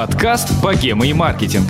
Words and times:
Подкаст 0.00 0.48
«Богема 0.62 1.06
и 1.06 1.12
маркетинг». 1.12 1.66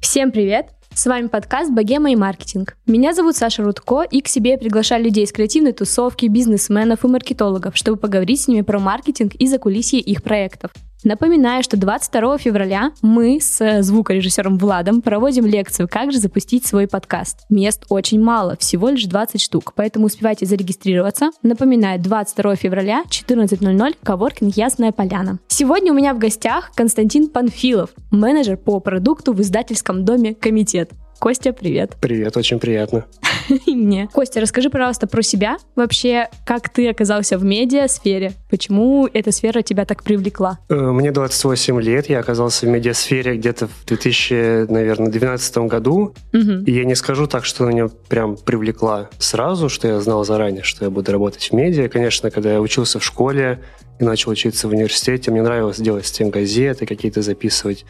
Всем 0.00 0.32
привет! 0.32 0.70
С 0.92 1.06
вами 1.06 1.28
подкаст 1.28 1.70
«Богема 1.70 2.10
и 2.10 2.16
маркетинг». 2.16 2.76
Меня 2.84 3.14
зовут 3.14 3.36
Саша 3.36 3.62
Рудко, 3.62 4.02
и 4.02 4.20
к 4.20 4.26
себе 4.26 4.50
я 4.50 4.58
приглашаю 4.58 5.04
людей 5.04 5.22
из 5.22 5.30
креативной 5.30 5.72
тусовки, 5.72 6.26
бизнесменов 6.26 7.04
и 7.04 7.06
маркетологов, 7.06 7.76
чтобы 7.76 7.96
поговорить 7.96 8.40
с 8.40 8.48
ними 8.48 8.62
про 8.62 8.80
маркетинг 8.80 9.36
и 9.36 9.46
закулисье 9.46 10.00
их 10.00 10.24
проектов. 10.24 10.72
Напоминаю, 11.02 11.62
что 11.62 11.78
22 11.78 12.36
февраля 12.36 12.92
мы 13.00 13.40
с 13.40 13.82
звукорежиссером 13.82 14.58
Владом 14.58 15.00
проводим 15.00 15.46
лекцию 15.46 15.88
«Как 15.90 16.12
же 16.12 16.18
запустить 16.18 16.66
свой 16.66 16.86
подкаст». 16.86 17.46
Мест 17.48 17.86
очень 17.88 18.20
мало, 18.20 18.56
всего 18.58 18.90
лишь 18.90 19.06
20 19.06 19.40
штук, 19.40 19.72
поэтому 19.74 20.06
успевайте 20.06 20.44
зарегистрироваться. 20.44 21.30
Напоминаю, 21.42 21.98
22 22.00 22.56
февраля, 22.56 23.04
14.00, 23.08 23.96
коворкинг 24.02 24.54
«Ясная 24.54 24.92
поляна». 24.92 25.38
Сегодня 25.48 25.90
у 25.92 25.96
меня 25.96 26.12
в 26.12 26.18
гостях 26.18 26.70
Константин 26.74 27.28
Панфилов, 27.28 27.90
менеджер 28.10 28.58
по 28.58 28.78
продукту 28.80 29.32
в 29.32 29.40
издательском 29.40 30.04
доме 30.04 30.34
«Комитет». 30.34 30.90
Костя, 31.20 31.52
привет. 31.52 31.96
Привет, 32.00 32.34
очень 32.38 32.58
приятно. 32.58 33.04
И 33.66 33.76
мне. 33.76 34.08
Костя, 34.10 34.40
расскажи, 34.40 34.70
пожалуйста, 34.70 35.06
про 35.06 35.20
себя. 35.20 35.58
Вообще, 35.76 36.28
как 36.46 36.70
ты 36.70 36.88
оказался 36.88 37.36
в 37.36 37.44
медиасфере? 37.44 38.32
Почему 38.48 39.06
эта 39.12 39.30
сфера 39.30 39.60
тебя 39.60 39.84
так 39.84 40.02
привлекла? 40.02 40.60
Э, 40.70 40.74
мне 40.74 41.12
28 41.12 41.78
лет, 41.82 42.08
я 42.08 42.20
оказался 42.20 42.64
в 42.64 42.70
медиасфере 42.70 43.36
где-то 43.36 43.68
в 43.68 43.84
2012 43.84 45.58
году. 45.58 46.14
Угу. 46.32 46.64
И 46.64 46.72
я 46.72 46.86
не 46.86 46.94
скажу 46.94 47.26
так, 47.26 47.44
что 47.44 47.64
она 47.64 47.74
меня 47.74 47.88
прям 48.08 48.38
привлекла 48.38 49.10
сразу, 49.18 49.68
что 49.68 49.88
я 49.88 50.00
знал 50.00 50.24
заранее, 50.24 50.62
что 50.62 50.86
я 50.86 50.90
буду 50.90 51.12
работать 51.12 51.50
в 51.50 51.52
медиа. 51.52 51.90
Конечно, 51.90 52.30
когда 52.30 52.50
я 52.50 52.62
учился 52.62 52.98
в 52.98 53.04
школе 53.04 53.60
и 53.98 54.04
начал 54.04 54.30
учиться 54.30 54.68
в 54.68 54.70
университете, 54.70 55.30
мне 55.30 55.42
нравилось 55.42 55.76
делать 55.76 56.06
стенгазеты, 56.06 56.86
какие-то 56.86 57.20
записывать 57.20 57.84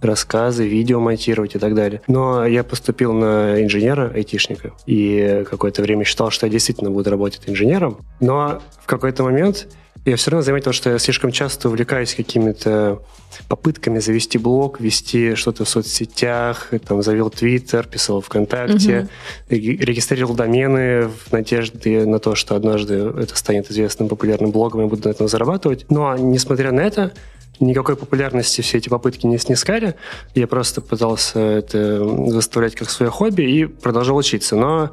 рассказы, 0.00 0.66
видео 0.66 1.00
монтировать 1.00 1.54
и 1.54 1.58
так 1.58 1.74
далее. 1.74 2.02
Но 2.06 2.46
я 2.46 2.64
поступил 2.64 3.12
на 3.12 3.62
инженера, 3.62 4.12
айтишника, 4.14 4.72
и 4.86 5.44
какое-то 5.48 5.82
время 5.82 6.04
считал, 6.04 6.30
что 6.30 6.46
я 6.46 6.52
действительно 6.52 6.90
буду 6.90 7.10
работать 7.10 7.42
инженером. 7.46 7.98
Но 8.20 8.60
в 8.82 8.86
какой-то 8.86 9.22
момент 9.22 9.68
я 10.06 10.14
все 10.14 10.30
равно 10.30 10.44
заметил, 10.44 10.72
что 10.72 10.90
я 10.90 10.98
слишком 10.98 11.32
часто 11.32 11.68
увлекаюсь 11.68 12.14
какими-то 12.14 13.02
попытками 13.48 13.98
завести 13.98 14.38
блог, 14.38 14.80
вести 14.80 15.34
что-то 15.34 15.64
в 15.64 15.68
соцсетях, 15.68 16.70
там, 16.86 17.02
завел 17.02 17.28
Твиттер, 17.28 17.88
писал 17.88 18.20
ВКонтакте, 18.20 19.08
угу. 19.50 19.56
регистрировал 19.56 20.36
домены 20.36 21.08
в 21.08 21.32
надежде 21.32 22.04
на 22.04 22.20
то, 22.20 22.36
что 22.36 22.54
однажды 22.54 22.94
это 22.94 23.36
станет 23.36 23.68
известным 23.68 24.08
популярным 24.08 24.52
блогом, 24.52 24.82
и 24.82 24.86
буду 24.86 25.08
на 25.08 25.10
этом 25.10 25.26
зарабатывать. 25.26 25.86
Но, 25.90 26.16
несмотря 26.16 26.70
на 26.70 26.80
это, 26.80 27.12
никакой 27.60 27.96
популярности 27.96 28.60
все 28.60 28.78
эти 28.78 28.88
попытки 28.88 29.26
не 29.26 29.38
снискали. 29.38 29.94
Я 30.34 30.46
просто 30.46 30.80
пытался 30.80 31.40
это 31.40 32.30
заставлять 32.30 32.74
как 32.74 32.90
свое 32.90 33.10
хобби 33.10 33.42
и 33.42 33.64
продолжал 33.66 34.16
учиться. 34.16 34.56
Но 34.56 34.90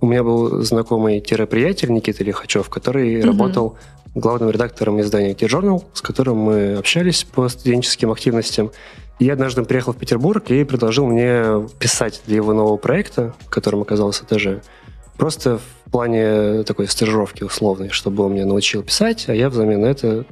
у 0.00 0.06
меня 0.06 0.22
был 0.22 0.62
знакомый-приятель 0.62 1.90
Никита 1.90 2.24
Лихачев, 2.24 2.68
который 2.68 3.18
угу. 3.20 3.26
работал 3.26 3.78
главным 4.14 4.50
редактором 4.50 5.00
издания 5.00 5.34
T-Journal, 5.34 5.84
с 5.92 6.00
которым 6.00 6.38
мы 6.38 6.76
общались 6.76 7.24
по 7.24 7.48
студенческим 7.48 8.10
активностям. 8.10 8.70
И 9.18 9.26
я 9.26 9.34
однажды 9.34 9.62
приехал 9.64 9.92
в 9.92 9.96
Петербург 9.96 10.50
и 10.50 10.64
предложил 10.64 11.06
мне 11.06 11.66
писать 11.78 12.22
для 12.26 12.36
его 12.36 12.52
нового 12.52 12.76
проекта, 12.76 13.34
которым 13.48 13.82
оказался 13.82 14.24
ТЖ. 14.26 14.62
Просто 15.16 15.58
в 15.58 15.90
плане 15.90 16.62
такой 16.64 16.88
стажировки 16.88 17.42
условной, 17.42 17.88
чтобы 17.88 18.24
он 18.24 18.34
меня 18.34 18.46
научил 18.46 18.82
писать, 18.82 19.24
а 19.28 19.34
я 19.34 19.48
взамен 19.48 19.84
это 19.84 20.26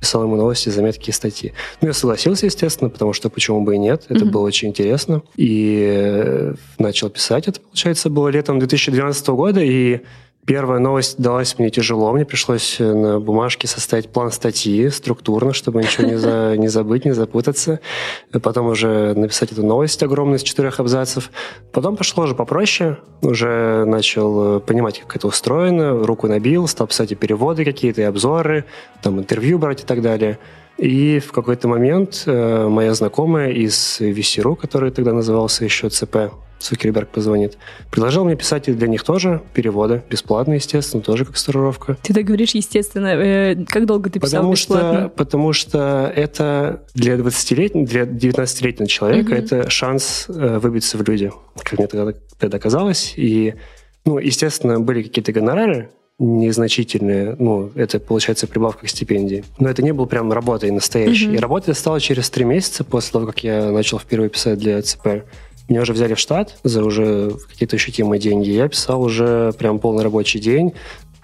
писал 0.00 0.22
ему 0.24 0.36
новости, 0.36 0.68
заметки 0.70 1.10
и 1.10 1.12
статьи. 1.12 1.52
Ну, 1.80 1.88
я 1.88 1.94
согласился, 1.94 2.46
естественно, 2.46 2.90
потому 2.90 3.12
что 3.12 3.28
почему 3.28 3.62
бы 3.62 3.74
и 3.74 3.78
нет, 3.78 4.04
это 4.08 4.24
mm-hmm. 4.24 4.30
было 4.30 4.46
очень 4.46 4.68
интересно. 4.68 5.22
И 5.36 5.84
э, 5.86 6.54
начал 6.78 7.10
писать, 7.10 7.48
это, 7.48 7.60
получается, 7.60 8.10
было 8.10 8.28
летом 8.28 8.58
2012 8.58 9.28
года, 9.28 9.60
и 9.62 10.00
Первая 10.50 10.80
новость 10.80 11.16
далась 11.16 11.60
мне 11.60 11.70
тяжело. 11.70 12.12
Мне 12.12 12.24
пришлось 12.24 12.80
э, 12.80 12.92
на 12.92 13.20
бумажке 13.20 13.68
составить 13.68 14.08
план 14.08 14.32
статьи 14.32 14.88
структурно, 14.88 15.52
чтобы 15.52 15.80
ничего 15.80 16.08
не, 16.08 16.18
за, 16.18 16.56
не 16.56 16.66
забыть, 16.66 17.04
не 17.04 17.12
запутаться. 17.12 17.78
Потом 18.32 18.66
уже 18.66 19.14
написать 19.14 19.52
эту 19.52 19.64
новость 19.64 20.02
огромную 20.02 20.38
из 20.38 20.42
четырех 20.42 20.80
абзацев. 20.80 21.30
Потом 21.70 21.96
пошло 21.96 22.24
уже 22.24 22.34
попроще. 22.34 22.98
Уже 23.22 23.84
начал 23.84 24.56
э, 24.56 24.60
понимать, 24.60 24.98
как 24.98 25.14
это 25.14 25.28
устроено. 25.28 26.04
Руку 26.04 26.26
набил, 26.26 26.66
стал 26.66 26.88
писать 26.88 27.12
и 27.12 27.14
переводы 27.14 27.64
какие-то, 27.64 28.00
и 28.00 28.04
обзоры, 28.04 28.64
там 29.02 29.20
интервью 29.20 29.56
брать 29.60 29.84
и 29.84 29.86
так 29.86 30.02
далее. 30.02 30.40
И 30.80 31.18
в 31.18 31.32
какой-то 31.32 31.68
момент 31.68 32.22
э, 32.24 32.66
моя 32.66 32.94
знакомая 32.94 33.50
из 33.50 34.00
VC.ru, 34.00 34.56
который 34.56 34.90
тогда 34.90 35.12
назывался 35.12 35.64
еще 35.64 35.90
ЦП, 35.90 36.32
Цукерберг 36.58 37.08
позвонит. 37.08 37.58
Предложил 37.90 38.24
мне 38.24 38.36
писать 38.36 38.64
для 38.64 38.88
них 38.88 39.02
тоже 39.02 39.42
переводы, 39.52 40.02
бесплатно, 40.08 40.54
естественно, 40.54 41.02
тоже 41.02 41.24
как 41.24 41.36
стажировка. 41.36 41.98
Ты 42.02 42.14
так 42.14 42.24
говоришь, 42.24 42.54
естественно. 42.54 43.08
Э, 43.08 43.56
как 43.66 43.84
долго 43.84 44.08
ты 44.08 44.20
писал 44.20 44.40
потому 44.40 44.52
бесплатно? 44.52 45.00
Что, 45.00 45.08
потому 45.10 45.52
что 45.52 46.12
это 46.14 46.84
для 46.94 47.16
20-летнего, 47.16 47.86
для 47.86 48.02
19-летнего 48.04 48.88
человека 48.88 49.32
угу. 49.32 49.36
это 49.36 49.70
шанс 49.70 50.26
э, 50.28 50.58
выбиться 50.58 50.96
в 50.96 51.02
люди, 51.06 51.30
как 51.62 51.78
мне 51.78 51.88
тогда, 51.88 52.18
тогда 52.38 52.58
казалось. 52.58 53.14
И, 53.16 53.54
ну, 54.06 54.18
естественно, 54.18 54.80
были 54.80 55.02
какие-то 55.02 55.32
гонорары, 55.32 55.90
незначительные, 56.20 57.34
ну, 57.38 57.70
это, 57.74 57.98
получается, 57.98 58.46
прибавка 58.46 58.86
к 58.86 58.90
стипендии. 58.90 59.42
Но 59.58 59.70
это 59.70 59.82
не 59.82 59.92
был 59.92 60.06
прям 60.06 60.30
работой 60.30 60.70
настоящей. 60.70 61.28
Mm-hmm. 61.28 61.36
И 61.36 61.38
работать 61.38 61.78
стало 61.78 61.98
через 61.98 62.28
три 62.28 62.44
месяца 62.44 62.84
после 62.84 63.12
того, 63.12 63.26
как 63.26 63.42
я 63.42 63.72
начал 63.72 63.98
впервые 63.98 64.28
писать 64.28 64.58
для 64.58 64.82
ЦП. 64.82 65.24
Меня 65.68 65.80
уже 65.80 65.94
взяли 65.94 66.12
в 66.14 66.18
штат 66.18 66.58
за 66.62 66.84
уже 66.84 67.32
какие-то 67.48 67.76
ощутимые 67.76 68.20
деньги. 68.20 68.50
Я 68.50 68.68
писал 68.68 69.02
уже 69.02 69.52
прям 69.58 69.78
полный 69.78 70.04
рабочий 70.04 70.40
день. 70.40 70.74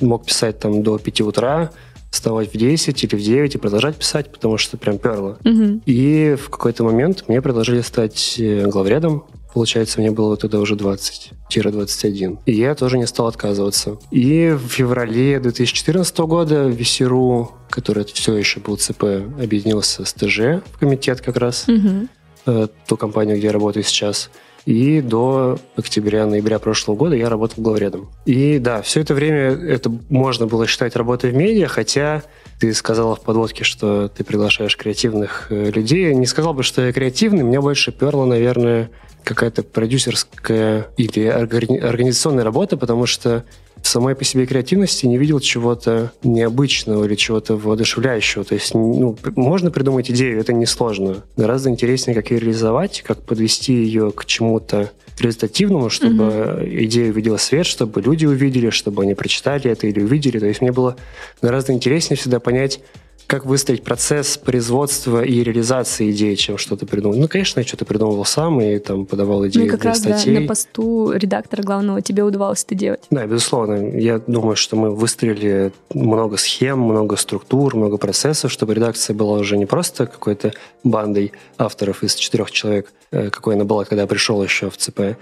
Мог 0.01 0.25
писать 0.25 0.59
там 0.61 0.83
до 0.83 0.99
5 0.99 1.21
утра, 1.23 1.71
вставать 2.11 2.55
в 2.55 2.56
10 2.56 3.05
или 3.05 3.17
в 3.17 3.23
9 3.23 3.55
и 3.55 3.59
продолжать 3.59 3.97
писать, 3.97 4.33
потому 4.33 4.56
что 4.56 4.79
прям 4.79 4.97
перло. 4.97 5.39
Угу. 5.45 5.81
И 5.85 6.37
в 6.43 6.49
какой-то 6.49 6.85
момент 6.85 7.25
мне 7.29 7.43
предложили 7.43 7.83
стать 7.83 8.37
э, 8.39 8.67
главредом. 8.67 9.25
Получается, 9.56 10.00
мне 10.00 10.11
было 10.11 10.37
тогда 10.37 10.61
уже 10.61 10.75
20-21. 10.75 12.41
И 12.44 12.53
я 12.53 12.75
тоже 12.75 12.99
не 12.99 13.06
стал 13.06 13.28
отказываться. 13.28 13.97
И 14.11 14.50
в 14.50 14.69
феврале 14.69 15.41
2014 15.41 16.19
года 16.19 16.67
Весеру, 16.67 17.53
который 17.71 18.05
все 18.05 18.34
еще 18.34 18.61
был 18.61 18.77
ЦП, 18.77 19.05
объединился 19.41 20.05
с 20.05 20.12
ТЖ 20.12 20.62
в 20.72 20.78
комитет 20.78 21.22
как 21.22 21.39
раз. 21.39 21.67
Угу 21.71 22.09
Э, 22.47 22.69
ту 22.87 22.97
компанию, 22.97 23.37
где 23.37 23.49
я 23.49 23.53
работаю 23.53 23.83
сейчас. 23.83 24.31
И 24.67 25.00
до 25.00 25.59
октября-ноября 25.77 26.61
прошлого 26.61 26.97
года 26.97 27.17
я 27.17 27.28
работал 27.28 27.62
главредом. 27.62 28.09
И 28.25 28.61
да, 28.61 28.83
все 28.83 29.00
это 29.00 29.15
время 29.15 29.50
это 29.50 29.93
можно 30.09 30.47
было 30.47 30.67
считать 30.67 30.94
работой 30.94 31.33
в 31.33 31.34
медиа, 31.34 31.67
хотя 31.67 32.23
ты 32.59 32.72
сказала 32.75 33.17
в 33.17 33.21
подводке, 33.21 33.65
что 33.65 34.09
ты 34.09 34.25
приглашаешь 34.25 34.77
креативных 34.77 35.47
э, 35.50 35.71
людей. 35.71 36.15
Не 36.15 36.27
сказал 36.27 36.55
бы, 36.55 36.62
что 36.62 36.84
я 36.87 36.93
креативный, 36.93 37.43
меня 37.43 37.61
больше 37.61 37.93
перло, 37.93 38.25
наверное, 38.25 38.91
какая-то 39.25 39.62
продюсерская 39.62 40.89
или 40.97 41.27
организационная 41.27 42.44
работа, 42.44 42.77
потому 42.77 43.06
что 43.06 43.44
в 43.83 43.89
самой 43.89 44.15
по 44.15 44.25
себе 44.25 44.47
креативности 44.47 45.06
не 45.06 45.19
видел 45.19 45.41
чего-то 45.41 46.12
необычного 46.22 47.05
или 47.05 47.15
чего-то 47.15 47.56
воодушевляющего. 47.56 48.44
То 48.44 48.55
есть 48.55 48.75
ну, 48.75 49.17
можно 49.34 49.71
придумать 49.71 50.11
идею, 50.11 50.41
это 50.41 50.53
несложно. 50.53 51.25
Гораздо 51.37 51.71
интереснее, 51.71 52.15
как 52.15 52.31
ее 52.31 52.38
реализовать, 52.38 53.03
как 53.03 53.23
подвести 53.23 53.75
ее 53.75 54.12
к 54.12 54.25
чему-то 54.25 54.93
результативному, 55.19 55.91
чтобы 55.91 56.25
mm-hmm. 56.25 56.85
идея 56.85 57.11
увидела 57.11 57.37
свет, 57.37 57.67
чтобы 57.67 58.00
люди 58.02 58.26
увидели, 58.26 58.70
чтобы 58.70 59.02
они 59.02 59.14
прочитали 59.14 59.70
это 59.70 59.87
или 59.87 60.00
увидели. 60.00 60.38
То 60.38 60.46
есть 60.46 60.61
мне 60.61 60.73
было 60.73 60.96
гораздо 61.41 61.73
интереснее 61.73 62.17
всегда 62.17 62.41
понять, 62.41 62.81
как 63.26 63.44
выстроить 63.44 63.82
процесс 63.82 64.37
производства 64.37 65.23
и 65.23 65.43
реализации 65.43 66.11
идеи, 66.12 66.34
чем 66.37 66.58
что-то 66.58 66.87
придумать. 66.87 67.19
Ну, 67.19 67.28
конечно, 67.28 67.61
я 67.61 67.67
что-то 67.67 67.84
придумывал 67.84 68.25
сам 68.25 68.61
и 68.61 68.78
там 68.78 69.05
подавал 69.05 69.46
идеи 69.49 69.64
ну, 69.64 69.69
как 69.69 69.81
для 69.81 69.90
раз, 69.90 69.99
статей. 69.99 70.34
Да, 70.34 70.40
на 70.40 70.46
посту 70.46 71.12
редактора 71.12 71.62
главного 71.62 72.02
тебе 72.02 72.23
удавалось 72.23 72.62
это 72.64 72.75
делать. 72.75 73.02
Да, 73.11 73.26
безусловно. 73.26 73.96
Я 73.99 74.19
думаю, 74.19 74.56
что 74.56 74.76
мы 74.76 74.94
выстроили 74.94 75.73
много 75.93 76.37
схем, 76.37 76.78
много 76.81 77.17
структур, 77.17 77.75
много 77.75 77.96
процессов, 77.96 78.52
чтобы 78.52 78.75
редакция 78.75 79.14
была 79.14 79.38
уже 79.38 79.56
не 79.56 79.67
просто 79.67 80.06
какой-то 80.06 80.52
бандой 80.84 81.32
авторов 81.58 82.05
из 82.05 82.14
четырех 82.14 82.50
человек, 82.52 82.93
э, 83.11 83.31
какой 83.31 83.56
она 83.56 83.64
была, 83.64 83.84
когда 83.84 84.02
я 84.02 84.06
пришел 84.06 84.43
еще 84.43 84.70
в 84.70 84.76
ЦП, 84.76 85.17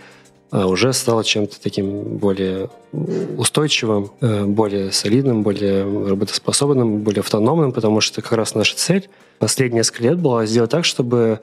уже 0.55 0.93
стало 0.93 1.25
чем-то 1.25 1.61
таким 1.61 2.19
более 2.19 2.71
устойчивым, 3.37 4.13
э, 4.21 4.45
более 4.45 4.93
солидным, 4.93 5.43
более 5.43 5.83
работоспособным, 5.83 6.99
более 6.99 7.21
автономным, 7.21 7.73
потому 7.73 8.01
что 8.01 8.23
как 8.23 8.33
раз 8.33 8.55
наша 8.55 8.77
цель 8.77 9.09
последние 9.41 9.81
несколько 9.81 10.05
лет 10.05 10.19
была 10.19 10.47
сделать 10.47 10.71
так, 10.71 10.85
чтобы 10.85 11.41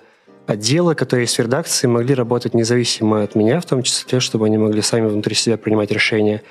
отделы, 0.47 0.95
которые 0.95 1.25
есть 1.25 1.37
в 1.37 1.41
редакции, 1.41 1.87
могли 1.87 2.15
работать 2.15 2.53
независимо 2.53 3.23
от 3.23 3.35
меня, 3.35 3.59
в 3.59 3.65
том 3.65 3.83
числе, 3.83 4.21
чтобы 4.21 4.45
они 4.45 4.57
могли 4.57 4.81
сами 4.81 5.07
внутри 5.07 5.35
себя 5.35 5.57
принимать 5.57 5.91
решения. 5.91 6.41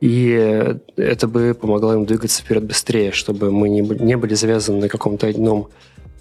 И 0.00 0.76
это 0.96 1.26
бы 1.26 1.56
помогло 1.60 1.94
им 1.94 2.04
двигаться 2.04 2.42
вперед 2.42 2.64
быстрее, 2.64 3.10
чтобы 3.10 3.50
мы 3.50 3.68
не 3.68 4.16
были 4.16 4.34
завязаны 4.34 4.82
на 4.82 4.88
каком-то 4.88 5.26
одном 5.26 5.68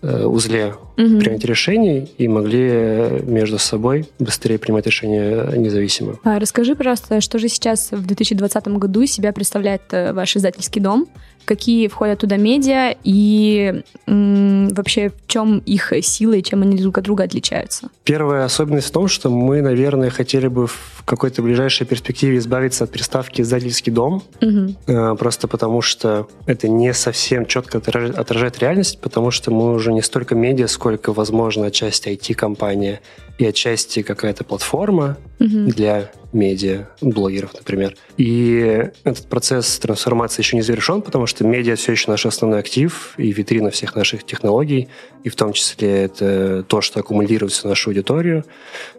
узле 0.04 0.74
угу. 0.98 1.20
принятия 1.20 1.48
решений 1.48 2.12
и 2.18 2.28
могли 2.28 3.22
между 3.24 3.58
собой 3.58 4.06
быстрее 4.20 4.58
принимать 4.58 4.86
решения 4.86 5.56
независимо. 5.56 6.20
А 6.24 6.40
расскажи, 6.40 6.76
пожалуйста, 6.76 7.22
что 7.22 7.40
же 7.40 7.48
сейчас 7.48 7.92
в 7.92 8.06
2020 8.06 8.68
году 8.68 9.06
себя 9.06 9.32
представляет 9.34 9.82
э, 9.92 10.14
ваш 10.14 10.36
издательский 10.36 10.82
дом? 10.82 11.08
какие 11.46 11.88
входят 11.88 12.20
туда 12.20 12.38
медиа 12.38 12.96
и 13.04 13.84
м, 14.08 14.70
вообще 14.70 15.10
в 15.10 15.28
чем 15.28 15.60
их 15.60 15.94
силы 16.02 16.40
и 16.40 16.44
чем 16.44 16.62
они 16.62 16.78
друг 16.78 16.98
от 16.98 17.04
друга 17.04 17.24
отличаются? 17.24 17.90
Первая 18.04 18.46
особенность 18.46 18.88
в 18.88 18.92
том, 18.92 19.08
что 19.08 19.30
мы, 19.30 19.62
наверное, 19.62 20.10
хотели 20.10 20.48
бы 20.48 20.68
в 20.68 21.04
какой-то 21.06 21.42
ближайшей 21.42 21.86
перспективе 21.86 22.38
избавиться 22.38 22.86
от 22.86 22.92
приставки 22.92 23.42
«издательский 23.42 23.92
дом», 23.92 24.24
угу. 24.42 25.16
просто 25.18 25.48
потому 25.48 25.82
что 25.82 26.28
это 26.46 26.68
не 26.68 26.94
совсем 26.94 27.46
четко 27.46 27.80
отражает 27.80 28.60
реальность, 28.60 29.00
потому 29.02 29.32
что 29.32 29.52
мы 29.52 29.74
уже 29.74 29.93
не 29.94 30.01
столько 30.01 30.36
медиа, 30.36 30.68
сколько, 30.68 31.13
возможно, 31.13 31.68
отчасти 31.68 32.10
IT-компания 32.10 33.01
и 33.38 33.45
отчасти 33.45 34.04
какая-то 34.04 34.44
платформа 34.44 35.18
угу. 35.40 35.48
для 35.48 36.12
медиа, 36.34 36.88
блогеров, 37.01 37.54
например. 37.54 37.95
И 38.18 38.90
этот 39.04 39.28
процесс 39.28 39.78
трансформации 39.80 40.42
еще 40.42 40.56
не 40.56 40.62
завершен, 40.62 41.01
потому 41.01 41.25
что 41.25 41.45
медиа 41.45 41.75
все 41.75 41.94
еще 41.94 42.10
наш 42.12 42.25
основной 42.25 42.60
актив 42.60 43.13
и 43.18 43.31
витрина 43.31 43.69
всех 43.69 43.95
наших 43.95 44.24
технологий, 44.24 44.88
и 45.24 45.30
в 45.30 45.36
том 45.36 45.54
числе 45.54 46.04
это 46.04 46.63
то, 46.68 46.81
что 46.81 47.00
аккумулируется 47.00 47.62
в 47.63 47.66
нашу 47.66 47.92
аудиторию. 47.92 48.46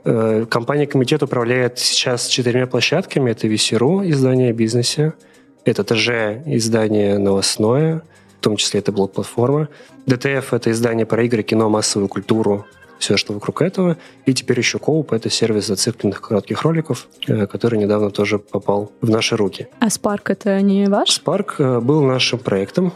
Э, 0.04 0.46
компания 0.48 0.86
«Комитет» 0.86 1.22
управляет 1.22 1.78
сейчас 1.78 2.26
четырьмя 2.28 2.66
площадками. 2.66 3.30
Это 3.30 3.46
VC.ru, 3.46 4.08
издание 4.08 4.50
о 4.50 4.52
бизнесе. 4.52 5.14
Это 5.64 5.82
ТЖ, 5.82 6.44
издание 6.46 7.18
новостное, 7.18 8.02
том 8.44 8.56
числе 8.56 8.80
это 8.80 8.92
блог-платформа. 8.92 9.68
ДТФ– 10.06 10.52
это 10.52 10.70
издание 10.70 11.06
про 11.06 11.22
игры, 11.24 11.42
кино, 11.42 11.70
массовую 11.70 12.08
культуру, 12.08 12.66
все, 12.98 13.16
что 13.16 13.32
вокруг 13.32 13.62
этого. 13.62 13.96
И 14.26 14.34
теперь 14.34 14.58
еще 14.58 14.78
Коуп— 14.78 15.12
это 15.14 15.30
сервис 15.30 15.66
зацикленных 15.66 16.20
коротких 16.20 16.62
роликов, 16.62 17.08
э, 17.26 17.46
который 17.46 17.78
недавно 17.78 18.10
тоже 18.10 18.38
попал 18.38 18.92
в 19.00 19.08
наши 19.08 19.36
руки. 19.36 19.68
А 19.80 19.86
Spark— 19.86 20.20
это 20.26 20.60
не 20.60 20.88
ваш? 20.88 21.08
Spark 21.08 21.54
э, 21.58 21.80
был 21.80 22.02
нашим 22.02 22.38
проектом 22.38 22.92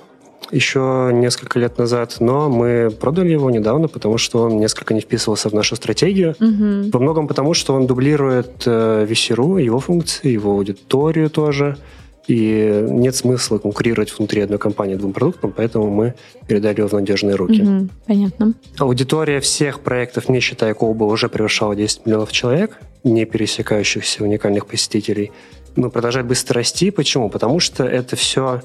еще 0.50 1.10
несколько 1.12 1.58
лет 1.58 1.76
назад, 1.78 2.16
но 2.20 2.48
мы 2.48 2.90
продали 2.90 3.30
его 3.30 3.50
недавно, 3.50 3.88
потому 3.88 4.16
что 4.16 4.44
он 4.44 4.58
несколько 4.58 4.94
не 4.94 5.00
вписывался 5.00 5.50
в 5.50 5.52
нашу 5.52 5.76
стратегию. 5.76 6.36
Угу. 6.40 6.90
Во 6.90 7.00
многом 7.00 7.28
потому, 7.28 7.52
что 7.52 7.74
он 7.74 7.86
дублирует 7.86 8.62
э, 8.66 9.06
VC.ru, 9.08 9.62
его 9.62 9.80
функции, 9.80 10.28
его 10.28 10.52
аудиторию 10.52 11.30
тоже— 11.30 11.76
и 12.28 12.84
нет 12.86 13.16
смысла 13.16 13.58
конкурировать 13.58 14.16
внутри 14.16 14.42
одной 14.42 14.58
компании 14.58 14.94
двум 14.96 15.14
продуктам, 15.14 15.50
поэтому 15.50 15.90
мы 15.90 16.14
передали 16.46 16.78
его 16.78 16.88
в 16.88 16.92
надежные 16.92 17.34
руки. 17.36 17.62
Угу, 17.62 17.88
понятно. 18.06 18.54
Аудитория 18.78 19.40
всех 19.40 19.80
проектов, 19.80 20.28
не 20.28 20.40
считая 20.40 20.74
Коуба, 20.74 21.04
уже 21.04 21.30
превышала 21.30 21.74
10 21.74 22.04
миллионов 22.04 22.30
человек, 22.30 22.78
не 23.02 23.24
пересекающихся 23.24 24.22
уникальных 24.22 24.66
посетителей. 24.66 25.32
Но 25.74 25.88
продолжает 25.88 26.26
быстро 26.26 26.56
расти. 26.56 26.90
Почему? 26.90 27.30
Потому 27.30 27.60
что 27.60 27.84
это 27.84 28.14
все 28.14 28.60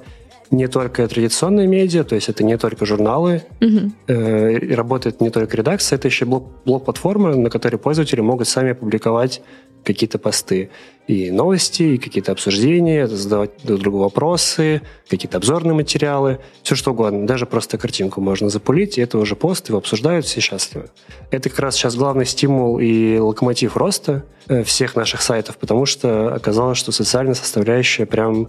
не 0.51 0.67
только 0.67 1.07
традиционные 1.07 1.65
медиа, 1.65 2.03
то 2.03 2.15
есть 2.15 2.27
это 2.27 2.43
не 2.43 2.57
только 2.57 2.85
журналы, 2.85 3.43
угу. 3.61 3.91
э, 4.07 4.75
работает 4.75 5.21
не 5.21 5.29
только 5.29 5.55
редакция, 5.55 5.95
это 5.95 6.09
еще 6.09 6.25
блок, 6.25 6.47
блок-платформа, 6.65 7.33
на 7.35 7.49
которой 7.49 7.77
пользователи 7.77 8.19
могут 8.19 8.47
сами 8.47 8.73
публиковать 8.73 9.41
какие-то 9.83 10.19
посты. 10.19 10.69
И 11.05 11.31
новости, 11.31 11.83
и 11.83 11.97
какие-то 11.97 12.31
обсуждения, 12.31 13.07
задавать 13.07 13.51
друг 13.63 13.81
другу 13.81 13.97
вопросы, 13.97 14.81
какие-то 15.09 15.37
обзорные 15.37 15.73
материалы, 15.73 16.39
все 16.63 16.75
что 16.75 16.91
угодно. 16.91 17.27
Даже 17.27 17.45
просто 17.45 17.77
картинку 17.77 18.21
можно 18.21 18.47
запулить, 18.47 18.97
и 18.97 19.01
это 19.01 19.17
уже 19.17 19.35
пост, 19.35 19.67
его 19.67 19.79
обсуждают, 19.79 20.25
все 20.25 20.39
счастливы. 20.39 20.89
Это 21.29 21.49
как 21.49 21.59
раз 21.59 21.75
сейчас 21.75 21.95
главный 21.95 22.25
стимул 22.25 22.79
и 22.79 23.17
локомотив 23.17 23.75
роста 23.75 24.23
э, 24.47 24.63
всех 24.63 24.95
наших 24.95 25.21
сайтов, 25.21 25.57
потому 25.57 25.85
что 25.85 26.33
оказалось, 26.33 26.77
что 26.77 26.93
социальная 26.93 27.35
составляющая 27.35 28.05
прям 28.05 28.47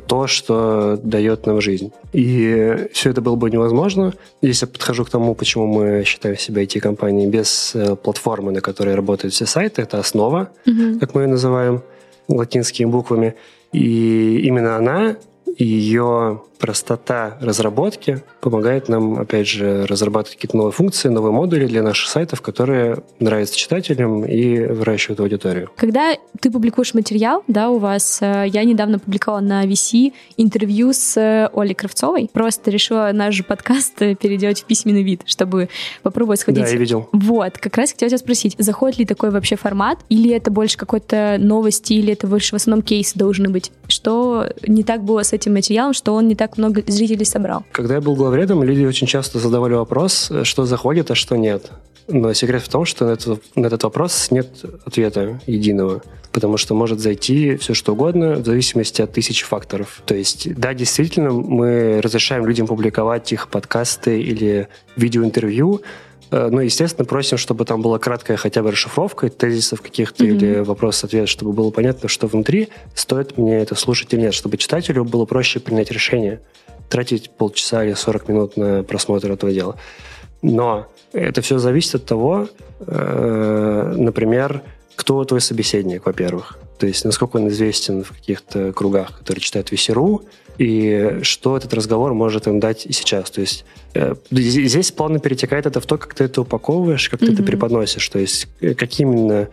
то, 0.00 0.26
что 0.26 0.98
дает 1.02 1.46
нам 1.46 1.60
жизнь. 1.60 1.92
И 2.12 2.88
все 2.92 3.10
это 3.10 3.20
было 3.20 3.36
бы 3.36 3.50
невозможно. 3.50 4.14
Здесь 4.40 4.62
я 4.62 4.68
подхожу 4.68 5.04
к 5.04 5.10
тому, 5.10 5.34
почему 5.34 5.66
мы 5.66 6.04
считаем 6.04 6.36
себя 6.38 6.62
IT-компанией 6.62 7.28
без 7.28 7.74
э, 7.74 7.96
платформы, 7.96 8.52
на 8.52 8.60
которой 8.60 8.94
работают 8.94 9.34
все 9.34 9.46
сайты. 9.46 9.82
Это 9.82 9.98
основа, 9.98 10.50
угу. 10.66 10.98
как 11.00 11.14
мы 11.14 11.22
ее 11.22 11.28
называем 11.28 11.82
латинскими 12.28 12.86
буквами. 12.86 13.34
И 13.72 14.40
именно 14.44 14.76
она, 14.76 15.16
ее 15.58 16.42
простота 16.62 17.38
разработки 17.40 18.22
помогает 18.40 18.88
нам, 18.88 19.18
опять 19.18 19.48
же, 19.48 19.84
разрабатывать 19.86 20.36
какие-то 20.36 20.56
новые 20.56 20.72
функции, 20.72 21.08
новые 21.08 21.32
модули 21.32 21.66
для 21.66 21.82
наших 21.82 22.08
сайтов, 22.08 22.40
которые 22.40 22.98
нравятся 23.18 23.56
читателям 23.56 24.24
и 24.24 24.60
выращивают 24.60 25.18
аудиторию. 25.18 25.70
Когда 25.74 26.14
ты 26.40 26.52
публикуешь 26.52 26.94
материал, 26.94 27.42
да, 27.48 27.68
у 27.68 27.78
вас, 27.78 28.18
э, 28.22 28.44
я 28.46 28.62
недавно 28.62 29.00
публиковала 29.00 29.40
на 29.40 29.66
VC 29.66 30.12
интервью 30.36 30.92
с 30.92 31.16
э, 31.16 31.50
Олей 31.52 31.74
Кравцовой, 31.74 32.30
просто 32.32 32.70
решила 32.70 33.10
наш 33.12 33.44
подкаст 33.44 34.00
э, 34.00 34.14
переделать 34.14 34.60
в 34.62 34.64
письменный 34.64 35.02
вид, 35.02 35.22
чтобы 35.26 35.68
попробовать 36.04 36.38
сходить. 36.38 36.62
Да, 36.62 36.70
я 36.70 36.76
видел. 36.76 37.08
Вот, 37.10 37.58
как 37.58 37.76
раз 37.76 37.90
хотела 37.90 38.08
тебя 38.08 38.18
спросить, 38.18 38.54
заходит 38.58 39.00
ли 39.00 39.04
такой 39.04 39.30
вообще 39.30 39.56
формат, 39.56 39.98
или 40.08 40.30
это 40.30 40.52
больше 40.52 40.76
какой-то 40.76 41.38
новости, 41.40 41.94
или 41.94 42.12
это 42.12 42.28
больше 42.28 42.52
в 42.52 42.54
основном 42.54 42.82
кейсы 42.82 43.18
должны 43.18 43.48
быть? 43.48 43.72
Что 43.88 44.46
не 44.64 44.84
так 44.84 45.02
было 45.02 45.24
с 45.24 45.31
этим 45.32 45.54
материалом, 45.54 45.92
что 45.92 46.14
он 46.14 46.28
не 46.28 46.34
так 46.34 46.58
много 46.58 46.82
зрителей 46.86 47.24
собрал? 47.24 47.64
Когда 47.72 47.94
я 47.94 48.00
был 48.00 48.14
главредом, 48.14 48.62
люди 48.62 48.84
очень 48.84 49.06
часто 49.06 49.38
задавали 49.38 49.74
вопрос, 49.74 50.30
что 50.44 50.64
заходит, 50.64 51.10
а 51.10 51.14
что 51.14 51.36
нет. 51.36 51.70
Но 52.08 52.32
секрет 52.32 52.62
в 52.62 52.68
том, 52.68 52.84
что 52.84 53.06
на 53.06 53.10
этот, 53.12 53.42
на 53.54 53.66
этот 53.66 53.84
вопрос 53.84 54.30
нет 54.30 54.48
ответа 54.84 55.40
единого. 55.46 56.02
Потому 56.32 56.56
что 56.56 56.74
может 56.74 56.98
зайти 56.98 57.56
все 57.56 57.74
что 57.74 57.92
угодно 57.92 58.36
в 58.36 58.46
зависимости 58.46 59.02
от 59.02 59.12
тысячи 59.12 59.44
факторов. 59.44 60.02
То 60.06 60.14
есть, 60.14 60.52
да, 60.54 60.74
действительно, 60.74 61.30
мы 61.30 62.00
разрешаем 62.02 62.46
людям 62.46 62.66
публиковать 62.66 63.32
их 63.32 63.48
подкасты 63.48 64.20
или 64.20 64.68
видеоинтервью, 64.96 65.82
ну, 66.32 66.60
естественно, 66.60 67.04
просим, 67.04 67.36
чтобы 67.36 67.64
там 67.66 67.82
была 67.82 67.98
краткая 67.98 68.38
хотя 68.38 68.62
бы 68.62 68.70
расшифровка 68.72 69.28
тезисов 69.28 69.82
каких-то 69.82 70.24
mm-hmm. 70.24 70.28
или 70.28 70.58
вопрос-ответ, 70.60 71.28
чтобы 71.28 71.52
было 71.52 71.70
понятно, 71.70 72.08
что 72.08 72.26
внутри, 72.26 72.70
стоит 72.94 73.36
мне 73.36 73.58
это 73.58 73.74
слушать 73.74 74.14
или 74.14 74.22
нет, 74.22 74.34
чтобы 74.34 74.56
читателю 74.56 75.04
было 75.04 75.26
проще 75.26 75.60
принять 75.60 75.90
решение, 75.90 76.40
тратить 76.88 77.30
полчаса 77.30 77.84
или 77.84 77.92
40 77.92 78.28
минут 78.28 78.56
на 78.56 78.82
просмотр 78.82 79.30
этого 79.30 79.52
дела. 79.52 79.76
Но 80.40 80.86
это 81.12 81.42
все 81.42 81.58
зависит 81.58 81.96
от 81.96 82.06
того, 82.06 82.48
э, 82.80 83.94
например, 83.96 84.62
кто 84.96 85.22
твой 85.24 85.40
собеседник, 85.40 86.06
во-первых. 86.06 86.58
То 86.78 86.86
есть, 86.86 87.04
насколько 87.04 87.36
он 87.36 87.48
известен 87.48 88.02
в 88.02 88.10
каких-то 88.10 88.72
кругах, 88.72 89.18
которые 89.18 89.40
читают 89.40 89.70
Весеру, 89.70 90.22
и 90.58 91.18
что 91.22 91.56
этот 91.56 91.72
разговор 91.74 92.14
может 92.14 92.46
им 92.46 92.60
дать 92.60 92.86
и 92.86 92.92
сейчас. 92.92 93.30
То 93.30 93.40
есть 93.40 93.64
э, 93.94 94.14
здесь 94.30 94.92
плавно 94.92 95.18
перетекает 95.18 95.66
это 95.66 95.80
в 95.80 95.86
то, 95.86 95.98
как 95.98 96.14
ты 96.14 96.24
это 96.24 96.42
упаковываешь, 96.42 97.08
как 97.08 97.20
mm-hmm. 97.20 97.26
ты 97.26 97.32
это 97.32 97.42
преподносишь. 97.42 98.08
То 98.08 98.18
есть 98.18 98.48
э, 98.60 98.74
какие 98.74 99.06
именно 99.06 99.48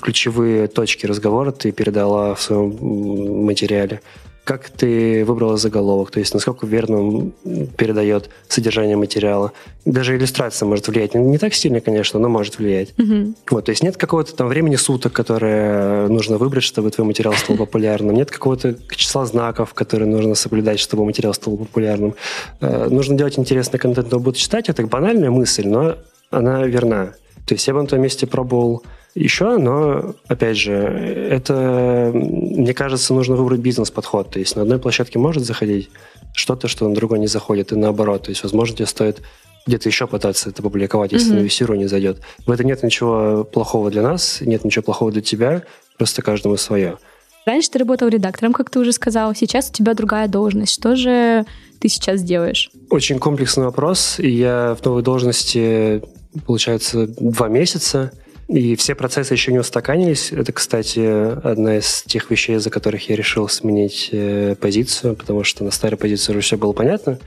ключевые 0.00 0.66
точки 0.68 1.06
разговора 1.06 1.52
ты 1.52 1.72
передала 1.72 2.34
в 2.34 2.42
своем 2.42 3.44
материале 3.44 4.00
как 4.44 4.68
ты 4.68 5.24
выбрала 5.24 5.56
заголовок, 5.56 6.10
то 6.10 6.20
есть 6.20 6.34
насколько 6.34 6.66
верно 6.66 7.00
он 7.00 7.32
передает 7.78 8.28
содержание 8.46 8.96
материала. 8.96 9.52
Даже 9.86 10.16
иллюстрация 10.16 10.66
может 10.66 10.86
влиять. 10.86 11.14
Не 11.14 11.38
так 11.38 11.54
сильно, 11.54 11.80
конечно, 11.80 12.20
но 12.20 12.28
может 12.28 12.58
влиять. 12.58 12.92
Угу. 12.98 13.34
Вот, 13.50 13.64
то 13.64 13.70
есть 13.70 13.82
нет 13.82 13.96
какого-то 13.96 14.36
там 14.36 14.48
времени 14.48 14.76
суток, 14.76 15.12
которое 15.14 16.08
нужно 16.08 16.36
выбрать, 16.36 16.64
чтобы 16.64 16.90
твой 16.90 17.06
материал 17.06 17.32
стал 17.32 17.56
популярным. 17.56 18.14
Нет 18.14 18.30
какого-то 18.30 18.76
числа 18.94 19.24
знаков, 19.24 19.72
которые 19.72 20.08
нужно 20.08 20.34
соблюдать, 20.34 20.78
чтобы 20.78 21.06
материал 21.06 21.32
стал 21.32 21.56
популярным. 21.56 22.14
Э, 22.60 22.88
нужно 22.90 23.16
делать 23.16 23.38
интересный 23.38 23.78
контент, 23.78 24.12
но 24.12 24.18
будут 24.18 24.36
читать. 24.36 24.68
Это 24.68 24.86
банальная 24.86 25.30
мысль, 25.30 25.66
но 25.66 25.96
она 26.30 26.64
верна. 26.64 27.14
То 27.46 27.54
есть 27.54 27.66
я 27.66 27.74
бы 27.74 27.80
на 27.80 27.86
том 27.86 28.00
месте 28.00 28.26
пробовал 28.26 28.82
еще, 29.14 29.58
но, 29.58 30.14
опять 30.26 30.56
же, 30.56 30.72
это, 30.72 32.10
мне 32.12 32.74
кажется, 32.74 33.14
нужно 33.14 33.36
выбрать 33.36 33.60
бизнес-подход. 33.60 34.30
То 34.30 34.38
есть 34.38 34.56
на 34.56 34.62
одной 34.62 34.78
площадке 34.78 35.18
может 35.18 35.44
заходить 35.44 35.90
что-то, 36.34 36.66
что 36.68 36.88
на 36.88 36.94
другой 36.94 37.20
не 37.20 37.28
заходит, 37.28 37.72
и 37.72 37.76
наоборот. 37.76 38.24
То 38.24 38.30
есть, 38.30 38.42
возможно, 38.42 38.76
тебе 38.76 38.86
стоит 38.86 39.22
где-то 39.66 39.88
еще 39.88 40.06
пытаться 40.06 40.50
это 40.50 40.62
публиковать, 40.62 41.12
если 41.12 41.36
mm-hmm. 41.36 41.72
на 41.72 41.74
не 41.76 41.86
зайдет. 41.86 42.20
В 42.44 42.50
этом 42.50 42.66
нет 42.66 42.82
ничего 42.82 43.44
плохого 43.44 43.90
для 43.90 44.02
нас, 44.02 44.40
нет 44.40 44.64
ничего 44.64 44.82
плохого 44.82 45.10
для 45.10 45.22
тебя, 45.22 45.62
просто 45.96 46.22
каждому 46.22 46.56
свое. 46.56 46.98
Раньше 47.46 47.70
ты 47.70 47.78
работал 47.78 48.08
редактором, 48.08 48.52
как 48.52 48.70
ты 48.70 48.78
уже 48.78 48.92
сказал, 48.92 49.34
сейчас 49.34 49.70
у 49.70 49.72
тебя 49.72 49.94
другая 49.94 50.28
должность. 50.28 50.72
Что 50.72 50.96
же 50.96 51.44
ты 51.78 51.88
сейчас 51.88 52.22
делаешь? 52.22 52.70
Очень 52.90 53.18
комплексный 53.18 53.64
вопрос, 53.64 54.18
и 54.18 54.30
я 54.30 54.76
в 54.80 54.84
новой 54.84 55.02
должности, 55.02 56.02
получается, 56.46 57.06
два 57.06 57.48
месяца. 57.48 58.12
И 58.48 58.76
все 58.76 58.94
процессы 58.94 59.32
еще 59.32 59.52
не 59.52 59.58
устаканились. 59.58 60.30
Это, 60.32 60.52
кстати, 60.52 61.00
одна 61.46 61.78
из 61.78 62.02
тех 62.02 62.30
вещей, 62.30 62.58
за 62.58 62.70
которых 62.70 63.08
я 63.08 63.16
решил 63.16 63.48
сменить 63.48 64.10
э, 64.12 64.54
позицию, 64.60 65.16
потому 65.16 65.44
что 65.44 65.64
на 65.64 65.70
старой 65.70 65.96
позиции 65.96 66.32
уже 66.32 66.40
все 66.40 66.58
было 66.58 66.72
понятно. 66.72 67.18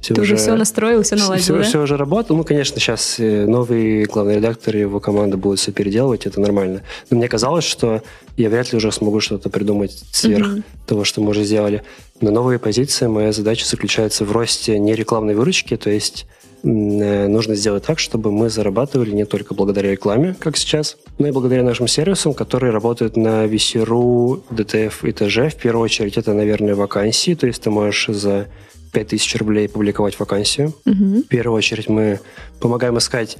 Все 0.00 0.14
Ты 0.14 0.20
уже 0.20 0.36
все 0.36 0.54
настроил, 0.54 1.02
все 1.02 1.16
наладил, 1.16 1.42
все, 1.42 1.56
да? 1.56 1.62
все 1.62 1.82
уже 1.82 1.96
работает. 1.96 2.36
Ну, 2.36 2.44
конечно, 2.44 2.78
сейчас 2.78 3.18
э, 3.18 3.46
новый 3.46 4.04
главный 4.04 4.36
редактор 4.36 4.76
и 4.76 4.80
его 4.80 5.00
команда 5.00 5.36
будут 5.36 5.58
все 5.58 5.72
переделывать, 5.72 6.26
это 6.26 6.40
нормально. 6.40 6.82
Но 7.10 7.16
мне 7.16 7.28
казалось, 7.28 7.64
что 7.64 8.02
я 8.36 8.50
вряд 8.50 8.72
ли 8.72 8.76
уже 8.76 8.92
смогу 8.92 9.20
что-то 9.20 9.48
придумать 9.48 10.04
сверх 10.12 10.46
mm-hmm. 10.46 10.62
того, 10.86 11.04
что 11.04 11.20
мы 11.22 11.30
уже 11.30 11.44
сделали. 11.44 11.82
На 12.20 12.30
новые 12.30 12.58
позиции 12.58 13.06
моя 13.06 13.32
задача 13.32 13.66
заключается 13.66 14.24
в 14.24 14.32
росте 14.32 14.78
не 14.78 14.94
рекламной 14.94 15.34
выручки, 15.34 15.76
то 15.76 15.90
есть 15.90 16.26
нужно 16.66 17.54
сделать 17.54 17.84
так, 17.84 17.98
чтобы 17.98 18.32
мы 18.32 18.50
зарабатывали 18.50 19.10
не 19.10 19.24
только 19.24 19.54
благодаря 19.54 19.92
рекламе, 19.92 20.34
как 20.38 20.56
сейчас, 20.56 20.96
но 21.18 21.28
и 21.28 21.30
благодаря 21.30 21.62
нашим 21.62 21.86
сервисам, 21.88 22.34
которые 22.34 22.72
работают 22.72 23.16
на 23.16 23.46
VC.ru, 23.46 24.42
DTF 24.50 25.08
и 25.08 25.12
ТЖ. 25.12 25.54
В 25.54 25.60
первую 25.60 25.84
очередь 25.84 26.16
это, 26.16 26.34
наверное, 26.34 26.74
вакансии, 26.74 27.34
то 27.34 27.46
есть 27.46 27.62
ты 27.62 27.70
можешь 27.70 28.06
за 28.08 28.48
5000 28.92 29.36
рублей 29.36 29.68
публиковать 29.68 30.18
вакансию. 30.18 30.74
Угу. 30.86 31.22
В 31.22 31.28
первую 31.28 31.56
очередь 31.58 31.88
мы 31.88 32.20
помогаем 32.60 32.98
искать 32.98 33.38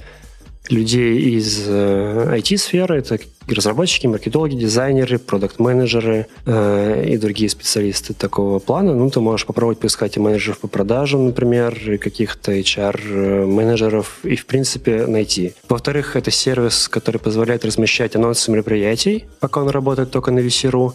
людей 0.69 1.37
из 1.37 1.65
э, 1.67 2.37
IT-сферы. 2.37 2.99
Это 2.99 3.19
разработчики, 3.47 4.07
маркетологи, 4.07 4.55
дизайнеры, 4.55 5.19
продукт-менеджеры 5.19 6.27
э, 6.45 7.05
и 7.07 7.17
другие 7.17 7.49
специалисты 7.49 8.13
такого 8.13 8.59
плана. 8.59 8.93
Ну, 8.93 9.09
ты 9.09 9.19
можешь 9.19 9.45
попробовать 9.45 9.79
поискать 9.79 10.17
и 10.17 10.19
менеджеров 10.19 10.59
по 10.59 10.67
продажам, 10.67 11.25
например, 11.25 11.77
и 11.91 11.97
каких-то 11.97 12.51
HR-менеджеров, 12.51 14.19
и, 14.23 14.35
в 14.35 14.45
принципе, 14.45 15.05
найти. 15.07 15.53
Во-вторых, 15.69 16.15
это 16.15 16.31
сервис, 16.31 16.87
который 16.87 17.19
позволяет 17.19 17.65
размещать 17.65 18.15
анонсы 18.15 18.51
мероприятий, 18.51 19.25
пока 19.39 19.61
он 19.61 19.69
работает 19.69 20.11
только 20.11 20.31
на 20.31 20.39
VC.ru. 20.39 20.93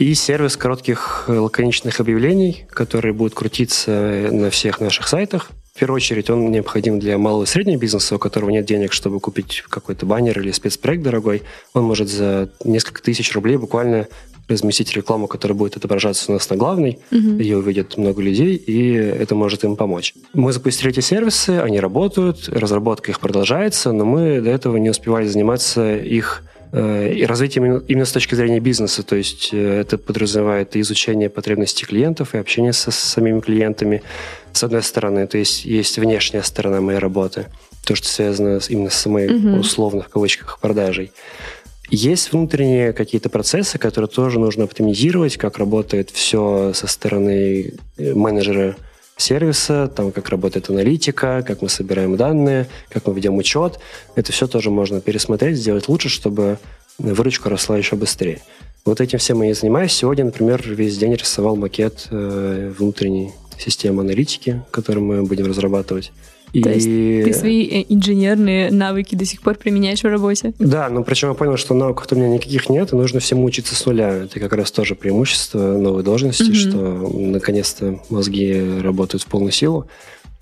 И 0.00 0.12
сервис 0.14 0.56
коротких 0.56 1.26
лаконичных 1.28 2.00
объявлений, 2.00 2.66
которые 2.70 3.12
будут 3.12 3.34
крутиться 3.34 4.28
на 4.32 4.50
всех 4.50 4.80
наших 4.80 5.06
сайтах. 5.06 5.50
В 5.74 5.78
первую 5.80 5.96
очередь 5.96 6.30
он 6.30 6.52
необходим 6.52 7.00
для 7.00 7.18
малого 7.18 7.42
и 7.42 7.46
среднего 7.46 7.80
бизнеса, 7.80 8.14
у 8.14 8.18
которого 8.20 8.50
нет 8.50 8.64
денег, 8.64 8.92
чтобы 8.92 9.18
купить 9.18 9.64
какой-то 9.68 10.06
баннер 10.06 10.38
или 10.38 10.52
спецпроект 10.52 11.02
дорогой. 11.02 11.42
Он 11.72 11.82
может 11.82 12.08
за 12.08 12.48
несколько 12.62 13.02
тысяч 13.02 13.32
рублей 13.34 13.56
буквально 13.56 14.06
разместить 14.46 14.92
рекламу, 14.94 15.26
которая 15.26 15.58
будет 15.58 15.76
отображаться 15.76 16.30
у 16.30 16.34
нас 16.34 16.48
на 16.48 16.56
главной, 16.56 17.00
угу. 17.10 17.38
ее 17.38 17.56
увидят 17.56 17.96
много 17.96 18.22
людей, 18.22 18.54
и 18.54 18.92
это 18.92 19.34
может 19.34 19.64
им 19.64 19.74
помочь. 19.74 20.14
Мы 20.32 20.52
запустили 20.52 20.90
эти 20.90 21.00
сервисы, 21.00 21.58
они 21.58 21.80
работают, 21.80 22.48
разработка 22.48 23.10
их 23.10 23.18
продолжается, 23.18 23.90
но 23.90 24.04
мы 24.04 24.40
до 24.40 24.50
этого 24.50 24.76
не 24.76 24.90
успевали 24.90 25.26
заниматься 25.26 25.96
их 25.96 26.44
и 26.74 27.24
развитие 27.24 27.64
именно, 27.64 27.82
именно 27.86 28.04
с 28.04 28.12
точки 28.12 28.34
зрения 28.34 28.58
бизнеса, 28.58 29.04
то 29.04 29.14
есть 29.14 29.50
э, 29.52 29.80
это 29.80 29.96
подразумевает 29.96 30.74
изучение 30.76 31.30
потребностей 31.30 31.86
клиентов, 31.86 32.34
и 32.34 32.38
общение 32.38 32.72
со, 32.72 32.90
с 32.90 32.96
самими 32.96 33.40
клиентами, 33.40 34.02
с 34.52 34.64
одной 34.64 34.82
стороны, 34.82 35.26
то 35.28 35.38
есть 35.38 35.64
есть 35.64 35.98
внешняя 35.98 36.42
сторона 36.42 36.80
моей 36.80 36.98
работы, 36.98 37.46
то, 37.84 37.94
что 37.94 38.08
связано 38.08 38.58
с, 38.58 38.70
именно 38.70 38.90
с 38.90 38.94
самой 38.94 39.28
угу. 39.28 39.60
условно 39.60 40.02
в 40.02 40.08
кавычках 40.08 40.58
продажей. 40.58 41.12
Есть 41.90 42.32
внутренние 42.32 42.92
какие-то 42.92 43.28
процессы, 43.28 43.78
которые 43.78 44.08
тоже 44.08 44.40
нужно 44.40 44.64
оптимизировать, 44.64 45.36
как 45.36 45.58
работает 45.58 46.10
все 46.10 46.72
со 46.74 46.88
стороны 46.88 47.74
э, 47.98 48.14
менеджера 48.14 48.74
сервиса, 49.16 49.88
там, 49.88 50.12
как 50.12 50.28
работает 50.28 50.70
аналитика, 50.70 51.44
как 51.46 51.62
мы 51.62 51.68
собираем 51.68 52.16
данные, 52.16 52.66
как 52.90 53.06
мы 53.06 53.14
ведем 53.14 53.36
учет. 53.36 53.78
Это 54.14 54.32
все 54.32 54.46
тоже 54.46 54.70
можно 54.70 55.00
пересмотреть, 55.00 55.56
сделать 55.56 55.88
лучше, 55.88 56.08
чтобы 56.08 56.58
выручка 56.98 57.48
росла 57.50 57.76
еще 57.76 57.96
быстрее. 57.96 58.40
Вот 58.84 59.00
этим 59.00 59.18
всем 59.18 59.42
я 59.42 59.50
и 59.50 59.54
занимаюсь. 59.54 59.92
Сегодня, 59.92 60.26
например, 60.26 60.62
весь 60.66 60.98
день 60.98 61.14
рисовал 61.14 61.56
макет 61.56 62.08
э, 62.10 62.72
внутренней 62.78 63.32
системы 63.58 64.02
аналитики, 64.02 64.62
которую 64.70 65.04
мы 65.04 65.22
будем 65.22 65.46
разрабатывать. 65.46 66.12
И... 66.54 66.62
То 66.62 66.70
есть 66.70 66.86
ты 66.86 67.34
свои 67.34 67.66
э, 67.66 67.84
инженерные 67.88 68.70
навыки 68.70 69.16
до 69.16 69.24
сих 69.24 69.42
пор 69.42 69.56
применяешь 69.56 70.00
в 70.00 70.04
работе? 70.04 70.54
Да, 70.60 70.88
но 70.88 71.02
причем 71.02 71.28
я 71.30 71.34
понял, 71.34 71.56
что 71.56 71.74
навыков 71.74 72.06
у 72.12 72.14
меня 72.14 72.28
никаких 72.28 72.70
нет, 72.70 72.92
и 72.92 72.96
нужно 72.96 73.18
всему 73.18 73.44
учиться 73.44 73.74
с 73.74 73.84
нуля. 73.84 74.10
Это 74.10 74.38
как 74.38 74.52
раз 74.52 74.70
тоже 74.70 74.94
преимущество 74.94 75.76
новой 75.76 76.04
должности, 76.04 76.44
угу. 76.44 76.54
что 76.54 77.10
наконец-то 77.12 78.00
мозги 78.08 78.80
работают 78.80 79.24
в 79.24 79.26
полную 79.26 79.52
силу 79.52 79.86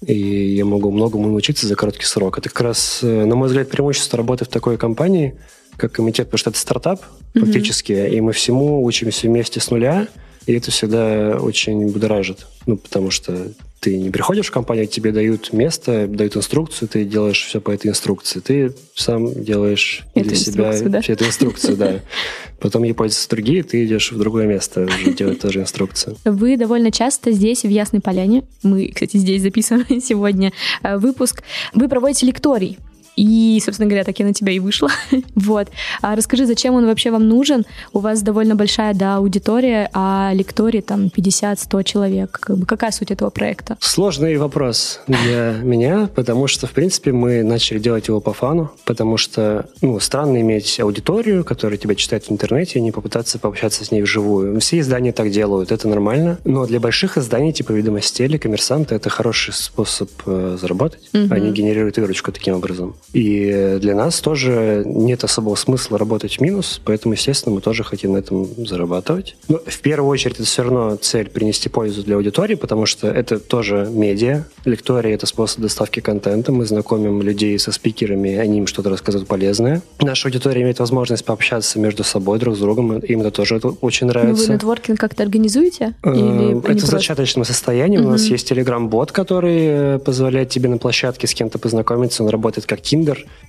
и 0.06 0.54
я 0.56 0.64
могу 0.64 0.90
многому 0.90 1.28
научиться 1.28 1.66
за 1.66 1.76
короткий 1.76 2.06
срок. 2.06 2.36
Это 2.36 2.48
как 2.48 2.60
раз, 2.60 3.00
э, 3.02 3.24
на 3.24 3.36
мой 3.36 3.48
взгляд, 3.48 3.70
преимущество 3.70 4.16
работы 4.16 4.44
в 4.44 4.48
такой 4.48 4.76
компании, 4.76 5.36
как 5.76 5.92
комитет, 5.92 6.26
потому 6.26 6.38
что 6.38 6.50
это 6.50 6.58
стартап 6.58 7.02
mm 7.34 7.40
фактически, 7.40 7.92
и 7.92 8.20
мы 8.20 8.32
всему 8.32 8.84
учимся 8.84 9.28
вместе 9.28 9.60
с 9.60 9.70
нуля, 9.70 10.08
и 10.46 10.52
это 10.52 10.70
всегда 10.70 11.38
очень 11.40 11.90
будоражит. 11.90 12.46
Ну, 12.66 12.76
потому 12.76 13.10
что 13.10 13.52
ты 13.82 13.96
не 13.98 14.10
приходишь 14.10 14.46
в 14.46 14.52
компанию, 14.52 14.86
тебе 14.86 15.10
дают 15.10 15.52
место, 15.52 16.06
дают 16.06 16.36
инструкцию, 16.36 16.88
ты 16.88 17.04
делаешь 17.04 17.44
все 17.44 17.60
по 17.60 17.72
этой 17.72 17.88
инструкции. 17.88 18.38
Ты 18.38 18.74
сам 18.94 19.34
делаешь 19.42 20.04
эту 20.14 20.28
для 20.28 20.36
себя 20.36 20.78
да? 20.84 21.00
всю 21.00 21.14
эту 21.14 21.24
инструкцию, 21.24 21.76
да. 21.76 22.00
Потом 22.60 22.84
ей 22.84 22.94
пользуются 22.94 23.28
другие, 23.28 23.64
ты 23.64 23.84
идешь 23.84 24.12
в 24.12 24.18
другое 24.18 24.46
место 24.46 24.84
уже 24.84 25.12
делать 25.14 25.40
тоже 25.40 25.62
инструкцию. 25.62 26.16
Вы 26.24 26.56
довольно 26.56 26.92
часто 26.92 27.32
здесь, 27.32 27.64
в 27.64 27.68
Ясной 27.68 28.00
Поляне, 28.00 28.44
мы, 28.62 28.86
кстати, 28.86 29.16
здесь 29.16 29.42
записываем 29.42 30.00
сегодня 30.00 30.52
э, 30.84 30.96
выпуск, 30.96 31.42
вы 31.74 31.88
проводите 31.88 32.26
лекторий 32.26 32.78
и, 33.16 33.60
собственно 33.64 33.88
говоря, 33.88 34.04
так 34.04 34.18
я 34.18 34.26
на 34.26 34.32
тебя 34.32 34.52
и 34.52 34.58
вышла. 34.58 34.90
вот. 35.34 35.68
А 36.00 36.16
расскажи, 36.16 36.46
зачем 36.46 36.74
он 36.74 36.86
вообще 36.86 37.10
вам 37.10 37.28
нужен? 37.28 37.64
У 37.92 37.98
вас 37.98 38.22
довольно 38.22 38.54
большая, 38.54 38.94
да, 38.94 39.16
аудитория, 39.16 39.90
а 39.92 40.32
лектории 40.34 40.80
там 40.80 41.06
50-100 41.06 41.84
человек. 41.84 42.38
Как 42.40 42.56
бы, 42.56 42.66
какая 42.66 42.90
суть 42.90 43.10
этого 43.10 43.30
проекта? 43.30 43.76
Сложный 43.80 44.36
вопрос 44.36 45.00
для 45.06 45.56
меня, 45.62 46.08
потому 46.14 46.46
что, 46.46 46.66
в 46.66 46.72
принципе, 46.72 47.12
мы 47.12 47.42
начали 47.42 47.78
делать 47.78 48.08
его 48.08 48.20
по 48.20 48.32
фану, 48.32 48.72
потому 48.84 49.16
что, 49.16 49.66
ну, 49.80 50.00
странно 50.00 50.40
иметь 50.40 50.80
аудиторию, 50.80 51.44
которая 51.44 51.78
тебя 51.78 51.94
читает 51.94 52.26
в 52.26 52.32
интернете, 52.32 52.78
и 52.78 52.82
не 52.82 52.92
попытаться 52.92 53.38
пообщаться 53.38 53.84
с 53.84 53.90
ней 53.90 54.02
вживую. 54.02 54.58
Все 54.60 54.78
издания 54.78 55.12
так 55.12 55.30
делают, 55.30 55.72
это 55.72 55.88
нормально. 55.88 56.38
Но 56.44 56.66
для 56.66 56.80
больших 56.80 57.18
изданий, 57.18 57.52
типа 57.52 57.72
«Ведомости» 57.72 58.22
или 58.22 58.36
«Коммерсанта», 58.36 58.94
это 58.94 59.10
хороший 59.10 59.52
способ 59.52 60.10
э, 60.26 60.56
заработать. 60.60 61.02
Угу. 61.12 61.32
Они 61.34 61.50
генерируют 61.50 61.98
выручку 61.98 62.32
таким 62.32 62.54
образом. 62.54 62.94
И 63.12 63.78
для 63.80 63.94
нас 63.94 64.20
тоже 64.20 64.82
нет 64.86 65.22
особого 65.24 65.54
смысла 65.54 65.98
работать 65.98 66.38
в 66.38 66.40
минус, 66.40 66.80
поэтому, 66.84 67.14
естественно, 67.14 67.54
мы 67.54 67.60
тоже 67.60 67.84
хотим 67.84 68.12
на 68.12 68.18
этом 68.18 68.48
зарабатывать. 68.66 69.36
Но 69.48 69.58
в 69.58 69.78
первую 69.80 70.10
очередь 70.10 70.36
это 70.36 70.44
все 70.44 70.62
равно 70.62 70.96
цель 70.96 71.28
принести 71.28 71.68
пользу 71.68 72.02
для 72.02 72.16
аудитории, 72.16 72.54
потому 72.54 72.86
что 72.86 73.08
это 73.08 73.38
тоже 73.38 73.88
медиа. 73.90 74.44
Лектория— 74.64 75.14
это 75.14 75.26
способ 75.26 75.60
доставки 75.60 76.00
контента. 76.00 76.52
Мы 76.52 76.64
знакомим 76.64 77.20
людей 77.22 77.58
со 77.58 77.70
спикерами, 77.72 78.36
они 78.36 78.58
им 78.58 78.66
что-то 78.66 78.88
рассказывают 78.90 79.28
полезное. 79.28 79.82
Наша 80.00 80.28
аудитория 80.28 80.62
имеет 80.62 80.78
возможность 80.78 81.24
пообщаться 81.24 81.78
между 81.78 82.04
собой, 82.04 82.38
друг 82.38 82.56
с 82.56 82.60
другом. 82.60 82.98
Им 82.98 83.20
это 83.20 83.30
тоже 83.30 83.60
очень 83.80 84.06
нравится. 84.06 84.42
Ну, 84.42 84.48
вы 84.48 84.54
нетворкинг 84.54 84.98
как-то 84.98 85.22
организуете? 85.22 85.94
Э, 86.02 86.14
Или 86.14 86.50
это 86.50 86.56
в 86.56 86.62
просто... 86.62 86.86
зачаточном 86.86 87.44
состоянии. 87.44 87.98
У 87.98 88.08
нас 88.08 88.22
есть 88.24 88.50
Telegram-бот, 88.50 89.12
который 89.12 89.98
позволяет 89.98 90.48
тебе 90.48 90.68
на 90.68 90.78
площадке 90.78 91.26
с 91.26 91.34
кем-то 91.34 91.58
познакомиться. 91.58 92.22
Он 92.22 92.30
работает 92.30 92.66
как 92.66 92.80
Tinder. 92.80 93.01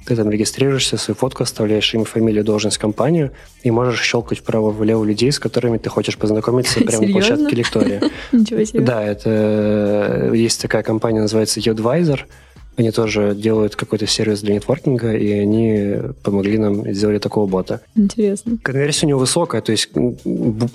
Ты 0.06 0.16
там 0.16 0.30
регистрируешься, 0.30 0.98
свою 0.98 1.16
фотку 1.16 1.44
оставляешь, 1.44 1.94
имя, 1.94 2.04
фамилию, 2.04 2.44
должность, 2.44 2.78
компанию, 2.78 3.32
и 3.64 3.72
можешь 3.72 4.02
щелкать 4.02 4.40
вправо-влево 4.40 5.04
людей, 5.04 5.32
с 5.32 5.40
которыми 5.40 5.78
ты 5.78 5.90
хочешь 5.90 6.18
познакомиться 6.18 6.82
прямо 6.82 7.06
на 7.06 7.12
площадке 7.14 7.56
лектория. 7.56 8.02
Ничего 8.32 8.64
себе. 8.64 8.82
Да, 8.82 9.02
это 9.04 9.30
э, 9.30 10.36
есть 10.36 10.62
такая 10.62 10.84
компания, 10.84 11.22
называется 11.22 11.60
Youdvisor. 11.60 12.22
Они 12.76 12.92
тоже 12.92 13.36
делают 13.36 13.76
какой-то 13.76 14.08
сервис 14.08 14.42
для 14.42 14.56
нетворкинга, 14.56 15.14
и 15.14 15.32
они 15.32 15.96
помогли 16.24 16.58
нам 16.58 16.92
сделать 16.94 17.22
такого 17.22 17.48
бота. 17.48 17.82
Интересно. 17.96 18.58
Конверсия 18.62 19.06
у 19.06 19.10
него 19.10 19.20
высокая, 19.20 19.62
то 19.62 19.72
есть 19.72 19.90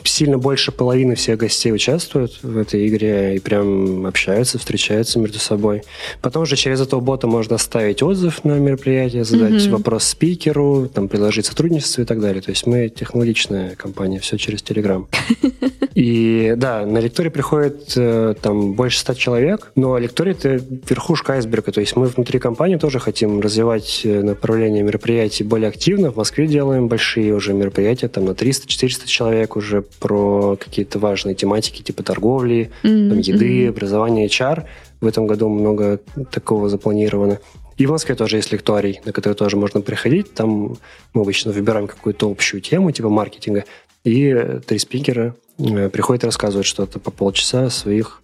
сильно 0.04 0.38
больше 0.38 0.72
половины 0.72 1.14
всех 1.14 1.38
гостей 1.38 1.72
участвуют 1.72 2.42
в 2.42 2.56
этой 2.56 2.86
игре 2.88 3.36
и 3.36 3.38
прям 3.40 4.06
общаются, 4.06 4.58
встречаются 4.58 5.18
между 5.18 5.38
собой. 5.38 5.82
Потом 6.22 6.46
же 6.46 6.56
через 6.56 6.80
этого 6.80 7.00
бота 7.00 7.26
можно 7.26 7.56
оставить 7.56 8.02
отзыв 8.02 8.44
на 8.44 8.58
мероприятие, 8.58 9.24
задать 9.24 9.52
mm-hmm. 9.52 9.70
вопрос 9.70 10.04
спикеру, 10.04 10.88
там 10.92 11.08
предложить 11.08 11.46
сотрудничество 11.46 12.02
и 12.02 12.04
так 12.04 12.20
далее. 12.20 12.42
То 12.42 12.50
есть 12.50 12.66
мы 12.66 12.88
технологичная 12.88 13.74
компания, 13.76 14.20
все 14.20 14.36
через 14.36 14.62
Telegram. 14.62 15.06
И 15.98 16.54
да, 16.56 16.86
на 16.86 16.98
лектории 16.98 17.28
приходит 17.28 17.94
э, 17.96 18.34
там 18.40 18.74
больше 18.74 19.00
ста 19.00 19.16
человек, 19.16 19.72
но 19.74 19.98
лектория 19.98 20.32
это 20.32 20.60
верхушка 20.88 21.32
айсберга, 21.32 21.72
то 21.72 21.80
есть 21.80 21.88
есть 21.88 21.96
мы 21.96 22.06
внутри 22.06 22.38
компании 22.38 22.76
тоже 22.76 22.98
хотим 22.98 23.40
развивать 23.40 24.02
э, 24.04 24.22
направление 24.22 24.82
мероприятий 24.82 25.44
более 25.44 25.68
активно. 25.68 26.10
В 26.10 26.16
Москве 26.16 26.46
делаем 26.46 26.88
большие 26.88 27.34
уже 27.34 27.54
мероприятия, 27.54 28.08
там 28.08 28.26
на 28.26 28.30
300-400 28.32 29.06
человек 29.06 29.56
уже 29.56 29.82
про 29.82 30.56
какие-то 30.56 30.98
важные 30.98 31.34
тематики 31.34 31.82
типа 31.82 32.02
торговли, 32.02 32.70
mm-hmm. 32.82 33.08
там, 33.08 33.18
еды, 33.18 33.64
mm-hmm. 33.64 33.68
образования, 33.70 34.26
HR. 34.26 34.64
В 35.00 35.06
этом 35.06 35.26
году 35.26 35.48
много 35.48 36.00
такого 36.30 36.68
запланировано. 36.68 37.38
И 37.76 37.86
в 37.86 37.90
Москве 37.90 38.14
тоже 38.14 38.36
есть 38.36 38.52
лекторий, 38.52 39.00
на 39.04 39.12
который 39.12 39.34
тоже 39.34 39.56
можно 39.56 39.80
приходить. 39.80 40.34
Там 40.34 40.76
мы 41.14 41.22
обычно 41.22 41.52
выбираем 41.52 41.86
какую-то 41.86 42.30
общую 42.30 42.60
тему, 42.60 42.90
типа 42.90 43.08
маркетинга, 43.08 43.64
и 44.04 44.60
три 44.66 44.78
спикера 44.78 45.34
э, 45.58 45.88
приходят 45.88 46.24
и 46.24 46.26
рассказывают 46.26 46.66
что-то 46.66 46.98
по 46.98 47.10
полчаса 47.10 47.66
о 47.66 47.70
своих 47.70 48.22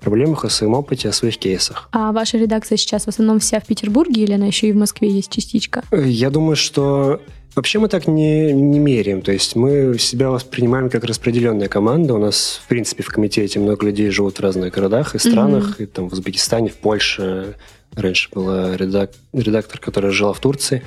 проблемах, 0.00 0.44
о 0.44 0.50
своем 0.50 0.74
опыте, 0.74 1.08
о 1.08 1.12
своих 1.12 1.38
кейсах. 1.38 1.88
А 1.92 2.12
ваша 2.12 2.38
редакция 2.38 2.76
сейчас 2.76 3.04
в 3.04 3.08
основном 3.08 3.40
вся 3.40 3.60
в 3.60 3.66
Петербурге 3.66 4.22
или 4.22 4.32
она 4.32 4.46
еще 4.46 4.68
и 4.68 4.72
в 4.72 4.76
Москве 4.76 5.10
есть 5.10 5.30
частичка? 5.30 5.82
Я 5.92 6.30
думаю, 6.30 6.56
что 6.56 7.20
Вообще 7.56 7.78
мы 7.78 7.88
так 7.88 8.06
не, 8.06 8.52
не 8.52 8.78
меряем, 8.78 9.22
то 9.22 9.32
есть 9.32 9.56
мы 9.56 9.96
себя 9.98 10.28
воспринимаем 10.28 10.90
как 10.90 11.04
распределенная 11.04 11.68
команда. 11.68 12.12
У 12.12 12.18
нас, 12.18 12.60
в 12.62 12.68
принципе, 12.68 13.02
в 13.02 13.08
комитете 13.08 13.58
много 13.58 13.86
людей 13.86 14.10
живут 14.10 14.36
в 14.36 14.40
разных 14.42 14.74
городах 14.74 15.14
и 15.14 15.18
странах, 15.18 15.80
mm-hmm. 15.80 15.82
и 15.82 15.86
там 15.86 16.10
в 16.10 16.12
Узбекистане, 16.12 16.68
в 16.68 16.76
Польше. 16.76 17.54
Раньше 17.94 18.28
была 18.30 18.76
редак, 18.76 19.12
редактор, 19.32 19.80
которая 19.80 20.12
жила 20.12 20.34
в 20.34 20.40
Турции. 20.40 20.82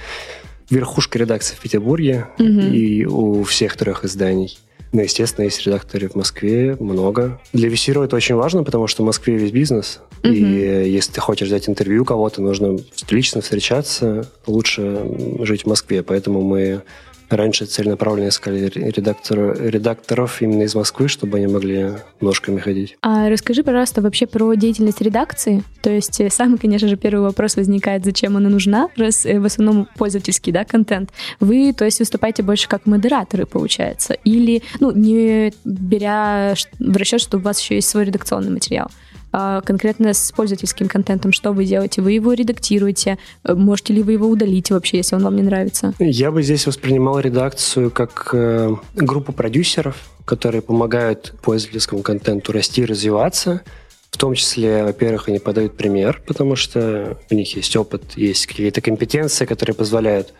Верхушка 0.70 1.18
редакции 1.18 1.56
в 1.56 1.60
Петербурге 1.60 2.28
mm-hmm. 2.38 2.72
и 2.72 3.06
у 3.08 3.42
всех 3.42 3.76
трех 3.76 4.06
изданий. 4.06 4.60
Ну, 4.92 5.02
естественно, 5.02 5.46
есть 5.46 5.66
редакторы 5.66 6.10
в 6.10 6.16
Москве, 6.16 6.76
много. 6.80 7.40
Для 7.54 7.70
VC 7.70 8.04
это 8.04 8.16
очень 8.16 8.36
важно, 8.36 8.64
потому 8.64 8.88
что 8.88 9.04
в 9.04 9.06
Москве 9.06 9.38
весь 9.38 9.52
бизнес. 9.52 10.00
Mm-hmm. 10.24 10.34
И 10.34 10.90
если 10.92 11.14
ты 11.14 11.22
хочешь 11.22 11.48
взять 11.48 11.70
интервью 11.70 12.06
кого-то, 12.06 12.42
нужно 12.42 12.78
лично 13.10 13.42
встречаться. 13.42 14.28
Лучше 14.48 15.06
жить 15.42 15.64
в 15.64 15.68
Москве. 15.68 16.02
Поэтому 16.02 16.42
мы 16.42 16.82
раньше 17.30 17.66
целенаправленно 17.66 18.30
искали 18.30 18.72
редактор, 18.74 19.56
редакторов 19.62 20.42
именно 20.42 20.64
из 20.64 20.76
Москвы, 20.76 21.08
чтобы 21.08 21.38
они 21.38 21.48
могли 21.48 21.94
ножками 22.22 22.60
ходить. 22.60 22.98
А 23.02 23.30
расскажи, 23.30 23.64
пожалуйста, 23.64 24.02
вообще 24.02 24.28
про 24.28 24.54
деятельность 24.56 25.02
редакции. 25.02 25.64
То 25.82 25.90
есть 25.90 26.20
э, 26.20 26.30
самый, 26.30 26.58
конечно 26.58 26.88
же, 26.88 26.98
первый 26.98 27.22
вопрос 27.22 27.56
возникает, 27.56 28.06
зачем 28.06 28.38
она 28.38 28.50
нужна, 28.50 28.90
раз 28.96 29.26
э, 29.26 29.40
в 29.40 29.46
основном 29.46 29.88
пользовательский 29.98 30.52
да, 30.52 30.66
контент. 30.66 31.12
Вы, 31.40 31.74
то 31.74 31.86
есть, 31.86 32.00
выступаете 32.00 32.44
больше 32.44 32.68
как 32.68 32.86
модераторы, 32.86 33.46
получается? 33.46 34.14
Или, 34.24 34.64
ну, 34.80 34.92
не 34.92 35.54
беря 35.64 36.56
в 36.80 36.98
расчет, 36.98 37.22
что 37.22 37.38
у 37.38 37.42
вас 37.42 37.60
еще 37.60 37.76
есть 37.76 37.90
свой 37.90 38.06
редакционный 38.06 38.52
материал? 38.52 38.90
А, 39.32 39.62
конкретно 39.62 40.14
с 40.14 40.32
пользовательским 40.32 40.88
контентом, 40.88 41.32
что 41.32 41.52
вы 41.52 41.66
делаете? 41.66 42.02
Вы 42.02 42.14
его 42.14 42.34
редактируете? 42.34 43.18
Э, 43.44 43.54
можете 43.54 43.94
ли 43.94 44.02
вы 44.02 44.14
его 44.14 44.28
удалить 44.28 44.72
вообще, 44.72 44.98
если 44.98 45.16
он 45.16 45.24
вам 45.24 45.36
не 45.36 45.44
нравится? 45.44 45.94
Я 46.00 46.32
бы 46.32 46.42
здесь 46.42 46.66
воспринимал 46.66 47.20
редакцию 47.20 47.92
как 47.92 48.30
э, 48.34 48.76
группу 48.96 49.32
продюсеров, 49.32 49.98
которые 50.26 50.62
помогают 50.62 51.34
пользовательскому 51.44 52.02
контенту 52.02 52.52
расти 52.52 52.82
и 52.82 52.86
развиваться. 52.86 53.62
В 54.10 54.18
том 54.18 54.34
числе, 54.34 54.84
во-первых, 54.84 55.30
они 55.30 55.38
подают 55.38 55.78
пример, 55.78 56.22
потому 56.26 56.56
что 56.56 57.18
у 57.30 57.36
них 57.36 57.56
есть 57.56 57.76
опыт, 57.76 58.04
есть 58.16 58.48
какие-то 58.48 58.82
компетенции, 58.82 59.46
которые 59.46 59.76
позволяют 59.76 60.34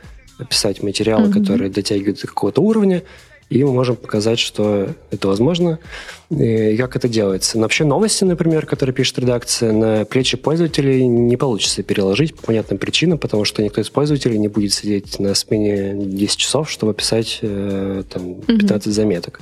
писать 0.50 0.82
материалы, 0.82 1.28
mm-hmm. 1.28 1.42
которые 1.42 1.70
дотягивают 1.70 2.22
до 2.22 2.28
какого-то 2.28 2.62
уровня 2.62 3.04
и 3.50 3.64
мы 3.64 3.74
можем 3.74 3.96
показать, 3.96 4.40
что 4.40 4.90
это 5.10 5.28
возможно 5.28 5.80
и 6.30 6.78
как 6.78 6.96
это 6.96 7.10
делается. 7.10 7.58
Но 7.58 7.64
вообще 7.64 7.84
новости, 7.84 8.24
например, 8.24 8.68
которые 8.68 8.94
пишет 8.94 9.18
редакция, 9.18 9.72
на 9.72 10.06
плечи 10.06 10.38
пользователей 10.38 11.08
не 11.08 11.36
получится 11.36 11.82
переложить 11.82 12.36
по 12.36 12.44
понятным 12.44 12.78
причинам, 12.78 13.18
потому 13.18 13.46
что 13.46 13.64
никто 13.64 13.82
из 13.82 13.90
пользователей 13.90 14.38
не 14.38 14.48
будет 14.48 14.74
сидеть 14.74 15.20
на 15.20 15.34
смене 15.34 15.94
10 15.96 16.38
часов, 16.38 16.70
чтобы 16.70 16.94
писать 16.94 17.40
э, 17.42 18.04
там, 18.08 18.36
15 18.36 18.70
mm-hmm. 18.70 18.92
заметок. 18.92 19.42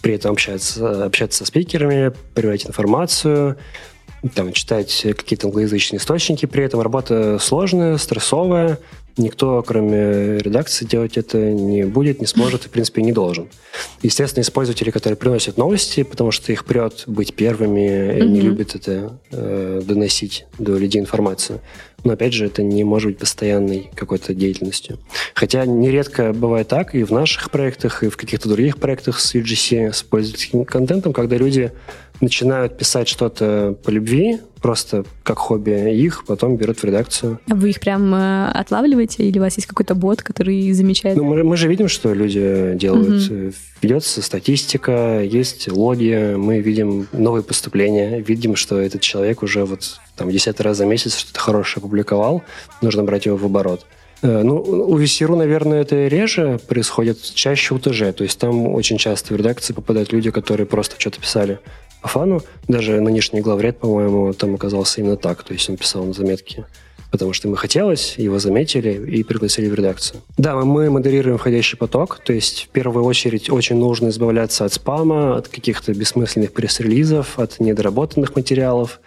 При 0.00 0.14
этом 0.14 0.32
общаться, 0.32 1.04
общаться 1.04 1.38
со 1.38 1.46
спикерами, 1.46 2.12
проверять 2.34 2.66
информацию, 2.66 3.56
там, 4.34 4.52
читать 4.52 5.02
какие-то 5.02 5.48
англоязычные 5.48 5.98
источники. 5.98 6.46
При 6.46 6.62
этом 6.62 6.80
работа 6.80 7.38
сложная, 7.40 7.98
стрессовая, 7.98 8.78
Никто, 9.16 9.62
кроме 9.62 10.38
редакции, 10.38 10.84
делать 10.84 11.16
это 11.16 11.38
не 11.38 11.84
будет, 11.84 12.20
не 12.20 12.26
сможет 12.26 12.64
и, 12.64 12.68
в 12.68 12.70
принципе, 12.70 13.00
не 13.02 13.12
должен. 13.12 13.48
Естественно, 14.02 14.40
есть 14.40 14.52
пользователи, 14.52 14.90
которые 14.90 15.16
приносят 15.16 15.56
новости, 15.56 16.02
потому 16.02 16.32
что 16.32 16.50
их 16.50 16.64
прет 16.64 17.04
быть 17.06 17.34
первыми, 17.34 17.80
mm-hmm. 17.80 18.18
и 18.18 18.28
не 18.28 18.40
любят 18.40 18.74
это 18.74 19.16
э, 19.30 19.82
доносить 19.84 20.46
до 20.58 20.76
людей 20.76 21.00
информацию. 21.00 21.60
Но, 22.02 22.12
опять 22.12 22.34
же, 22.34 22.46
это 22.46 22.62
не 22.62 22.82
может 22.84 23.12
быть 23.12 23.18
постоянной 23.18 23.90
какой-то 23.94 24.34
деятельностью. 24.34 24.98
Хотя 25.32 25.64
нередко 25.64 26.32
бывает 26.32 26.68
так 26.68 26.94
и 26.94 27.04
в 27.04 27.10
наших 27.10 27.50
проектах, 27.50 28.02
и 28.02 28.08
в 28.08 28.16
каких-то 28.16 28.48
других 28.48 28.78
проектах 28.78 29.20
с 29.20 29.34
UGC, 29.34 29.92
с 29.92 30.02
пользовательским 30.02 30.64
контентом, 30.64 31.12
когда 31.12 31.36
люди 31.36 31.72
начинают 32.20 32.78
писать 32.78 33.08
что-то 33.08 33.76
по 33.84 33.90
любви, 33.90 34.40
просто 34.60 35.04
как 35.22 35.38
хобби 35.38 35.94
их, 35.94 36.24
потом 36.24 36.56
берут 36.56 36.78
в 36.78 36.84
редакцию. 36.84 37.38
А 37.50 37.54
вы 37.54 37.70
их 37.70 37.80
прям 37.80 38.14
э, 38.14 38.48
отлавливаете 38.48 39.24
или 39.24 39.38
у 39.38 39.42
вас 39.42 39.56
есть 39.56 39.66
какой-то 39.66 39.94
бот, 39.94 40.22
который 40.22 40.72
замечает? 40.72 41.16
Ну, 41.16 41.24
мы, 41.24 41.44
мы 41.44 41.56
же 41.56 41.68
видим, 41.68 41.88
что 41.88 42.14
люди 42.14 42.72
делают. 42.74 43.30
Угу. 43.30 43.52
Ведется 43.82 44.22
статистика, 44.22 45.20
есть 45.22 45.70
логи, 45.70 46.34
мы 46.36 46.60
видим 46.60 47.08
новые 47.12 47.42
поступления, 47.42 48.20
видим, 48.20 48.56
что 48.56 48.80
этот 48.80 49.02
человек 49.02 49.42
уже 49.42 49.66
вот 49.66 50.00
там 50.16 50.30
десятый 50.30 50.62
раз 50.64 50.78
за 50.78 50.86
месяц 50.86 51.18
что-то 51.18 51.40
хорошее 51.40 51.82
опубликовал, 51.82 52.42
нужно 52.80 53.02
брать 53.02 53.26
его 53.26 53.36
в 53.36 53.44
оборот. 53.44 53.84
Э, 54.22 54.42
ну, 54.42 54.56
у 54.56 54.98
VC.ru, 54.98 55.36
наверное, 55.36 55.82
это 55.82 56.06
реже 56.06 56.58
происходит, 56.66 57.20
чаще 57.20 57.74
у 57.74 57.78
ТЖ. 57.78 58.14
То 58.16 58.24
есть 58.24 58.38
там 58.38 58.68
очень 58.68 58.96
часто 58.96 59.34
в 59.34 59.36
редакции 59.36 59.74
попадают 59.74 60.12
люди, 60.12 60.30
которые 60.30 60.66
просто 60.66 60.96
что-то 60.98 61.20
писали 61.20 61.58
по 62.04 62.08
фану. 62.08 62.42
Даже 62.68 63.00
нынешний 63.00 63.40
главред, 63.40 63.78
по-моему, 63.78 64.34
там 64.34 64.54
оказался 64.54 65.00
именно 65.00 65.16
так. 65.16 65.42
То 65.42 65.54
есть 65.54 65.70
он 65.70 65.78
писал 65.78 66.04
на 66.04 66.12
заметки 66.12 66.64
потому 67.10 67.32
что 67.32 67.46
ему 67.46 67.56
хотелось, 67.56 68.16
его 68.18 68.40
заметили 68.40 68.90
и 69.18 69.22
пригласили 69.22 69.68
в 69.68 69.74
редакцию. 69.74 70.20
Да, 70.36 70.56
мы 70.56 70.90
модерируем 70.90 71.38
входящий 71.38 71.78
поток, 71.78 72.18
то 72.18 72.32
есть 72.32 72.64
в 72.64 72.68
первую 72.70 73.04
очередь 73.04 73.48
очень 73.50 73.76
нужно 73.76 74.08
избавляться 74.08 74.64
от 74.64 74.72
спама, 74.72 75.36
от 75.36 75.46
каких-то 75.46 75.94
бессмысленных 75.94 76.52
пресс-релизов, 76.52 77.38
от 77.38 77.60
недоработанных 77.60 78.34
материалов. 78.34 78.98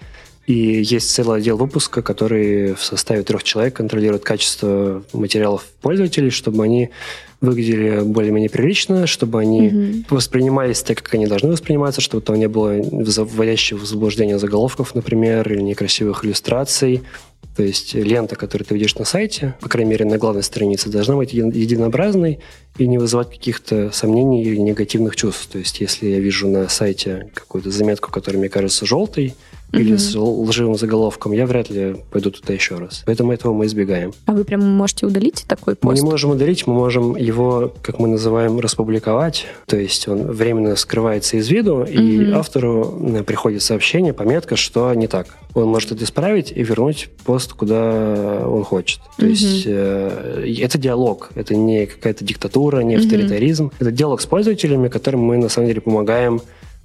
И 0.46 0.54
есть 0.54 1.14
целый 1.14 1.40
отдел 1.40 1.58
выпуска, 1.58 2.02
который 2.02 2.76
в 2.76 2.82
составе 2.82 3.24
трех 3.24 3.44
человек 3.44 3.76
контролирует 3.76 4.24
качество 4.24 5.04
материалов 5.12 5.66
пользователей, 5.82 6.30
чтобы 6.30 6.64
они 6.64 6.92
выглядели 7.40 8.02
более-менее 8.02 8.50
прилично, 8.50 9.06
чтобы 9.06 9.40
они 9.40 9.70
mm-hmm. 9.70 10.06
воспринимались 10.10 10.82
так, 10.82 11.02
как 11.02 11.14
они 11.14 11.28
должны 11.28 11.52
восприниматься, 11.52 12.02
чтобы 12.02 12.24
там 12.24 12.38
не 12.38 12.48
было 12.48 12.82
вводящего 12.82 13.78
в 13.78 13.86
заблуждение 13.86 14.40
заголовков, 14.40 14.96
например, 14.96 15.52
или 15.52 15.62
некрасивых 15.62 16.26
иллюстраций. 16.26 17.04
То 17.56 17.64
есть 17.64 17.96
лента, 17.96 18.36
которую 18.36 18.68
ты 18.68 18.76
видишь 18.76 18.96
на 18.96 19.06
сайте, 19.06 19.56
по 19.62 19.70
крайней 19.70 19.92
мере, 19.92 20.06
на 20.06 20.18
главной 20.18 20.44
странице, 20.44 20.90
должна 20.90 21.16
быть 21.16 21.34
единообразной 21.34 22.40
и 22.78 22.88
не 22.88 22.98
вызывать 22.98 23.32
каких-то 23.32 23.92
сомнений 23.92 24.44
или 24.44 24.58
негативных 24.58 25.16
чувств. 25.16 25.48
То 25.52 25.60
есть 25.60 25.82
если 25.82 26.08
я 26.08 26.20
вижу 26.20 26.48
на 26.48 26.70
сайте 26.70 27.30
какую-то 27.34 27.72
заметку, 27.72 28.12
которая 28.12 28.40
мне 28.40 28.50
кажется 28.50 28.86
желтой, 28.86 29.36
или 29.74 29.94
угу. 29.94 30.00
с 30.00 30.16
лживым 30.16 30.76
заголовком, 30.76 31.34
я 31.34 31.46
вряд 31.46 31.70
ли 31.70 31.98
пойду 32.12 32.32
туда 32.32 32.54
еще 32.54 32.76
раз. 32.76 33.04
Поэтому 33.06 33.34
этого 33.34 33.54
мы 33.54 33.66
избегаем. 33.66 34.14
А 34.26 34.32
вы 34.32 34.44
прям 34.44 34.64
можете 34.64 35.06
удалить 35.06 35.46
такой 35.48 35.76
пост? 35.76 35.84
Мы 35.84 35.96
не 35.96 36.10
можем 36.10 36.32
удалить, 36.32 36.66
мы 36.68 36.74
можем 36.74 37.16
его, 37.16 37.74
как 37.82 38.00
мы 38.00 38.08
называем, 38.08 38.60
распубликовать. 38.60 39.46
То 39.66 39.78
есть 39.78 40.08
он 40.08 40.24
временно 40.32 40.76
скрывается 40.76 41.38
из 41.38 41.50
виду, 41.50 41.80
угу. 41.80 41.86
и 41.86 42.32
автору 42.32 42.98
э, 43.02 43.24
приходит 43.24 43.62
сообщение, 43.62 44.14
пометка, 44.14 44.56
что 44.56 44.94
не 44.94 45.08
так. 45.08 45.28
Он 45.54 45.68
может 45.68 45.92
это 45.92 46.04
исправить 46.04 46.52
и 46.52 46.64
вернуть 46.64 47.10
пост, 47.26 47.54
куда 47.54 48.44
он 48.48 48.64
хочет. 48.64 49.00
То 49.18 49.26
угу. 49.26 49.32
есть 49.32 49.64
э, 49.66 50.46
это 50.60 50.78
диалог, 50.78 51.32
это 51.36 51.56
не 51.56 51.88
какая-то 51.88 52.24
диктатура, 52.24 52.80
не 52.82 52.96
авторитаризм. 52.96 53.66
Угу. 53.66 53.74
Это 53.80 53.92
диалог 53.92 54.22
с 54.22 54.26
пользователями, 54.26 54.88
которым 54.88 55.22
мы 55.22 55.38
на 55.38 55.50
самом 55.50 55.68
деле 55.68 55.82
помогаем 55.82 56.42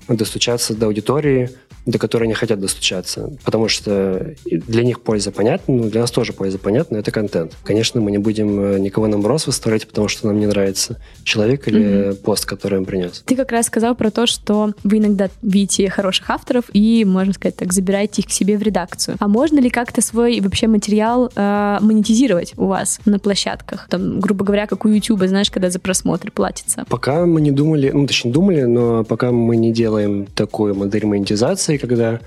достучаться 0.08 0.74
до 0.74 0.86
аудитории, 0.86 1.50
до 1.86 1.98
которой 1.98 2.24
они 2.24 2.34
хотят 2.34 2.60
достучаться. 2.60 3.32
Потому 3.44 3.68
что 3.68 4.34
для 4.44 4.84
них 4.84 5.00
польза 5.00 5.32
понятна, 5.32 5.74
но 5.74 5.88
для 5.88 6.02
нас 6.02 6.10
тоже 6.10 6.32
польза 6.32 6.58
понятна, 6.58 6.98
это 6.98 7.10
контент. 7.10 7.56
Конечно, 7.64 8.00
мы 8.00 8.10
не 8.10 8.18
будем 8.18 8.60
э, 8.60 8.78
никого 8.78 9.06
на 9.06 9.18
мороз 9.18 9.46
выставлять, 9.46 9.86
потому 9.86 10.08
что 10.08 10.26
нам 10.26 10.38
не 10.38 10.46
нравится 10.46 10.98
человек 11.24 11.68
или 11.68 11.80
mm-hmm. 11.80 12.14
пост, 12.16 12.46
который 12.46 12.78
он 12.78 12.84
принес. 12.84 13.22
Ты 13.26 13.36
как 13.36 13.52
раз 13.52 13.66
сказал 13.66 13.94
про 13.94 14.10
то, 14.10 14.26
что 14.26 14.72
вы 14.84 14.98
иногда 14.98 15.28
видите 15.42 15.88
хороших 15.90 16.30
авторов 16.30 16.64
и, 16.72 17.04
можно 17.04 17.32
сказать 17.32 17.56
так, 17.56 17.72
забираете 17.72 18.22
их 18.22 18.28
к 18.28 18.30
себе 18.30 18.56
в 18.56 18.62
редакцию. 18.62 19.16
А 19.18 19.28
можно 19.28 19.58
ли 19.58 19.70
как-то 19.70 20.00
свой 20.02 20.40
вообще 20.40 20.66
материал 20.66 21.30
э, 21.34 21.78
монетизировать 21.80 22.54
у 22.56 22.66
вас 22.66 23.00
на 23.04 23.18
площадках? 23.18 23.86
Там, 23.88 24.20
грубо 24.20 24.44
говоря, 24.44 24.66
как 24.66 24.84
у 24.84 24.88
YouTube, 24.88 25.22
знаешь, 25.24 25.50
когда 25.50 25.70
за 25.70 25.78
просмотр 25.78 26.30
платится. 26.30 26.84
Пока 26.88 27.26
мы 27.26 27.40
не 27.40 27.50
думали, 27.50 27.90
ну, 27.92 28.06
точнее, 28.06 28.32
думали, 28.32 28.62
но 28.62 29.04
пока 29.04 29.32
мы 29.32 29.56
не 29.56 29.72
делаем 29.72 30.26
такую 30.26 30.74
модель 30.74 31.06
монетизации, 31.06 31.71
ситуации, 31.72 31.76
когда 31.76 32.20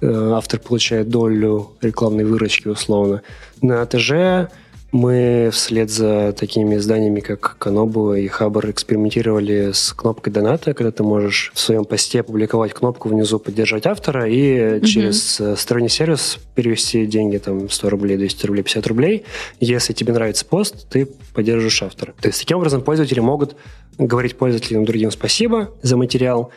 э, 0.00 0.30
автор 0.32 0.60
получает 0.60 1.08
долю 1.08 1.72
рекламной 1.80 2.24
выручки 2.24 2.68
условно. 2.68 3.22
На 3.62 3.84
ТЖ 3.86 4.50
мы 4.92 5.50
вслед 5.52 5.90
за 5.90 6.32
такими 6.32 6.76
изданиями, 6.76 7.18
как 7.18 7.58
Канобу 7.58 8.14
и 8.14 8.28
Хабр, 8.28 8.70
экспериментировали 8.70 9.72
с 9.72 9.92
кнопкой 9.92 10.32
доната, 10.32 10.72
когда 10.72 10.92
ты 10.92 11.02
можешь 11.02 11.50
в 11.52 11.58
своем 11.58 11.84
посте 11.84 12.20
опубликовать 12.20 12.72
кнопку 12.74 13.08
внизу 13.08 13.40
«Поддержать 13.40 13.86
автора» 13.86 14.28
и 14.28 14.38
mm-hmm. 14.38 14.84
через 14.84 15.40
э, 15.40 15.56
сторонний 15.56 15.88
сервис 15.88 16.38
перевести 16.54 17.06
деньги, 17.06 17.38
там, 17.38 17.68
100 17.68 17.90
рублей, 17.90 18.16
200 18.16 18.46
рублей, 18.46 18.62
50 18.62 18.86
рублей. 18.86 19.24
Если 19.58 19.94
тебе 19.94 20.12
нравится 20.12 20.46
пост, 20.46 20.88
ты 20.88 21.08
поддерживаешь 21.34 21.82
автора. 21.82 22.14
То 22.20 22.28
есть 22.28 22.38
таким 22.38 22.58
образом 22.58 22.80
пользователи 22.82 23.20
могут 23.20 23.56
говорить 23.98 24.36
пользователям 24.36 24.84
другим 24.84 25.10
спасибо 25.10 25.70
за 25.82 25.96
материал, 25.96 26.52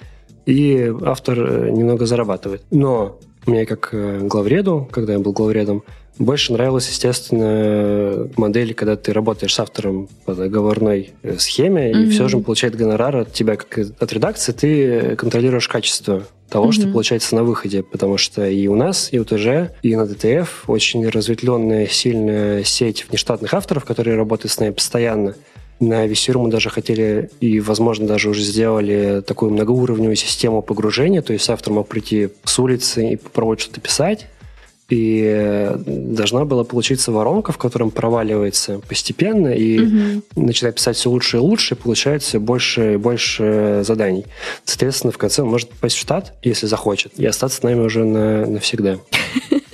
и 0.48 0.92
автор 1.06 1.40
э, 1.40 1.70
немного 1.70 2.06
зарабатывает. 2.08 2.64
Но 2.72 3.20
Мне 3.46 3.66
как 3.66 3.90
э, 3.92 4.20
главреду, 4.24 4.88
когда 4.92 5.14
я 5.14 5.20
был 5.20 5.34
главредом, 5.34 5.84
больше 6.20 6.54
нравилась, 6.54 6.90
естественно, 6.90 8.28
модель, 8.38 8.74
когда 8.74 8.96
ты 8.96 9.14
работаешь 9.14 9.54
с 9.54 9.60
автором 9.60 10.08
по 10.26 10.34
договорной 10.34 11.12
э, 11.22 11.38
схеме, 11.38 11.92
mm-hmm. 11.92 12.04
и 12.04 12.10
все 12.10 12.28
же 12.28 12.38
он 12.38 12.44
получает 12.44 12.76
гонорар 12.76 13.18
от 13.18 13.34
тебя, 13.34 13.56
как 13.56 13.78
от 14.00 14.14
редакции, 14.14 14.52
ты 14.54 15.16
контролируешь 15.16 15.68
качество 15.68 16.24
того, 16.50 16.70
mm-hmm. 16.70 16.72
что 16.72 16.88
получается 16.88 17.36
на 17.36 17.44
выходе, 17.44 17.84
потому 17.84 18.18
что 18.18 18.48
и 18.48 18.68
у 18.68 18.76
нас, 18.76 19.10
и 19.12 19.20
у 19.20 19.26
ТЖ, 19.26 19.74
и 19.84 19.96
на 19.96 20.08
ДТФ 20.08 20.64
очень 20.68 21.08
разветвленная, 21.08 21.88
сильная 21.88 22.64
сеть 22.64 23.06
внештатных 23.10 23.54
авторов, 23.54 23.86
которые 23.86 24.16
работают 24.16 24.52
с 24.52 24.60
нами 24.60 24.72
постоянно. 24.72 25.36
На 25.80 26.08
Весеру 26.08 26.42
мы 26.42 26.50
даже 26.50 26.70
хотели 26.70 27.30
и, 27.40 27.60
возможно, 27.60 28.08
даже 28.08 28.30
уже 28.30 28.42
сделали 28.42 29.22
такую 29.26 29.52
многоуровневую 29.52 30.16
систему 30.16 30.62
погружения, 30.62 31.22
то 31.22 31.34
есть 31.34 31.50
автор 31.50 31.74
мог 31.74 31.88
прийти 31.88 32.30
с 32.44 32.60
улицы 32.60 33.12
и 33.12 33.16
попробовать 33.16 33.60
что-то 33.60 33.80
писать, 33.80 34.28
и 34.90 35.72
должна 35.86 36.46
была 36.46 36.64
получиться 36.64 37.12
воронка, 37.12 37.52
в 37.52 37.58
котором 37.58 37.92
проваливается 37.92 38.80
постепенно 38.88 39.50
и 39.50 39.80
угу. 39.80 40.24
начинает 40.36 40.76
писать 40.76 40.96
все 40.96 41.10
лучше 41.10 41.38
и 41.38 41.40
лучше, 41.40 41.76
и 41.76 41.78
получается 41.78 42.30
все 42.30 42.40
больше 42.40 42.94
и 42.94 42.98
больше 42.98 43.82
заданий. 43.86 44.26
Соответственно, 44.64 45.12
в 45.12 45.18
конце 45.18 45.42
он 45.42 45.50
может 45.50 45.70
попасть 45.70 45.98
в 45.98 46.00
штат, 46.00 46.34
если 46.42 46.68
захочет, 46.68 47.12
и 47.18 47.26
остаться 47.26 47.58
с 47.58 47.64
нами 47.64 47.82
уже 47.82 48.06
на, 48.06 48.46
навсегда. 48.46 48.98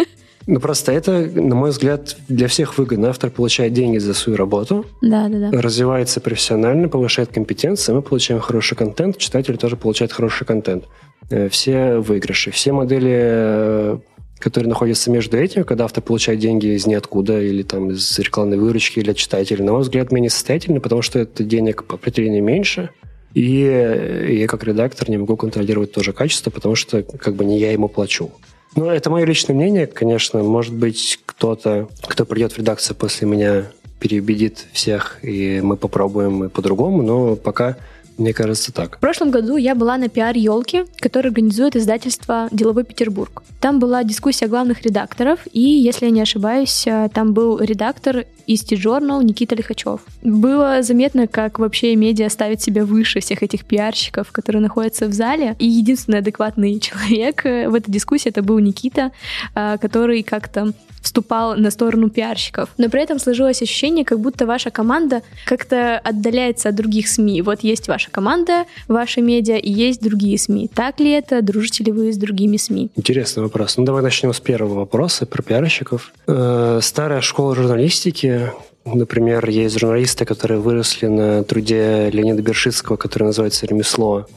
Ну, 0.45 0.59
просто 0.59 0.91
это, 0.91 1.29
на 1.33 1.55
мой 1.55 1.69
взгляд, 1.69 2.17
для 2.27 2.47
всех 2.47 2.77
выгодно. 2.77 3.09
Автор 3.09 3.29
получает 3.29 3.73
деньги 3.73 3.97
за 3.97 4.13
свою 4.13 4.37
работу, 4.37 4.85
да, 5.01 5.29
да, 5.29 5.49
да. 5.49 5.61
развивается 5.61 6.19
профессионально, 6.19 6.89
повышает 6.89 7.29
компетенции, 7.29 7.93
мы 7.93 8.01
получаем 8.01 8.41
хороший 8.41 8.75
контент, 8.75 9.17
читатель 9.17 9.57
тоже 9.57 9.77
получает 9.77 10.11
хороший 10.11 10.45
контент. 10.45 10.85
Э, 11.29 11.47
все 11.49 11.97
выигрыши, 11.97 12.51
все 12.51 12.73
модели 12.73 13.11
э, 13.13 13.97
которые 14.39 14.67
находятся 14.67 15.09
между 15.09 15.37
этим, 15.37 15.63
когда 15.63 15.85
автор 15.85 16.03
получает 16.03 16.39
деньги 16.39 16.75
из 16.75 16.85
ниоткуда 16.85 17.41
или 17.41 17.63
там 17.63 17.91
из 17.91 18.19
рекламной 18.19 18.57
выручки 18.57 19.01
для 19.01 19.13
читателя, 19.13 19.63
на 19.63 19.71
мой 19.71 19.81
взгляд, 19.81 20.11
менее 20.11 20.29
состоятельны, 20.29 20.81
потому 20.81 21.01
что 21.01 21.19
это 21.19 21.45
денег 21.45 21.85
по 21.85 21.95
определению 21.95 22.43
меньше, 22.43 22.89
и 23.33 24.37
я 24.41 24.47
как 24.47 24.63
редактор 24.65 25.09
не 25.09 25.17
могу 25.17 25.37
контролировать 25.37 25.93
тоже 25.93 26.11
качество, 26.11 26.49
потому 26.51 26.75
что 26.75 27.03
как 27.03 27.35
бы 27.35 27.45
не 27.45 27.57
я 27.57 27.71
ему 27.71 27.87
плачу. 27.87 28.31
Ну, 28.75 28.85
это 28.89 29.09
мое 29.09 29.25
личное 29.25 29.55
мнение, 29.55 29.87
конечно. 29.87 30.41
Может 30.41 30.73
быть, 30.73 31.19
кто-то, 31.25 31.89
кто 32.07 32.25
придет 32.25 32.53
в 32.53 32.57
редакцию 32.57 32.95
после 32.95 33.27
меня, 33.27 33.65
переубедит 33.99 34.65
всех, 34.73 35.19
и 35.23 35.61
мы 35.61 35.77
попробуем 35.77 36.43
и 36.43 36.49
по-другому, 36.49 37.01
но 37.01 37.35
пока 37.35 37.77
мне 38.17 38.33
кажется, 38.33 38.71
так. 38.71 38.97
В 38.97 38.99
прошлом 38.99 39.31
году 39.31 39.57
я 39.57 39.75
была 39.75 39.97
на 39.97 40.09
пиар-елке, 40.09 40.85
которую 40.99 41.29
организует 41.29 41.75
издательство 41.75 42.47
«Деловой 42.51 42.83
Петербург». 42.83 43.43
Там 43.59 43.79
была 43.79 44.03
дискуссия 44.03 44.47
главных 44.47 44.81
редакторов, 44.83 45.39
и, 45.51 45.61
если 45.61 46.05
я 46.05 46.11
не 46.11 46.21
ошибаюсь, 46.21 46.85
э, 46.85 47.09
там 47.13 47.33
был 47.33 47.59
редактор 47.59 48.25
из 48.45 48.61
T-Journal 48.63 49.23
Никита 49.23 49.55
Лихачев. 49.55 50.01
Было 50.21 50.83
заметно, 50.83 51.27
как 51.27 51.59
вообще 51.59 51.95
медиа 51.95 52.29
ставит 52.29 52.61
себя 52.61 52.85
выше 52.85 53.19
всех 53.19 53.41
этих 53.41 53.65
пиарщиков, 53.65 54.31
которые 54.31 54.61
находятся 54.61 55.07
в 55.07 55.13
зале. 55.13 55.55
И 55.59 55.65
единственный 55.65 56.19
адекватный 56.19 56.79
человек 56.81 57.45
э, 57.45 57.69
в 57.69 57.75
этой 57.75 57.91
дискуссии 57.91 58.29
это 58.29 58.43
был 58.43 58.59
Никита, 58.59 59.11
э, 59.55 59.77
который 59.79 60.23
как-то 60.23 60.73
вступал 61.03 61.55
на 61.55 61.69
сторону 61.69 62.09
пиарщиков. 62.09 62.69
Но 62.77 62.89
при 62.89 63.03
этом 63.03 63.19
сложилось 63.19 63.61
ощущение, 63.61 64.05
как 64.05 64.19
будто 64.19 64.45
ваша 64.45 64.71
команда 64.71 65.21
как-то 65.45 65.99
отдаляется 65.99 66.69
от 66.69 66.75
других 66.75 67.07
СМИ. 67.07 67.41
Вот 67.41 67.59
есть 67.61 67.87
ваша 68.03 68.11
команда, 68.11 68.65
ваши 68.87 69.21
медиа, 69.21 69.57
и 69.57 69.71
есть 69.71 70.01
другие 70.01 70.37
СМИ. 70.37 70.69
Так 70.73 70.99
ли 70.99 71.11
это? 71.11 71.41
Дружите 71.41 71.83
ли 71.83 71.91
вы 71.91 72.11
с 72.11 72.17
другими 72.17 72.57
СМИ? 72.57 72.89
Интересный 72.95 73.43
вопрос. 73.43 73.77
Ну, 73.77 73.85
давай 73.85 74.01
начнем 74.01 74.33
с 74.33 74.39
первого 74.39 74.79
вопроса 74.79 75.25
про 75.25 75.41
пиарщиков. 75.41 76.11
Э, 76.27 76.79
старая 76.81 77.21
школа 77.21 77.55
журналистики, 77.55 78.51
Например, 78.85 79.49
есть 79.49 79.79
журналисты, 79.79 80.25
которые 80.25 80.59
выросли 80.59 81.07
на 81.07 81.45
труде 81.45 82.09
Леонида 82.11 82.41
Бершицкого, 82.41 82.97
который 82.97 83.23
называется 83.23 83.65
«Ремесло». 83.65 84.27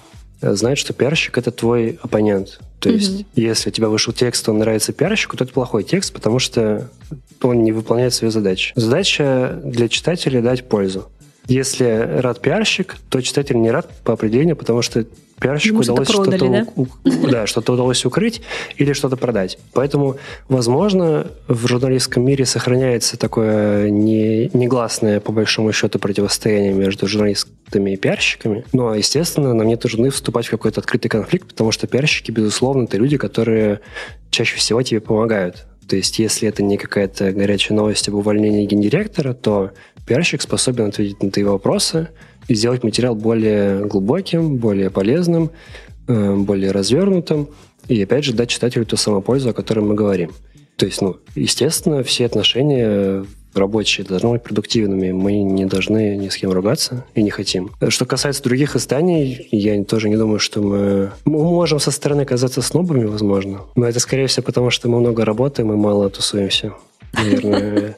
Э, 0.40 0.54
знают, 0.54 0.78
что 0.78 0.92
пиарщик– 0.92 1.36
это 1.38 1.50
твой 1.50 1.98
оппонент. 2.00 2.60
То 2.78 2.90
есть, 2.90 3.24
если 3.34 3.70
у 3.70 3.72
тебя 3.72 3.88
вышел 3.88 4.12
текст, 4.12 4.48
он 4.48 4.58
нравится 4.58 4.92
пиарщику, 4.92 5.36
то 5.36 5.42
это 5.42 5.52
плохой 5.52 5.82
текст, 5.82 6.12
потому 6.12 6.38
что 6.38 6.88
он 7.42 7.64
не 7.64 7.72
выполняет 7.72 8.14
свою 8.14 8.30
задачу. 8.30 8.72
Задача 8.76 9.60
для 9.64 9.88
читателя– 9.88 10.40
дать 10.42 10.68
пользу. 10.68 11.08
Если 11.48 11.84
рад 12.20 12.40
пиарщик, 12.40 12.96
то 13.08 13.20
читатель 13.20 13.56
не 13.56 13.70
рад 13.70 13.88
по 14.04 14.12
определению, 14.12 14.56
потому 14.56 14.82
что 14.82 15.04
пиарщику 15.40 15.78
удалось 15.78 16.08
что-то, 16.08 16.38
да? 16.38 16.66
У, 16.76 16.86
да, 17.28 17.46
что-то 17.46 17.72
удалось 17.74 18.04
укрыть 18.04 18.42
или 18.76 18.92
что-то 18.92 19.16
продать. 19.16 19.58
Поэтому, 19.72 20.16
возможно, 20.48 21.28
в 21.46 21.66
журналистском 21.66 22.24
мире 22.24 22.46
сохраняется 22.46 23.16
такое 23.16 23.90
не, 23.90 24.50
негласное, 24.54 25.20
по 25.20 25.32
большому 25.32 25.72
счету, 25.72 25.98
противостояние 25.98 26.72
между 26.72 27.06
журналистами 27.06 27.92
и 27.92 27.96
пиарщиками. 27.96 28.64
Но, 28.72 28.94
естественно, 28.94 29.54
нам 29.54 29.66
нет 29.66 29.84
нужды 29.84 30.10
вступать 30.10 30.46
в 30.46 30.50
какой-то 30.50 30.80
открытый 30.80 31.08
конфликт, 31.10 31.48
потому 31.48 31.70
что 31.70 31.86
пиарщики, 31.86 32.30
безусловно, 32.30 32.84
это 32.84 32.96
люди, 32.96 33.18
которые 33.18 33.80
чаще 34.30 34.56
всего 34.56 34.82
тебе 34.82 35.00
помогают. 35.00 35.66
То 35.88 35.94
есть, 35.94 36.18
если 36.18 36.48
это 36.48 36.62
не 36.62 36.78
какая-то 36.78 37.32
горячая 37.32 37.76
новость 37.76 38.08
об 38.08 38.14
увольнении 38.14 38.66
гендиректора, 38.66 39.34
то 39.34 39.70
пиарщик 40.06 40.42
способен 40.42 40.86
ответить 40.86 41.22
на 41.22 41.30
твои 41.30 41.44
вопросы, 41.44 42.08
и 42.48 42.54
сделать 42.54 42.84
материал 42.84 43.14
более 43.14 43.84
глубоким, 43.84 44.56
более 44.56 44.90
полезным, 44.90 45.50
э, 46.06 46.34
более 46.36 46.70
развернутым, 46.70 47.48
и 47.88 48.02
опять 48.02 48.24
же 48.24 48.32
дать 48.32 48.50
читателю 48.50 48.86
ту 48.86 48.96
самую 48.96 49.22
пользу, 49.22 49.50
о 49.50 49.52
которой 49.52 49.80
мы 49.80 49.94
говорим. 49.94 50.32
То 50.76 50.86
есть, 50.86 51.00
ну, 51.00 51.16
естественно, 51.34 52.02
все 52.02 52.26
отношения 52.26 53.24
рабочие 53.54 54.06
должны 54.06 54.32
быть 54.32 54.42
продуктивными. 54.42 55.12
Мы 55.12 55.42
не 55.42 55.64
должны 55.64 56.16
ни 56.16 56.28
с 56.28 56.36
кем 56.36 56.52
ругаться 56.52 57.06
и 57.14 57.22
не 57.22 57.30
хотим. 57.30 57.70
Что 57.88 58.04
касается 58.04 58.42
других 58.42 58.76
изданий, 58.76 59.48
я 59.50 59.82
тоже 59.84 60.10
не 60.10 60.16
думаю, 60.16 60.38
что 60.38 60.60
мы... 60.60 61.10
Мы 61.24 61.42
можем 61.42 61.80
со 61.80 61.90
стороны 61.90 62.26
казаться 62.26 62.60
снобами, 62.60 63.04
возможно. 63.04 63.62
Но 63.74 63.86
это, 63.86 63.98
скорее 63.98 64.26
всего, 64.26 64.44
потому 64.44 64.68
что 64.68 64.90
мы 64.90 65.00
много 65.00 65.24
работаем 65.24 65.72
и 65.72 65.76
мало 65.76 66.10
тусуемся. 66.10 66.74
Наверное, 67.14 67.96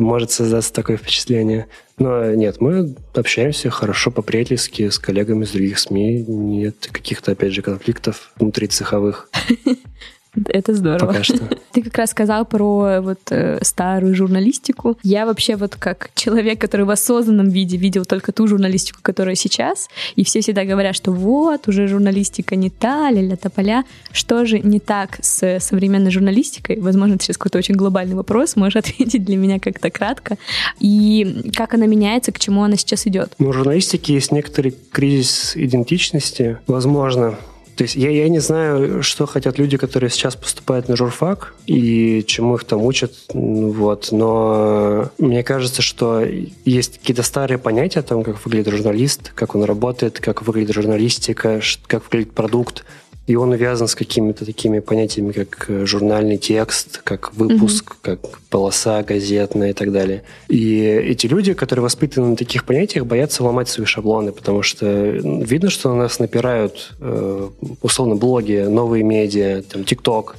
может 0.00 0.30
создаться 0.30 0.72
такое 0.72 0.96
впечатление. 0.96 1.66
Но 1.98 2.32
нет, 2.34 2.60
мы 2.60 2.94
общаемся 3.14 3.70
хорошо 3.70 4.10
по-приятельски 4.10 4.88
с 4.88 4.98
коллегами 4.98 5.44
из 5.44 5.50
других 5.50 5.78
СМИ. 5.78 6.24
Нет 6.26 6.88
каких-то, 6.92 7.32
опять 7.32 7.52
же, 7.52 7.62
конфликтов 7.62 8.32
внутри 8.36 8.68
цеховых. 8.68 9.30
Это 10.48 10.74
здорово. 10.74 11.08
Пока 11.08 11.24
что. 11.24 11.38
Ты 11.72 11.82
как 11.82 11.96
раз 11.98 12.10
сказал 12.10 12.44
про 12.44 13.00
вот 13.00 13.20
э, 13.30 13.58
старую 13.62 14.14
журналистику. 14.14 14.96
Я 15.02 15.26
вообще 15.26 15.56
вот 15.56 15.76
как 15.76 16.10
человек, 16.14 16.60
который 16.60 16.86
в 16.86 16.90
осознанном 16.90 17.48
виде 17.48 17.76
видел 17.76 18.04
только 18.04 18.32
ту 18.32 18.46
журналистику, 18.46 19.00
которая 19.02 19.34
сейчас, 19.34 19.88
и 20.16 20.24
все 20.24 20.40
всегда 20.40 20.64
говорят, 20.64 20.96
что 20.96 21.12
вот, 21.12 21.68
уже 21.68 21.86
журналистика 21.88 22.56
не 22.56 22.70
та, 22.70 23.10
ля-ля 23.10 23.36
тополя. 23.36 23.84
Что 24.12 24.44
же 24.44 24.58
не 24.60 24.80
так 24.80 25.18
с 25.20 25.60
современной 25.60 26.10
журналистикой? 26.10 26.80
Возможно, 26.80 27.14
это 27.14 27.24
сейчас 27.24 27.36
какой-то 27.36 27.58
очень 27.58 27.74
глобальный 27.74 28.14
вопрос, 28.14 28.56
можешь 28.56 28.76
ответить 28.76 29.24
для 29.24 29.36
меня 29.36 29.58
как-то 29.58 29.90
кратко. 29.90 30.36
И 30.80 31.50
как 31.54 31.74
она 31.74 31.86
меняется, 31.86 32.32
к 32.32 32.38
чему 32.38 32.62
она 32.62 32.76
сейчас 32.76 33.06
идет? 33.06 33.32
Ну, 33.38 33.48
у 33.48 33.52
журналистики 33.52 34.12
есть 34.12 34.32
некоторый 34.32 34.74
кризис 34.92 35.56
идентичности, 35.56 36.58
возможно, 36.66 37.38
то 37.78 37.84
есть 37.84 37.94
я, 37.94 38.10
я 38.10 38.28
не 38.28 38.40
знаю, 38.40 39.04
что 39.04 39.24
хотят 39.26 39.56
люди, 39.56 39.76
которые 39.76 40.10
сейчас 40.10 40.34
поступают 40.34 40.88
на 40.88 40.96
журфак 40.96 41.54
и 41.66 42.24
чему 42.26 42.56
их 42.56 42.64
там 42.64 42.82
учат, 42.82 43.12
вот, 43.32 44.08
но 44.10 45.10
мне 45.18 45.44
кажется, 45.44 45.80
что 45.80 46.24
есть 46.64 46.98
какие-то 46.98 47.22
старые 47.22 47.56
понятия 47.56 48.00
о 48.00 48.02
том, 48.02 48.24
как 48.24 48.44
выглядит 48.44 48.74
журналист, 48.74 49.30
как 49.32 49.54
он 49.54 49.62
работает, 49.62 50.18
как 50.18 50.42
выглядит 50.42 50.74
журналистика, 50.74 51.60
как 51.86 52.02
выглядит 52.02 52.32
продукт, 52.32 52.84
и 53.28 53.36
он 53.36 53.50
увязан 53.50 53.88
с 53.88 53.94
какими-то 53.94 54.46
такими 54.46 54.80
понятиями, 54.80 55.32
как 55.32 55.66
э, 55.68 55.84
журнальный 55.84 56.38
текст, 56.38 57.02
как 57.04 57.34
выпуск, 57.34 57.92
mm-hmm. 57.92 57.98
как 58.00 58.40
полоса 58.48 59.02
газетная 59.02 59.70
и 59.70 59.72
так 59.74 59.92
далее. 59.92 60.22
И 60.48 60.80
эти 60.80 61.26
люди, 61.26 61.52
которые 61.52 61.82
воспитаны 61.82 62.28
на 62.28 62.36
таких 62.36 62.64
понятиях, 62.64 63.04
боятся 63.04 63.44
ломать 63.44 63.68
свои 63.68 63.84
шаблоны, 63.84 64.32
потому 64.32 64.62
что 64.62 64.86
видно, 64.86 65.68
что 65.68 65.90
на 65.90 66.04
нас 66.04 66.18
напирают 66.18 66.94
э, 67.00 67.48
условно 67.82 68.16
блоги, 68.16 68.64
новые 68.66 69.04
медиа, 69.04 69.62
там, 69.62 69.84
ТикТок, 69.84 70.36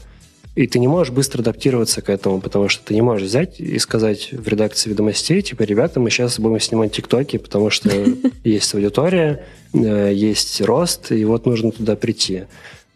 и 0.55 0.65
ты 0.65 0.79
не 0.79 0.87
можешь 0.87 1.13
быстро 1.13 1.41
адаптироваться 1.41 2.01
к 2.01 2.09
этому, 2.09 2.41
потому 2.41 2.69
что 2.69 2.83
ты 2.83 2.95
не 2.95 3.01
можешь 3.01 3.27
взять 3.27 3.59
и 3.59 3.77
сказать 3.77 4.29
в 4.31 4.47
редакции 4.47 4.89
ведомостей, 4.89 5.43
типа, 5.43 5.61
ребята, 5.61 5.99
мы 5.99 6.09
сейчас 6.09 6.39
будем 6.39 6.59
снимать 6.59 6.91
ТикТоки, 6.91 7.37
потому 7.37 7.69
что 7.69 7.91
есть 8.43 8.73
аудитория, 8.73 9.45
э, 9.73 10.11
есть 10.11 10.59
рост, 10.61 11.11
и 11.11 11.23
вот 11.23 11.45
нужно 11.45 11.71
туда 11.71 11.95
прийти. 11.95 12.45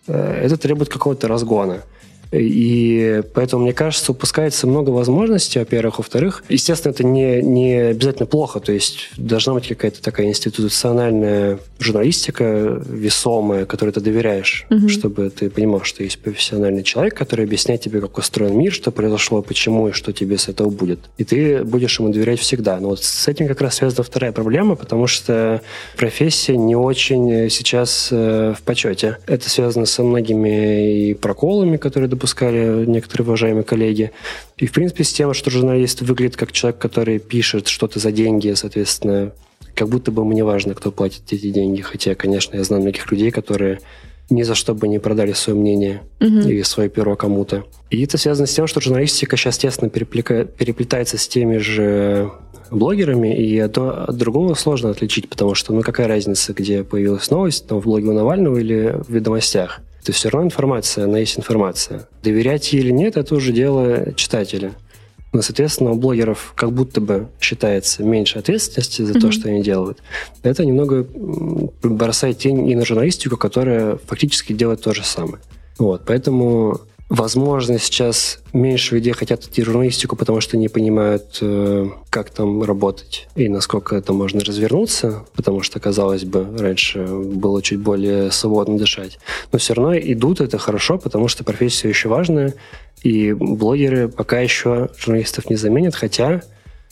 Э, 0.07 0.41
это 0.43 0.57
требует 0.57 0.89
какого-то 0.89 1.27
разгона. 1.27 1.81
И 2.33 3.21
поэтому, 3.33 3.63
мне 3.63 3.73
кажется, 3.73 4.11
упускается 4.11 4.67
много 4.67 4.89
возможностей, 4.89 5.59
во-первых. 5.59 5.99
Во-вторых, 5.99 6.43
естественно, 6.49 6.91
это 6.91 7.03
не, 7.03 7.41
не 7.41 7.73
обязательно 7.75 8.25
плохо. 8.25 8.59
То 8.59 8.71
есть 8.71 9.09
должна 9.17 9.53
быть 9.53 9.67
какая-то 9.67 10.01
такая 10.01 10.27
институциональная 10.27 11.59
журналистика 11.79 12.81
весомая, 12.87 13.65
которой 13.65 13.91
ты 13.91 14.01
доверяешь, 14.01 14.65
угу. 14.69 14.89
чтобы 14.89 15.29
ты 15.29 15.49
понимал, 15.49 15.83
что 15.83 16.03
есть 16.03 16.19
профессиональный 16.19 16.83
человек, 16.83 17.15
который 17.15 17.45
объясняет 17.45 17.81
тебе, 17.81 18.01
как 18.01 18.17
устроен 18.17 18.57
мир, 18.57 18.73
что 18.73 18.91
произошло, 18.91 19.41
почему 19.41 19.89
и 19.89 19.91
что 19.91 20.11
тебе 20.11 20.37
с 20.37 20.47
этого 20.47 20.69
будет. 20.69 20.99
И 21.17 21.23
ты 21.23 21.63
будешь 21.63 21.99
ему 21.99 22.09
доверять 22.09 22.39
всегда. 22.39 22.79
Но 22.79 22.89
вот 22.89 23.03
с 23.03 23.27
этим 23.27 23.47
как 23.47 23.61
раз 23.61 23.75
связана 23.75 24.03
вторая 24.03 24.31
проблема, 24.31 24.75
потому 24.75 25.07
что 25.07 25.61
профессия 25.97 26.57
не 26.57 26.75
очень 26.75 27.49
сейчас 27.49 28.09
э, 28.11 28.53
в 28.57 28.63
почете. 28.63 29.17
Это 29.27 29.49
связано 29.49 29.85
со 29.85 30.03
многими 30.03 31.09
и 31.09 31.13
проколами, 31.13 31.77
которые 31.77 32.09
допускали 32.23 32.85
некоторые 32.85 33.25
уважаемые 33.25 33.65
коллеги. 33.65 34.11
И, 34.57 34.65
в 34.65 34.71
принципе, 34.71 35.03
с 35.03 35.11
тем, 35.11 35.33
что 35.33 35.49
журналист 35.49 36.01
выглядит 36.01 36.37
как 36.37 36.53
человек, 36.53 36.79
который 36.79 37.19
пишет 37.19 37.67
что-то 37.67 37.99
за 37.99 38.13
деньги, 38.13 38.53
соответственно, 38.53 39.33
как 39.75 39.89
будто 39.89 40.09
бы 40.09 40.23
мне 40.23 40.45
важно, 40.45 40.73
кто 40.73 40.89
платит 40.89 41.23
эти 41.31 41.51
деньги. 41.51 41.81
Хотя, 41.81 42.15
конечно, 42.15 42.55
я 42.55 42.63
знаю 42.63 42.81
многих 42.81 43.11
людей, 43.11 43.29
которые 43.29 43.81
ни 44.29 44.43
за 44.43 44.55
что 44.55 44.73
бы 44.73 44.87
не 44.87 44.99
продали 44.99 45.33
свое 45.33 45.59
мнение 45.59 46.03
угу. 46.21 46.47
или 46.47 46.61
свое 46.61 46.87
перо 46.87 47.17
кому-то. 47.17 47.65
И 47.89 48.01
это 48.01 48.17
связано 48.17 48.47
с 48.47 48.53
тем, 48.53 48.67
что 48.67 48.79
журналистика 48.79 49.35
сейчас 49.35 49.57
тесно 49.57 49.89
переплетается 49.89 51.17
с 51.17 51.27
теми 51.27 51.57
же 51.57 52.31
блогерами, 52.71 53.35
и 53.35 53.59
одно 53.59 54.05
от 54.07 54.15
другого 54.15 54.53
сложно 54.53 54.91
отличить, 54.91 55.27
потому 55.27 55.55
что, 55.55 55.73
ну, 55.73 55.81
какая 55.81 56.07
разница, 56.07 56.53
где 56.53 56.85
появилась 56.85 57.29
новость, 57.29 57.67
там, 57.67 57.81
в 57.81 57.83
блоге 57.83 58.07
у 58.07 58.13
Навального 58.13 58.57
или 58.57 58.95
в 59.05 59.13
ведомостях. 59.13 59.81
То 60.03 60.09
есть 60.09 60.19
все 60.19 60.29
равно 60.29 60.47
информация, 60.47 61.05
она 61.05 61.19
есть 61.19 61.37
информация. 61.37 62.07
Доверять 62.21 62.73
ей 62.73 62.81
или 62.81 62.91
нет, 62.91 63.17
это 63.17 63.35
уже 63.35 63.51
дело 63.51 64.13
читателя. 64.15 64.73
Но, 65.31 65.41
соответственно, 65.41 65.91
у 65.91 65.95
блогеров 65.95 66.53
как 66.55 66.71
будто 66.71 67.01
бы 67.01 67.27
считается 67.39 68.03
меньше 68.03 68.37
ответственности 68.37 69.01
за 69.01 69.13
mm-hmm. 69.13 69.21
то, 69.21 69.31
что 69.31 69.49
они 69.49 69.63
делают. 69.63 70.03
Это 70.43 70.63
немного 70.63 71.07
бросает 71.81 72.37
тень 72.37 72.69
и 72.69 72.75
на 72.75 72.85
журналистику, 72.85 73.37
которая 73.37 73.97
фактически 74.05 74.53
делает 74.53 74.81
то 74.81 74.93
же 74.93 75.03
самое. 75.03 75.39
Вот, 75.79 76.03
поэтому 76.05 76.81
Возможно, 77.13 77.77
сейчас 77.77 78.39
меньше 78.53 78.95
людей 78.95 79.13
хотят 79.13 79.43
идти 79.43 79.61
в 79.61 79.65
журналистику, 79.65 80.15
потому 80.15 80.41
что 80.41 80.57
не 80.57 80.67
понимают, 80.67 81.37
э, 81.41 81.87
как 82.09 82.31
там 82.31 82.63
работать 82.63 83.27
и 83.35 83.49
насколько 83.49 83.95
это 83.95 84.13
можно 84.13 84.39
развернуться, 84.39 85.23
потому 85.35 85.61
что, 85.61 85.79
казалось 85.79 86.23
бы, 86.23 86.47
раньше 86.57 87.05
было 87.05 87.61
чуть 87.61 87.77
более 87.77 88.31
свободно 88.31 88.79
дышать. 88.79 89.19
Но 89.51 89.59
все 89.59 89.75
равно 89.75 89.95
идут, 89.95 90.41
это 90.41 90.57
хорошо, 90.57 90.97
потому 90.97 91.27
что 91.27 91.43
профессия 91.43 91.87
еще 91.87 92.09
важная, 92.09 92.55
и 93.03 93.31
блогеры 93.31 94.07
пока 94.09 94.39
еще 94.39 94.89
журналистов 94.97 95.51
не 95.51 95.55
заменят, 95.55 95.93
хотя, 95.93 96.41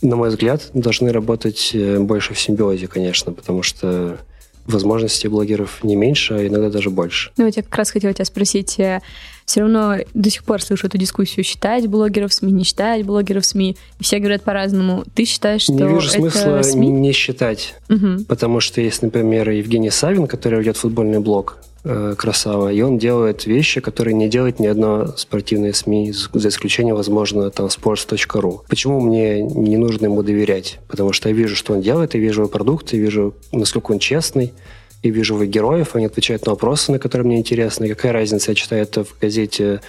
на 0.03 0.17
мой 0.17 0.29
взгляд, 0.29 0.69
должны 0.75 1.11
работать 1.11 1.71
э, 1.73 1.97
больше 1.97 2.35
в 2.35 2.39
симбиозе, 2.39 2.85
конечно, 2.85 3.33
потому 3.33 3.63
что 3.63 4.19
возможностей 4.65 5.27
блогеров 5.27 5.83
не 5.83 5.95
меньше, 5.95 6.33
а 6.33 6.47
иногда 6.47 6.69
даже 6.69 6.89
больше. 6.89 7.31
Ну 7.37 7.45
вот 7.45 7.55
я 7.55 7.63
как 7.63 7.75
раз 7.75 7.91
хотела 7.91 8.13
тебя 8.13 8.25
спросить, 8.25 8.79
э, 8.79 9.01
все 9.45 9.61
равно 9.61 9.95
до 10.13 10.29
сих 10.29 10.43
пор 10.43 10.61
слышу 10.61 10.87
эту 10.87 10.97
дискуссию, 10.97 11.43
считать 11.43 11.87
блогеров 11.87 12.33
СМИ, 12.33 12.51
не 12.51 12.63
считать 12.63 13.05
блогеров 13.05 13.45
СМИ, 13.45 13.75
и 13.99 14.03
все 14.03 14.19
говорят 14.19 14.43
по-разному. 14.43 15.03
Ты 15.13 15.25
считаешь, 15.25 15.63
что 15.63 15.73
Не 15.73 15.83
вижу 15.83 16.07
это 16.07 16.17
смысла 16.17 16.61
СМИ? 16.61 16.87
не 16.87 17.11
считать, 17.11 17.75
угу. 17.89 18.23
потому 18.27 18.59
что 18.59 18.81
есть, 18.81 19.01
например, 19.01 19.49
Евгений 19.49 19.89
Савин, 19.89 20.27
который 20.27 20.59
ведет 20.59 20.77
футбольный 20.77 21.19
блог, 21.19 21.57
красава, 21.83 22.71
и 22.71 22.81
он 22.81 22.97
делает 22.97 23.45
вещи, 23.45 23.81
которые 23.81 24.13
не 24.13 24.29
делает 24.29 24.59
ни 24.59 24.67
одно 24.67 25.07
спортивное 25.17 25.73
СМИ, 25.73 26.11
за 26.11 26.49
исключением, 26.49 26.95
возможно, 26.95 27.49
там 27.49 27.67
sports.ru. 27.67 28.59
Почему 28.67 28.99
мне 28.99 29.41
не 29.41 29.77
нужно 29.77 30.05
ему 30.05 30.21
доверять? 30.21 30.79
Потому 30.87 31.11
что 31.11 31.29
я 31.29 31.35
вижу, 31.35 31.55
что 31.55 31.73
он 31.73 31.81
делает, 31.81 32.13
я 32.13 32.19
вижу 32.19 32.41
его 32.41 32.49
продукты, 32.49 32.97
я 32.97 33.01
вижу, 33.01 33.33
насколько 33.51 33.91
он 33.91 33.99
честный, 33.99 34.53
и 35.01 35.09
вижу 35.09 35.35
вы 35.35 35.47
героев, 35.47 35.95
они 35.95 36.05
отвечают 36.05 36.45
на 36.45 36.51
вопросы, 36.51 36.91
на 36.91 36.99
которые 36.99 37.25
мне 37.25 37.39
интересны. 37.39 37.89
Какая 37.89 38.13
разница, 38.13 38.51
я 38.51 38.55
читаю 38.55 38.83
это 38.83 39.03
в 39.03 39.17
газете 39.19 39.81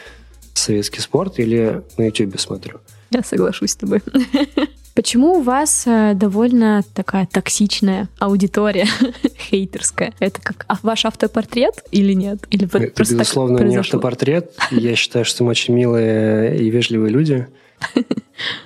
«Советский 0.55 1.01
спорт» 1.01 1.39
или 1.39 1.83
на 1.99 2.05
YouTube 2.05 2.41
смотрю? 2.41 2.81
Я 3.13 3.23
соглашусь 3.23 3.73
с 3.73 3.77
тобой. 3.77 4.01
Почему 4.95 5.39
у 5.39 5.43
вас 5.43 5.85
э, 5.87 6.13
довольно 6.15 6.83
такая 6.95 7.27
токсичная 7.27 8.09
аудитория 8.19 8.87
хейтерская? 9.39 10.13
Это 10.19 10.41
как 10.43 10.67
а 10.69 10.77
ваш 10.83 11.07
автопортрет 11.07 11.83
или 11.91 12.13
нет? 12.13 12.41
Или 12.51 12.67
Это, 12.67 12.95
просто 12.95 13.15
безусловно, 13.15 13.59
не 13.61 13.77
автопортрет. 13.77 14.53
Я 14.71 14.95
считаю, 14.97 15.25
что 15.25 15.45
мы 15.45 15.51
очень 15.51 15.75
милые 15.75 16.59
и 16.59 16.69
вежливые 16.69 17.11
люди. 17.11 17.47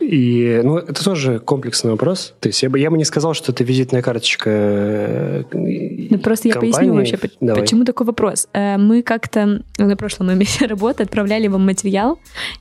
И, 0.01 0.61
ну, 0.65 0.79
это 0.79 1.05
тоже 1.05 1.39
комплексный 1.39 1.91
вопрос. 1.91 2.35
То 2.41 2.49
есть 2.49 2.63
я 2.63 2.71
бы, 2.71 2.79
я 2.79 2.91
бы 2.91 2.99
не 2.99 3.05
сказал, 3.05 3.35
что 3.35 3.53
это 3.53 3.65
визитная 3.65 4.03
карточка 4.03 4.51
э, 4.51 5.43
Ну, 5.53 6.19
просто 6.19 6.49
компании. 6.51 6.73
я 6.73 6.79
поясню 6.79 6.95
вообще, 6.95 7.19
Давай. 7.41 7.63
почему 7.63 7.85
такой 7.85 8.07
вопрос. 8.07 8.49
Э, 8.53 8.77
мы 8.77 9.03
как-то 9.03 9.63
на 9.79 9.97
прошлом 9.97 10.39
месте 10.39 10.67
работы 10.67 11.03
отправляли 11.03 11.49
вам 11.49 11.65
материал, 11.65 12.19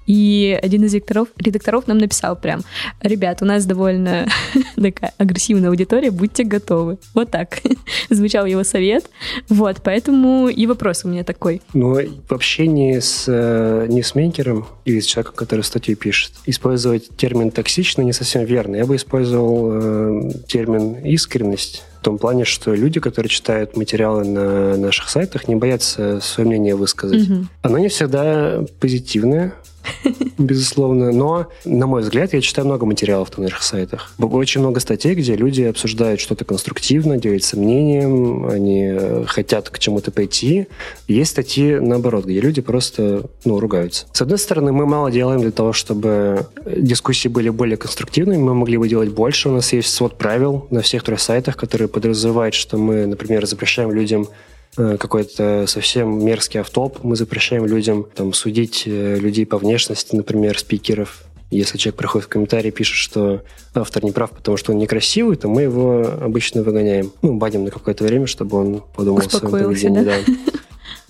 и 0.08 0.60
один 0.62 0.84
из 0.86 0.94
редакторов, 0.94 1.30
редакторов 1.38 1.88
нам 1.88 1.98
написал 1.98 2.36
прям, 2.36 2.62
ребят, 3.02 3.42
у 3.42 3.46
нас 3.46 3.66
довольно 3.66 4.28
такая 4.76 5.14
агрессивная 5.18 5.70
аудитория, 5.70 6.12
будьте 6.12 6.44
готовы. 6.44 6.98
Вот 7.14 7.32
так 7.32 7.60
звучал 8.10 8.46
его 8.46 8.64
совет. 8.64 9.10
Вот, 9.50 9.78
поэтому 9.84 10.50
и 10.50 10.66
вопрос 10.68 11.06
у 11.06 11.10
меня 11.10 11.24
такой. 11.24 11.62
Ну, 11.74 11.96
в 12.28 12.32
общении 12.32 13.00
с 13.00 13.26
э, 13.28 13.88
ньюсмейкером 13.88 14.66
или 14.86 15.00
с 15.00 15.06
человеком, 15.06 15.36
который 15.36 15.62
статью 15.62 15.96
пишет, 15.96 16.34
использовать 16.46 17.05
термин 17.18 17.52
«токсично» 17.52 18.02
не 18.02 18.14
совсем 18.14 18.44
верно. 18.44 18.76
Я 18.76 18.86
бы 18.86 18.96
использовал 18.96 19.70
э, 19.72 20.32
термин 20.48 20.96
«искренность» 21.04 21.84
в 22.02 22.04
том 22.04 22.18
плане, 22.18 22.46
что 22.46 22.74
люди, 22.74 23.00
которые 23.00 23.30
читают 23.30 23.76
материалы 23.76 24.24
на 24.26 24.78
наших 24.78 25.10
сайтах, 25.10 25.48
не 25.48 25.56
боятся 25.56 26.20
свое 26.22 26.48
мнение 26.48 26.76
высказать. 26.76 27.28
Угу. 27.30 27.46
Оно 27.64 27.78
не 27.80 27.88
всегда 27.88 28.64
позитивное, 28.80 29.54
безусловно. 30.38 31.12
Но, 31.12 31.48
на 31.66 31.88
мой 31.88 32.02
взгляд, 32.02 32.34
я 32.34 32.42
читаю 32.42 32.68
много 32.68 32.86
материалов 32.86 33.36
на 33.38 33.44
наших 33.44 33.64
сайтах. 33.64 34.12
Очень 34.20 34.62
много 34.62 34.80
статей, 34.80 35.16
где 35.16 35.36
люди 35.36 35.64
обсуждают 35.64 36.20
что-то 36.20 36.46
конструктивно, 36.46 37.18
делятся 37.18 37.58
мнением, 37.58 38.48
они 38.48 38.92
э, 38.92 39.26
хотят 39.28 39.70
к 39.70 39.80
чему-то 39.80 40.12
пойти. 40.12 40.68
Есть 41.08 41.32
статьи, 41.32 41.80
наоборот, 41.80 42.26
где 42.26 42.40
люди 42.40 42.62
просто 42.62 43.30
ну, 43.44 43.60
ругаются. 43.60 44.08
С 44.14 44.22
одной 44.22 44.38
стороны, 44.38 44.72
мы 44.72 44.86
мало 44.86 45.12
делаем 45.12 45.42
для 45.42 45.52
того, 45.52 45.74
чтобы 45.74 46.48
дискуссии 46.66 47.28
были 47.28 47.50
более 47.50 47.78
конструктивными, 47.78 48.42
мы 48.42 48.54
могли 48.54 48.78
бы 48.78 48.88
делать 48.88 49.10
больше. 49.10 49.50
У 49.50 49.54
нас 49.54 49.74
есть 49.74 49.94
свод 49.94 50.18
правил 50.18 50.68
на 50.70 50.82
всех 50.82 51.04
трех 51.04 51.20
сайтах, 51.20 51.58
которые 51.58 51.88
подразумевают, 51.88 52.56
что 52.56 52.78
мы, 52.78 53.06
например, 53.06 53.46
запрещаем 53.46 53.92
людям 53.92 54.28
какой-то 54.76 55.66
совсем 55.68 56.24
мерзкий 56.24 56.60
автоп. 56.60 57.04
Мы 57.04 57.16
запрещаем 57.16 57.66
людям 57.66 58.06
там, 58.16 58.34
судить 58.34 58.84
э, 58.86 59.18
людей 59.18 59.46
по 59.46 59.58
внешности, 59.58 60.16
например, 60.16 60.60
спикеров. 60.60 61.24
Если 61.52 61.78
человек 61.78 61.98
приходит 61.98 62.26
в 62.26 62.30
комментарии 62.30 62.70
и 62.70 62.72
пишет, 62.72 62.96
что 62.96 63.44
автор 63.74 64.04
не 64.04 64.12
прав, 64.12 64.32
потому 64.32 64.58
что 64.58 64.74
он 64.74 64.80
некрасивый, 64.80 65.38
то 65.38 65.48
мы 65.48 65.62
его 65.62 66.06
обычно 66.22 66.64
выгоняем. 66.64 67.12
Ну, 67.22 67.36
баним 67.36 67.66
на 67.66 67.72
какое-то 67.72 68.04
время, 68.04 68.28
чтобы 68.28 68.58
он 68.58 68.84
подумал 68.96 69.20
о 69.20 69.30
своем 69.30 69.52
поведении. 69.52 70.04
Да? 70.04 70.18
Да. 70.26 70.34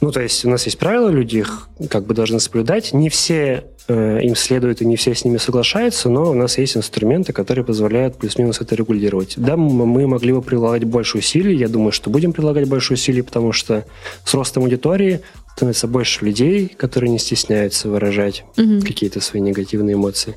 Ну, 0.01 0.11
то 0.11 0.21
есть 0.21 0.45
у 0.45 0.49
нас 0.49 0.65
есть 0.65 0.77
правила, 0.77 1.09
люди 1.09 1.37
их 1.37 1.69
как 1.89 2.05
бы 2.05 2.13
должны 2.13 2.39
соблюдать. 2.39 2.93
Не 2.93 3.09
все 3.09 3.65
э, 3.87 4.19
им 4.21 4.35
следуют 4.35 4.81
и 4.81 4.85
не 4.85 4.95
все 4.95 5.15
с 5.15 5.23
ними 5.23 5.37
соглашаются, 5.37 6.09
но 6.09 6.31
у 6.31 6.33
нас 6.33 6.57
есть 6.57 6.77
инструменты, 6.77 7.33
которые 7.33 7.63
позволяют 7.63 8.17
плюс-минус 8.17 8.61
это 8.61 8.75
регулировать. 8.75 9.33
Да, 9.37 9.55
мы 9.57 10.07
могли 10.07 10.33
бы 10.33 10.41
прилагать 10.41 10.83
больше 10.83 11.17
усилий, 11.17 11.55
я 11.55 11.67
думаю, 11.67 11.91
что 11.91 12.09
будем 12.09 12.33
прилагать 12.33 12.67
больше 12.67 12.93
усилий, 12.93 13.21
потому 13.21 13.51
что 13.51 13.85
с 14.23 14.33
ростом 14.33 14.63
аудитории 14.63 15.21
становится 15.55 15.87
больше 15.87 16.25
людей, 16.25 16.67
которые 16.67 17.09
не 17.09 17.19
стесняются 17.19 17.89
выражать 17.89 18.43
угу. 18.57 18.81
какие-то 18.81 19.21
свои 19.21 19.41
негативные 19.41 19.95
эмоции. 19.95 20.35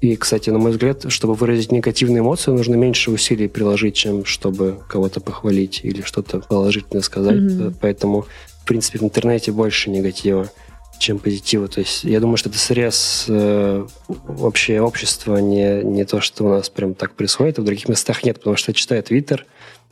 И, 0.00 0.14
кстати, 0.16 0.50
на 0.50 0.58
мой 0.58 0.72
взгляд, 0.72 1.06
чтобы 1.08 1.34
выразить 1.34 1.72
негативные 1.72 2.20
эмоции, 2.20 2.50
нужно 2.50 2.74
меньше 2.74 3.10
усилий 3.10 3.48
приложить, 3.48 3.94
чем 3.94 4.24
чтобы 4.24 4.80
кого-то 4.88 5.20
похвалить 5.20 5.80
или 5.84 6.02
что-то 6.02 6.40
положительно 6.40 7.00
сказать. 7.00 7.36
Mm-hmm. 7.36 7.76
Поэтому 7.80 8.26
принципе, 8.66 8.98
в 8.98 9.02
интернете 9.02 9.52
больше 9.52 9.90
негатива, 9.90 10.50
чем 10.98 11.18
позитива. 11.18 11.68
То 11.68 11.80
есть 11.80 12.04
я 12.04 12.20
думаю, 12.20 12.36
что 12.36 12.48
это 12.48 12.58
срез 12.58 13.26
э, 13.28 13.86
вообще 14.08 14.80
общества, 14.80 15.36
не, 15.36 15.82
не 15.82 16.04
то, 16.04 16.20
что 16.20 16.44
у 16.44 16.48
нас 16.48 16.68
прям 16.68 16.94
так 16.94 17.14
происходит, 17.14 17.58
а 17.58 17.62
в 17.62 17.64
других 17.64 17.88
местах 17.88 18.24
нет, 18.24 18.36
потому 18.38 18.56
что 18.56 18.70
я 18.70 18.74
читаю 18.74 19.02
Твиттер 19.02 19.46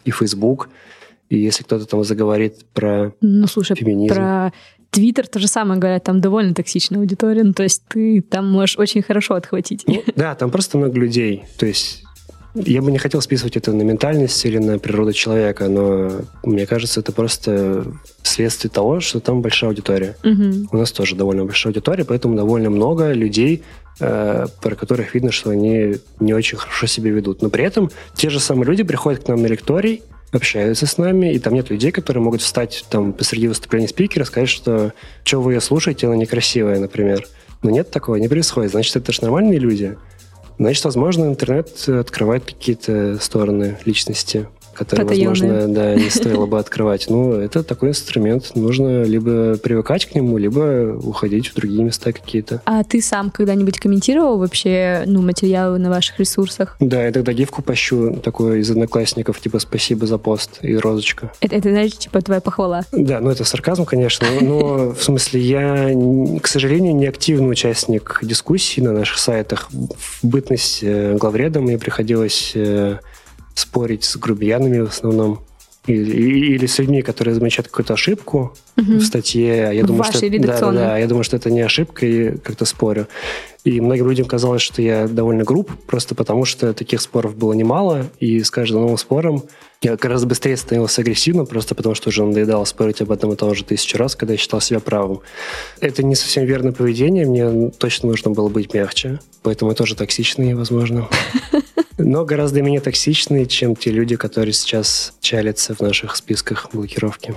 и 0.04 0.10
Фейсбук, 0.10 0.68
и 1.28 1.38
если 1.38 1.64
кто-то 1.64 1.86
там 1.86 2.04
заговорит 2.04 2.64
про 2.72 3.12
ну, 3.20 3.46
слушай, 3.46 3.76
феминизм... 3.76 4.14
про 4.14 4.52
Твиттер 4.90 5.26
то 5.26 5.38
же 5.38 5.48
самое 5.48 5.80
говорят, 5.80 6.04
там 6.04 6.20
довольно 6.20 6.54
токсичная 6.54 7.00
аудитория, 7.00 7.42
ну, 7.42 7.52
то 7.52 7.64
есть 7.64 7.82
ты 7.88 8.20
там 8.22 8.50
можешь 8.50 8.78
очень 8.78 9.02
хорошо 9.02 9.34
отхватить. 9.34 9.84
Ну, 9.86 10.02
да, 10.14 10.34
там 10.34 10.50
просто 10.50 10.78
много 10.78 10.98
людей, 10.98 11.44
то 11.58 11.66
есть 11.66 12.03
я 12.54 12.82
бы 12.82 12.92
не 12.92 12.98
хотел 12.98 13.20
списывать 13.20 13.56
это 13.56 13.72
на 13.72 13.82
ментальность 13.82 14.44
или 14.44 14.58
на 14.58 14.78
природу 14.78 15.12
человека, 15.12 15.68
но 15.68 16.22
мне 16.44 16.66
кажется, 16.66 17.00
это 17.00 17.12
просто 17.12 17.84
вследствие 18.22 18.70
того, 18.70 19.00
что 19.00 19.20
там 19.20 19.42
большая 19.42 19.70
аудитория. 19.70 20.16
Угу. 20.22 20.68
У 20.72 20.76
нас 20.76 20.92
тоже 20.92 21.16
довольно 21.16 21.44
большая 21.44 21.72
аудитория, 21.72 22.04
поэтому 22.04 22.36
довольно 22.36 22.70
много 22.70 23.12
людей, 23.12 23.64
э, 23.98 24.46
про 24.62 24.74
которых 24.76 25.14
видно, 25.14 25.32
что 25.32 25.50
они 25.50 25.96
не 26.20 26.32
очень 26.32 26.56
хорошо 26.56 26.86
себя 26.86 27.10
ведут. 27.10 27.42
Но 27.42 27.50
при 27.50 27.64
этом 27.64 27.90
те 28.14 28.30
же 28.30 28.38
самые 28.38 28.66
люди 28.66 28.84
приходят 28.84 29.24
к 29.24 29.28
нам 29.28 29.42
на 29.42 29.46
лекторий, 29.46 30.02
общаются 30.30 30.86
с 30.86 30.96
нами, 30.98 31.32
и 31.32 31.38
там 31.38 31.54
нет 31.54 31.70
людей, 31.70 31.90
которые 31.90 32.22
могут 32.22 32.40
встать 32.40 32.84
там 32.88 33.12
посреди 33.12 33.48
выступления 33.48 33.88
спикера 33.88 34.24
и 34.24 34.26
сказать, 34.26 34.48
что 34.48 34.92
что 35.24 35.40
вы 35.40 35.54
ее 35.54 35.60
слушаете, 35.60 36.06
она 36.06 36.16
некрасивая, 36.16 36.78
например. 36.78 37.26
Но 37.62 37.70
нет 37.70 37.90
такого, 37.90 38.16
не 38.16 38.28
происходит. 38.28 38.72
Значит, 38.72 38.96
это 38.96 39.10
же 39.10 39.22
нормальные 39.22 39.58
люди. 39.58 39.96
Значит, 40.58 40.84
возможно, 40.84 41.24
интернет 41.24 41.88
открывает 41.88 42.44
какие-то 42.44 43.18
стороны 43.20 43.78
личности 43.84 44.46
который, 44.74 45.04
возможно, 45.04 45.68
да, 45.68 45.94
не 45.94 46.10
стоило 46.10 46.46
бы 46.46 46.58
открывать. 46.58 47.06
Ну, 47.08 47.32
это 47.32 47.62
такой 47.62 47.90
инструмент. 47.90 48.52
Нужно 48.54 49.04
либо 49.04 49.56
привыкать 49.56 50.06
к 50.06 50.14
нему, 50.14 50.38
либо 50.38 50.96
уходить 51.02 51.48
в 51.48 51.54
другие 51.54 51.84
места 51.84 52.12
какие-то. 52.12 52.62
А 52.64 52.84
ты 52.84 53.00
сам 53.00 53.30
когда-нибудь 53.30 53.78
комментировал 53.78 54.38
вообще 54.38 55.04
ну, 55.06 55.22
материалы 55.22 55.78
на 55.78 55.90
ваших 55.90 56.18
ресурсах? 56.18 56.76
Да, 56.80 57.04
я 57.04 57.12
тогда 57.12 57.32
гифку 57.32 57.62
пощу 57.62 58.16
такой 58.22 58.60
из 58.60 58.70
одноклассников, 58.70 59.40
типа 59.40 59.58
«спасибо 59.58 60.06
за 60.06 60.18
пост» 60.18 60.58
и 60.62 60.76
розочка. 60.76 61.32
Это, 61.40 61.56
это 61.56 61.70
знаешь, 61.70 61.92
типа 61.92 62.20
твоя 62.20 62.40
похвала? 62.40 62.84
Да, 62.92 63.20
ну 63.20 63.30
это 63.30 63.44
сарказм, 63.44 63.84
конечно, 63.84 64.26
но 64.40 64.90
в 64.90 65.02
смысле 65.02 65.40
я, 65.40 65.90
к 66.40 66.46
сожалению, 66.46 66.94
не 66.94 67.06
активный 67.06 67.50
участник 67.50 68.18
дискуссий 68.22 68.80
на 68.80 68.92
наших 68.92 69.18
сайтах. 69.18 69.68
В 69.70 70.26
бытность 70.26 70.80
э, 70.82 71.16
главредом 71.16 71.64
мне 71.64 71.78
приходилось 71.78 72.52
э, 72.54 72.98
спорить 73.54 74.04
с 74.04 74.16
грубиянами 74.16 74.80
в 74.80 74.88
основном. 74.88 75.40
Или, 75.86 76.54
или 76.54 76.64
с 76.64 76.78
людьми, 76.78 77.02
которые 77.02 77.34
замечают 77.34 77.68
какую-то 77.68 77.92
ошибку 77.92 78.54
угу. 78.76 78.92
в 78.94 79.02
статье. 79.02 79.70
Я 79.74 79.84
в 79.84 79.86
думаю, 79.86 80.04
вашей 80.04 80.30
что, 80.30 80.38
да, 80.46 80.72
да, 80.72 80.98
я 80.98 81.06
думаю, 81.06 81.24
что 81.24 81.36
это 81.36 81.50
не 81.50 81.60
ошибка, 81.60 82.06
и 82.06 82.38
как-то 82.38 82.64
спорю. 82.64 83.06
И 83.64 83.80
многим 83.82 84.08
людям 84.08 84.26
казалось, 84.26 84.62
что 84.62 84.80
я 84.80 85.06
довольно 85.06 85.44
груб, 85.44 85.70
просто 85.86 86.14
потому 86.14 86.46
что 86.46 86.72
таких 86.72 87.02
споров 87.02 87.36
было 87.36 87.52
немало, 87.52 88.06
и 88.18 88.42
с 88.42 88.50
каждым 88.50 88.82
новым 88.82 88.96
спором 88.96 89.42
я 89.82 89.96
гораздо 89.96 90.26
быстрее 90.26 90.56
становился 90.56 91.02
агрессивным, 91.02 91.46
просто 91.46 91.74
потому 91.74 91.94
что 91.94 92.08
уже 92.08 92.24
надоедало 92.24 92.64
спорить 92.64 93.02
об 93.02 93.10
этом 93.10 93.32
и 93.32 93.36
том 93.36 93.54
же 93.54 93.64
тысячу 93.64 93.98
раз, 93.98 94.16
когда 94.16 94.32
я 94.32 94.38
считал 94.38 94.62
себя 94.62 94.80
правым. 94.80 95.20
Это 95.80 96.02
не 96.02 96.14
совсем 96.14 96.46
верное 96.46 96.72
поведение, 96.72 97.26
мне 97.26 97.70
точно 97.70 98.08
нужно 98.08 98.30
было 98.30 98.48
быть 98.48 98.72
мягче, 98.72 99.20
поэтому 99.42 99.70
я 99.70 99.74
тоже 99.74 99.96
токсичный, 99.96 100.54
возможно. 100.54 101.08
но 101.98 102.24
гораздо 102.24 102.62
менее 102.62 102.80
токсичные, 102.80 103.46
чем 103.46 103.76
те 103.76 103.90
люди, 103.90 104.16
которые 104.16 104.52
сейчас 104.52 105.14
чалятся 105.20 105.74
в 105.74 105.80
наших 105.80 106.16
списках 106.16 106.70
блокировки. 106.72 107.34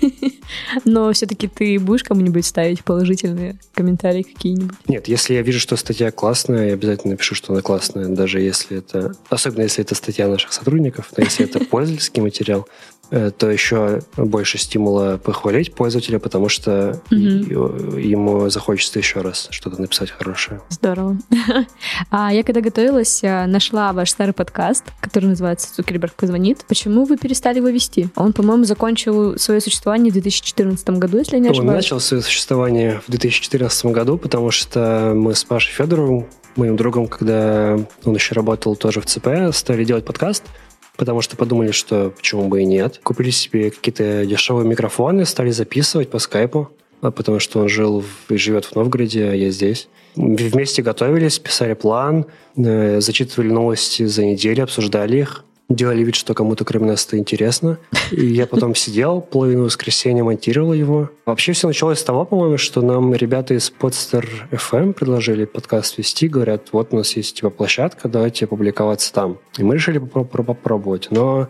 Но 0.84 1.12
все-таки 1.12 1.48
ты 1.48 1.78
будешь 1.78 2.04
кому-нибудь 2.04 2.44
ставить 2.44 2.84
положительные 2.84 3.58
комментарии 3.74 4.22
какие-нибудь? 4.22 4.76
Нет, 4.86 5.08
если 5.08 5.34
я 5.34 5.42
вижу, 5.42 5.60
что 5.60 5.76
статья 5.76 6.10
классная, 6.10 6.68
я 6.68 6.74
обязательно 6.74 7.12
напишу, 7.12 7.34
что 7.34 7.52
она 7.52 7.62
классная, 7.62 8.08
даже 8.08 8.40
если 8.40 8.78
это... 8.78 9.14
Особенно 9.28 9.62
если 9.62 9.84
это 9.84 9.94
статья 9.94 10.28
наших 10.28 10.52
сотрудников, 10.52 11.12
но 11.16 11.24
если 11.24 11.44
это 11.44 11.60
пользовательский 11.64 12.22
материал, 12.22 12.68
то 13.10 13.50
еще 13.50 14.00
больше 14.16 14.58
стимула 14.58 15.18
похвалить 15.22 15.74
пользователя, 15.74 16.18
потому 16.18 16.48
что 16.48 17.00
угу. 17.10 17.16
ему 17.16 18.48
захочется 18.48 18.98
еще 18.98 19.20
раз 19.20 19.48
что-то 19.50 19.80
написать 19.80 20.10
хорошее. 20.10 20.60
Здорово. 20.70 21.18
А 22.10 22.32
я 22.32 22.42
когда 22.42 22.60
готовилась, 22.60 23.22
э, 23.22 23.46
нашла 23.46 23.92
ваш 23.92 24.10
старый 24.10 24.32
подкаст, 24.34 24.84
который 25.00 25.26
называется 25.26 25.74
«Цукерберг 25.74 26.14
позвонит». 26.14 26.64
Почему 26.68 27.04
вы 27.04 27.16
перестали 27.16 27.58
его 27.58 27.68
вести? 27.68 28.08
Он, 28.16 28.32
по-моему, 28.32 28.64
закончил 28.64 29.38
свое 29.38 29.60
существование 29.60 30.10
в 30.10 30.14
2014 30.14 30.88
году, 30.90 31.18
если 31.18 31.36
я 31.36 31.40
не 31.40 31.48
ошибаюсь. 31.48 31.70
Он 31.70 31.76
начал 31.76 32.00
свое 32.00 32.22
существование 32.22 33.00
в 33.06 33.10
2014 33.10 33.86
году, 33.86 34.18
потому 34.18 34.50
что 34.50 35.12
мы 35.14 35.34
с 35.34 35.44
Пашей 35.44 35.72
Федоровым, 35.72 36.26
моим 36.56 36.76
другом, 36.76 37.06
когда 37.06 37.78
он 38.04 38.14
еще 38.14 38.34
работал 38.34 38.76
тоже 38.76 39.00
в 39.00 39.06
ЦП, 39.06 39.28
стали 39.52 39.84
делать 39.84 40.04
подкаст– 40.04 40.44
потому 40.96 41.20
что 41.20 41.36
подумали, 41.36 41.70
что 41.70 42.12
почему 42.16 42.48
бы 42.48 42.62
и 42.62 42.64
нет. 42.64 43.00
Купили 43.02 43.30
себе 43.30 43.70
какие-то 43.70 44.24
дешевые 44.26 44.66
микрофоны, 44.66 45.24
стали 45.26 45.50
записывать 45.50 46.10
по 46.10 46.18
скайпу, 46.18 46.70
а 47.00 47.10
потому 47.10 47.38
что 47.38 47.60
он 47.60 47.68
жил 47.68 48.04
и 48.28 48.36
живет 48.36 48.64
в 48.64 48.74
Новгороде, 48.74 49.30
а 49.30 49.34
я 49.34 49.50
здесь. 49.50 49.88
Вместе 50.16 50.82
готовились, 50.82 51.38
писали 51.38 51.74
план, 51.74 52.26
э, 52.56 53.00
зачитывали 53.00 53.50
новости 53.50 54.06
за 54.06 54.24
неделю, 54.24 54.64
обсуждали 54.64 55.18
их 55.18 55.44
делали 55.68 56.02
вид, 56.02 56.14
что 56.14 56.34
кому-то 56.34 56.64
кроме 56.64 56.86
нас 56.86 57.06
это 57.06 57.18
интересно. 57.18 57.78
И 58.12 58.26
я 58.26 58.46
потом 58.46 58.74
сидел, 58.74 59.20
половину 59.20 59.64
воскресенья 59.64 60.22
монтировал 60.22 60.72
его. 60.72 61.10
Вообще 61.24 61.52
все 61.52 61.66
началось 61.66 61.98
с 61.98 62.04
того, 62.04 62.24
по-моему, 62.24 62.56
что 62.56 62.82
нам 62.82 63.14
ребята 63.14 63.54
из 63.54 63.72
Podster 63.78 64.26
FM 64.50 64.92
предложили 64.92 65.44
подкаст 65.44 65.98
вести, 65.98 66.28
говорят, 66.28 66.68
вот 66.72 66.88
у 66.92 66.96
нас 66.96 67.16
есть 67.16 67.36
типа 67.36 67.50
площадка, 67.50 68.08
давайте 68.08 68.46
публиковаться 68.46 69.12
там. 69.12 69.38
И 69.58 69.64
мы 69.64 69.74
решили 69.74 69.98
попробовать. 69.98 71.08
Но 71.10 71.48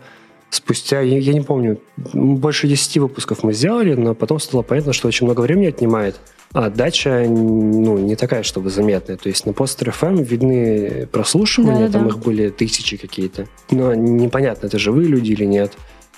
спустя, 0.49 1.01
я, 1.01 1.17
я 1.17 1.33
не 1.33 1.41
помню, 1.41 1.79
больше 2.13 2.67
10 2.67 2.97
выпусков 2.97 3.43
мы 3.43 3.53
сделали, 3.53 3.93
но 3.93 4.15
потом 4.15 4.39
стало 4.39 4.61
понятно, 4.61 4.93
что 4.93 5.07
очень 5.07 5.25
много 5.25 5.41
времени 5.41 5.67
отнимает. 5.67 6.19
А 6.53 6.65
отдача 6.65 7.25
ну, 7.27 7.97
не 7.97 8.15
такая, 8.15 8.43
чтобы 8.43 8.69
заметная. 8.69 9.17
То 9.17 9.27
есть 9.27 9.45
на 9.45 9.53
постер 9.53 9.89
FM 9.89 10.23
видны 10.23 11.07
прослушивания, 11.07 11.87
да, 11.87 11.93
там 11.93 12.03
да. 12.03 12.09
их 12.09 12.19
были 12.19 12.49
тысячи 12.49 12.95
какие-то. 12.97 13.47
Но 13.69 13.93
непонятно, 13.93 14.67
это 14.67 14.79
живые 14.79 15.07
люди 15.07 15.33
или 15.33 15.45
нет, 15.45 15.73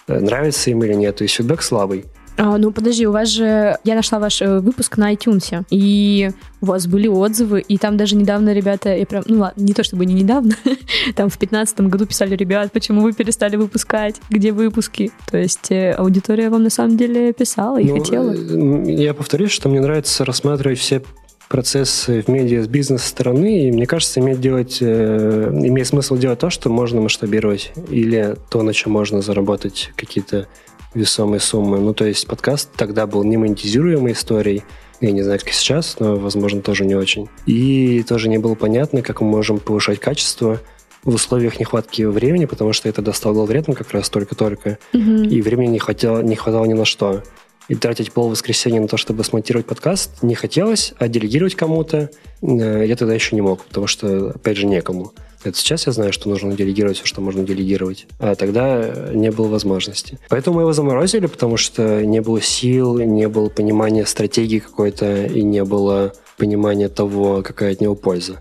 э, 0.07 0.19
нравится 0.19 0.69
им 0.69 0.83
или 0.83 0.93
нет. 0.93 1.15
То 1.15 1.23
есть 1.23 1.35
фидбэк 1.35 1.61
слабый. 1.63 2.05
А, 2.39 2.57
ну, 2.57 2.71
подожди, 2.71 3.05
у 3.05 3.11
вас 3.11 3.27
же... 3.27 3.77
Я 3.83 3.95
нашла 3.95 4.17
ваш 4.17 4.41
э, 4.41 4.59
выпуск 4.61 4.95
на 4.95 5.13
iTunes, 5.13 5.65
и 5.69 6.31
у 6.61 6.67
вас 6.67 6.87
были 6.87 7.09
отзывы, 7.09 7.59
и 7.59 7.77
там 7.77 7.97
даже 7.97 8.15
недавно 8.15 8.53
ребята... 8.53 8.95
Я 8.95 9.05
прям... 9.05 9.23
Ну, 9.27 9.39
ладно, 9.39 9.61
не 9.61 9.73
то 9.73 9.83
чтобы 9.83 10.05
не 10.05 10.13
недавно. 10.13 10.55
там 11.15 11.29
в 11.29 11.37
пятнадцатом 11.37 11.89
году 11.89 12.05
писали, 12.05 12.37
ребят, 12.37 12.71
почему 12.71 13.01
вы 13.01 13.11
перестали 13.11 13.57
выпускать? 13.57 14.21
Где 14.29 14.53
выпуски? 14.53 15.11
То 15.29 15.37
есть 15.37 15.69
э, 15.69 15.91
аудитория 15.91 16.49
вам 16.49 16.63
на 16.63 16.69
самом 16.69 16.95
деле 16.95 17.33
писала 17.33 17.77
и 17.77 17.83
ну, 17.83 17.97
хотела. 17.97 18.33
Э, 18.33 18.83
я 18.89 19.13
повторюсь, 19.13 19.51
что 19.51 19.67
мне 19.67 19.81
нравится 19.81 20.23
рассматривать 20.23 20.79
все 20.79 21.03
процессы 21.49 22.21
в 22.21 22.29
медиа 22.29 22.63
с 22.63 22.67
бизнес-стороны, 22.67 23.67
и 23.67 23.71
мне 23.71 23.85
кажется, 23.85 24.21
имеет, 24.21 24.39
делать, 24.39 24.77
э, 24.79 25.49
имеет 25.51 25.87
смысл 25.87 26.15
делать 26.15 26.39
то, 26.39 26.49
что 26.49 26.69
можно 26.69 27.01
масштабировать, 27.01 27.73
или 27.89 28.37
то, 28.49 28.61
на 28.61 28.73
чем 28.73 28.93
можно 28.93 29.21
заработать 29.21 29.91
какие-то 29.97 30.47
весомые 30.93 31.39
суммы. 31.39 31.79
Ну, 31.79 31.93
то 31.93 32.05
есть 32.05 32.27
подкаст 32.27 32.69
тогда 32.75 33.07
был 33.07 33.23
не 33.23 33.37
монетизируемой 33.37 34.13
историей, 34.13 34.63
я 35.01 35.11
не 35.11 35.21
знаю, 35.21 35.39
как 35.39 35.49
сейчас, 35.49 35.97
но, 35.99 36.15
возможно, 36.15 36.61
тоже 36.61 36.85
не 36.85 36.95
очень. 36.95 37.29
И 37.45 38.03
тоже 38.03 38.27
не 38.27 38.37
было 38.37 38.55
понятно, 38.55 39.01
как 39.01 39.21
мы 39.21 39.29
можем 39.29 39.59
повышать 39.59 39.99
качество 39.99 40.59
в 41.03 41.13
условиях 41.13 41.59
нехватки 41.59 42.03
времени, 42.03 42.45
потому 42.45 42.73
что 42.73 42.89
это 42.89 43.01
достало 43.01 43.45
вредно 43.45 43.75
как 43.75 43.91
раз 43.91 44.09
только-только, 44.09 44.77
угу. 44.93 45.23
и 45.23 45.41
времени 45.41 45.71
не 45.71 45.79
хватало, 45.79 46.21
не 46.21 46.35
хватало 46.35 46.65
ни 46.65 46.73
на 46.73 46.85
что. 46.85 47.23
И 47.69 47.75
тратить 47.75 48.11
пол 48.11 48.29
воскресенья 48.29 48.81
на 48.81 48.87
то, 48.87 48.97
чтобы 48.97 49.23
смонтировать 49.23 49.67
подкаст, 49.67 50.23
не 50.23 50.35
хотелось, 50.35 50.93
а 50.97 51.07
делегировать 51.07 51.55
кому-то 51.55 52.09
э, 52.41 52.85
я 52.85 52.95
тогда 52.95 53.13
еще 53.13 53.35
не 53.35 53.41
мог, 53.41 53.63
потому 53.63 53.85
что, 53.87 54.31
опять 54.31 54.57
же, 54.57 54.65
некому. 54.65 55.13
Это 55.43 55.57
сейчас 55.57 55.87
я 55.87 55.93
знаю, 55.93 56.11
что 56.11 56.27
нужно 56.29 56.53
делегировать 56.53 56.97
все, 56.97 57.05
что 57.05 57.21
можно 57.21 57.43
делегировать. 57.43 58.07
А 58.19 58.35
тогда 58.35 59.09
не 59.13 59.31
было 59.31 59.47
возможности. 59.47 60.19
Поэтому 60.29 60.57
мы 60.57 60.63
его 60.63 60.73
заморозили, 60.73 61.27
потому 61.27 61.57
что 61.57 62.05
не 62.05 62.21
было 62.21 62.41
сил, 62.41 62.99
не 62.99 63.27
было 63.27 63.49
понимания 63.49 64.05
стратегии 64.05 64.59
какой-то 64.59 65.25
и 65.25 65.41
не 65.43 65.63
было 65.63 66.13
понимания 66.37 66.89
того, 66.89 67.41
какая 67.41 67.73
от 67.73 67.81
него 67.81 67.95
польза. 67.95 68.39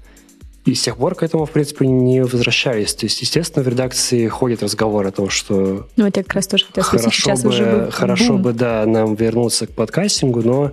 И 0.64 0.74
с 0.74 0.82
тех 0.82 0.98
пор 0.98 1.14
к 1.14 1.22
этому, 1.22 1.46
в 1.46 1.50
принципе, 1.50 1.86
не 1.86 2.22
возвращались. 2.22 2.92
То 2.94 3.06
есть, 3.06 3.22
естественно, 3.22 3.64
в 3.64 3.68
редакции 3.68 4.26
ходит 4.28 4.62
разговор 4.62 5.06
о 5.06 5.10
том, 5.10 5.30
что... 5.30 5.88
Ну, 5.96 6.06
это 6.06 6.22
как 6.22 6.34
раз 6.34 6.46
тоже 6.46 6.66
хотел 6.66 6.84
хорошо 6.84 7.10
сейчас 7.10 7.42
бы, 7.42 7.48
уже 7.48 7.64
бы 7.64 7.90
Хорошо 7.90 8.34
бум. 8.34 8.42
бы, 8.42 8.52
да, 8.52 8.84
нам 8.84 9.14
вернуться 9.14 9.66
к 9.66 9.70
подкастингу, 9.70 10.42
но 10.42 10.72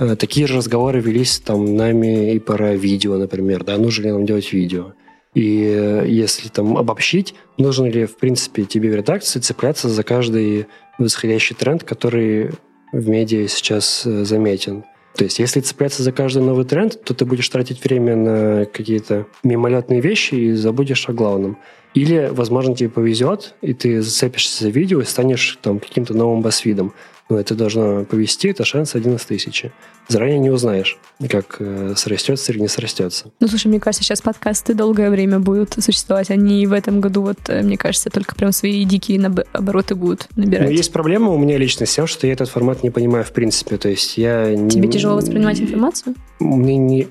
э, 0.00 0.16
такие 0.16 0.48
же 0.48 0.56
разговоры 0.56 1.00
велись 1.00 1.38
там 1.38 1.76
нами 1.76 2.34
и 2.34 2.40
про 2.40 2.74
видео, 2.74 3.16
например, 3.16 3.62
да, 3.62 3.76
нужно 3.76 4.06
ли 4.06 4.10
нам 4.10 4.26
делать 4.26 4.52
видео. 4.52 4.94
И 5.38 5.62
э, 5.72 6.04
если 6.08 6.48
там 6.48 6.76
обобщить, 6.76 7.36
нужно 7.58 7.86
ли, 7.86 8.06
в 8.06 8.16
принципе, 8.16 8.64
тебе 8.64 8.90
в 8.90 8.96
редакции 8.96 9.38
цепляться 9.38 9.88
за 9.88 10.02
каждый 10.02 10.66
восходящий 10.98 11.54
тренд, 11.54 11.84
который 11.84 12.50
в 12.90 13.08
медиа 13.08 13.46
сейчас 13.46 14.02
э, 14.04 14.24
заметен. 14.24 14.82
То 15.14 15.22
есть, 15.22 15.38
если 15.38 15.60
цепляться 15.60 16.02
за 16.02 16.10
каждый 16.10 16.42
новый 16.42 16.64
тренд, 16.64 17.00
то 17.04 17.14
ты 17.14 17.24
будешь 17.24 17.48
тратить 17.48 17.84
время 17.84 18.16
на 18.16 18.64
какие-то 18.64 19.28
мимолетные 19.44 20.00
вещи 20.00 20.34
и 20.34 20.52
забудешь 20.54 21.08
о 21.08 21.12
главном. 21.12 21.56
Или, 21.94 22.28
возможно, 22.32 22.74
тебе 22.74 22.88
повезет, 22.88 23.54
и 23.62 23.74
ты 23.74 24.02
зацепишься 24.02 24.64
за 24.64 24.70
видео 24.70 25.00
и 25.00 25.04
станешь 25.04 25.56
там 25.62 25.78
каким-то 25.78 26.14
новым 26.14 26.42
басвидом. 26.42 26.94
Но 27.28 27.38
это 27.38 27.54
должно 27.54 28.04
повести, 28.04 28.48
это 28.48 28.64
шанс 28.64 28.94
один 28.94 29.16
из 29.16 29.24
тысячи. 29.24 29.70
Заранее 30.08 30.38
не 30.38 30.48
узнаешь, 30.48 30.96
как 31.28 31.56
э, 31.58 31.92
срастется 31.94 32.52
или 32.52 32.60
не 32.60 32.68
срастется. 32.68 33.30
Ну, 33.40 33.48
слушай, 33.48 33.66
мне 33.66 33.78
кажется, 33.78 34.02
сейчас 34.02 34.22
подкасты 34.22 34.72
долгое 34.72 35.10
время 35.10 35.38
будут 35.38 35.74
существовать. 35.78 36.30
Они 36.30 36.66
в 36.66 36.72
этом 36.72 37.00
году, 37.00 37.20
вот, 37.22 37.38
э, 37.48 37.62
мне 37.62 37.76
кажется, 37.76 38.08
только 38.08 38.34
прям 38.34 38.52
свои 38.52 38.82
дикие 38.86 39.22
обороты 39.52 39.94
будут 39.94 40.28
набирать. 40.36 40.68
Но 40.68 40.72
есть 40.72 40.90
проблема 40.90 41.30
у 41.30 41.38
меня 41.38 41.58
лично 41.58 41.84
с 41.84 41.94
тем, 41.94 42.06
что 42.06 42.26
я 42.26 42.32
этот 42.32 42.48
формат 42.48 42.82
не 42.82 42.90
понимаю 42.90 43.24
в 43.24 43.32
принципе. 43.32 43.76
То 43.76 43.90
есть 43.90 44.16
я... 44.16 44.54
Тебе 44.54 44.86
не... 44.86 44.90
тяжело 44.90 45.16
воспринимать 45.16 45.60
информацию? 45.60 46.14
Мне 46.40 46.78
не... 46.78 47.08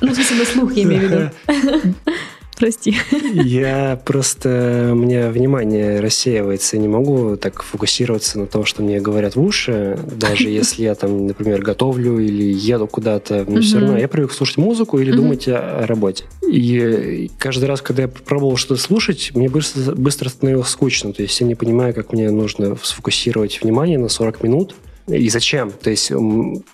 Ну, 0.00 0.10
в 0.10 0.14
смысле, 0.14 0.36
на 0.36 0.44
слух 0.44 0.72
я 0.74 0.82
имею 0.82 1.00
в 1.00 1.10
виду. 1.10 1.94
Прости. 2.56 2.96
Я 3.34 4.00
просто... 4.04 4.90
У 4.92 4.94
меня 4.94 5.30
внимание 5.30 6.00
рассеивается. 6.00 6.76
Я 6.76 6.82
не 6.82 6.88
могу 6.88 7.36
так 7.36 7.62
фокусироваться 7.62 8.38
на 8.38 8.46
том, 8.46 8.64
что 8.64 8.82
мне 8.82 9.00
говорят 9.00 9.36
в 9.36 9.42
уши. 9.42 9.98
Даже 10.16 10.48
если 10.48 10.84
я 10.84 10.94
там, 10.94 11.26
например, 11.26 11.62
готовлю 11.62 12.18
или 12.18 12.44
еду 12.44 12.86
куда-то. 12.86 13.44
Мне 13.46 13.60
все 13.60 13.80
равно... 13.80 13.98
Я 13.98 14.08
привык 14.08 14.32
слушать 14.32 14.58
музыку 14.58 14.98
или 14.98 15.10
думать 15.10 15.48
о 15.48 15.86
работе. 15.86 16.24
И 16.48 17.30
каждый 17.38 17.64
раз, 17.64 17.82
когда 17.82 18.02
я 18.02 18.08
пробовал 18.08 18.56
что-то 18.56 18.80
слушать, 18.80 19.32
мне 19.34 19.48
быстро, 19.48 19.94
быстро 19.94 20.28
становилось 20.28 20.68
скучно. 20.68 21.12
То 21.12 21.22
есть 21.22 21.40
я 21.40 21.46
не 21.46 21.54
понимаю, 21.54 21.94
как 21.94 22.12
мне 22.12 22.30
нужно 22.30 22.76
сфокусировать 22.82 23.62
внимание 23.62 23.98
на 23.98 24.08
40 24.08 24.42
минут. 24.42 24.74
И 25.06 25.28
зачем? 25.28 25.70
То 25.70 25.90
есть 25.90 26.10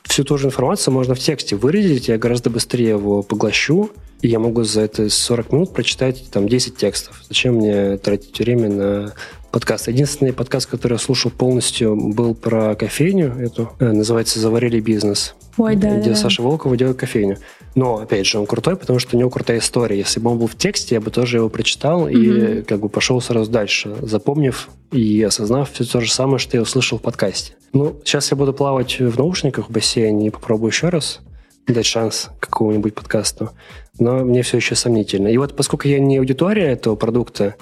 всю 0.05 0.25
ту 0.25 0.39
же 0.39 0.47
информацию 0.47 0.95
можно 0.95 1.15
в 1.15 1.19
тексте 1.19 1.57
выразить, 1.57 2.09
я 2.09 2.17
гораздо 2.19 2.49
быстрее 2.49 2.91
его 2.91 3.23
поглощу, 3.23 3.91
и 4.23 4.29
я 4.29 4.39
могу 4.39 4.63
за 4.65 4.83
это 4.83 5.09
40 5.09 5.53
минут 5.53 5.73
прочитать 5.73 6.31
там 6.31 6.49
10 6.49 6.77
текстов. 6.77 7.23
Зачем 7.29 7.57
мне 7.57 7.97
тратить 7.97 8.39
время 8.39 8.69
на 8.69 9.15
подкаст? 9.51 9.89
Единственный 9.89 10.33
подкаст, 10.33 10.69
который 10.69 10.95
я 10.95 10.99
слушал 10.99 11.31
полностью, 11.31 11.97
был 11.97 12.35
про 12.35 12.75
кофейню 12.75 13.37
эту. 13.39 13.73
Э, 13.79 13.93
называется 13.93 14.39
«Заварили 14.39 14.81
бизнес». 14.81 15.35
Ой, 15.57 15.77
да, 15.77 15.99
где 15.99 16.11
да. 16.11 16.17
Саша 16.17 16.43
Волкова 16.43 16.77
делает 16.77 16.97
кофейню. 16.97 17.39
Но, 17.75 17.99
опять 17.99 18.27
же, 18.27 18.39
он 18.39 18.47
крутой, 18.47 18.77
потому 18.77 18.99
что 18.99 19.17
у 19.17 19.19
него 19.19 19.31
крутая 19.31 19.59
история. 19.59 19.99
Если 19.99 20.21
бы 20.21 20.31
он 20.31 20.39
был 20.39 20.47
в 20.47 20.55
тексте, 20.55 20.95
я 20.95 21.01
бы 21.01 21.11
тоже 21.11 21.39
его 21.39 21.49
прочитал 21.49 22.09
mm-hmm. 22.09 22.61
и 22.61 22.63
как 22.63 22.81
бы 22.81 22.89
пошел 22.89 23.21
сразу 23.21 23.51
дальше, 23.51 23.95
запомнив 24.03 24.69
и 24.93 25.23
осознав 25.23 25.71
все 25.73 25.85
то 25.85 26.01
же 26.01 26.11
самое, 26.11 26.39
что 26.39 26.57
я 26.57 26.63
услышал 26.63 26.99
в 26.99 27.03
подкасте. 27.03 27.55
Ну, 27.73 28.01
сейчас 28.05 28.31
я 28.31 28.37
буду 28.37 28.53
плавать 28.53 28.99
в 28.99 29.19
наушниках 29.19 29.69
в 29.69 29.73
бассейне 29.73 30.29
и 30.29 30.31
попробую 30.31 30.71
еще 30.71 30.89
раз 30.89 31.21
дать 31.67 31.87
шанс 31.87 32.31
какому-нибудь 32.41 32.95
подкасту. 32.95 33.51
Но 33.99 34.25
мне 34.25 34.43
все 34.43 34.57
еще 34.57 34.75
сомнительно. 34.75 35.29
И 35.29 35.37
вот 35.37 35.55
поскольку 35.55 35.89
я 35.89 36.01
не 36.01 36.19
аудитория 36.19 36.69
этого 36.69 36.97
продукта, 36.97 37.57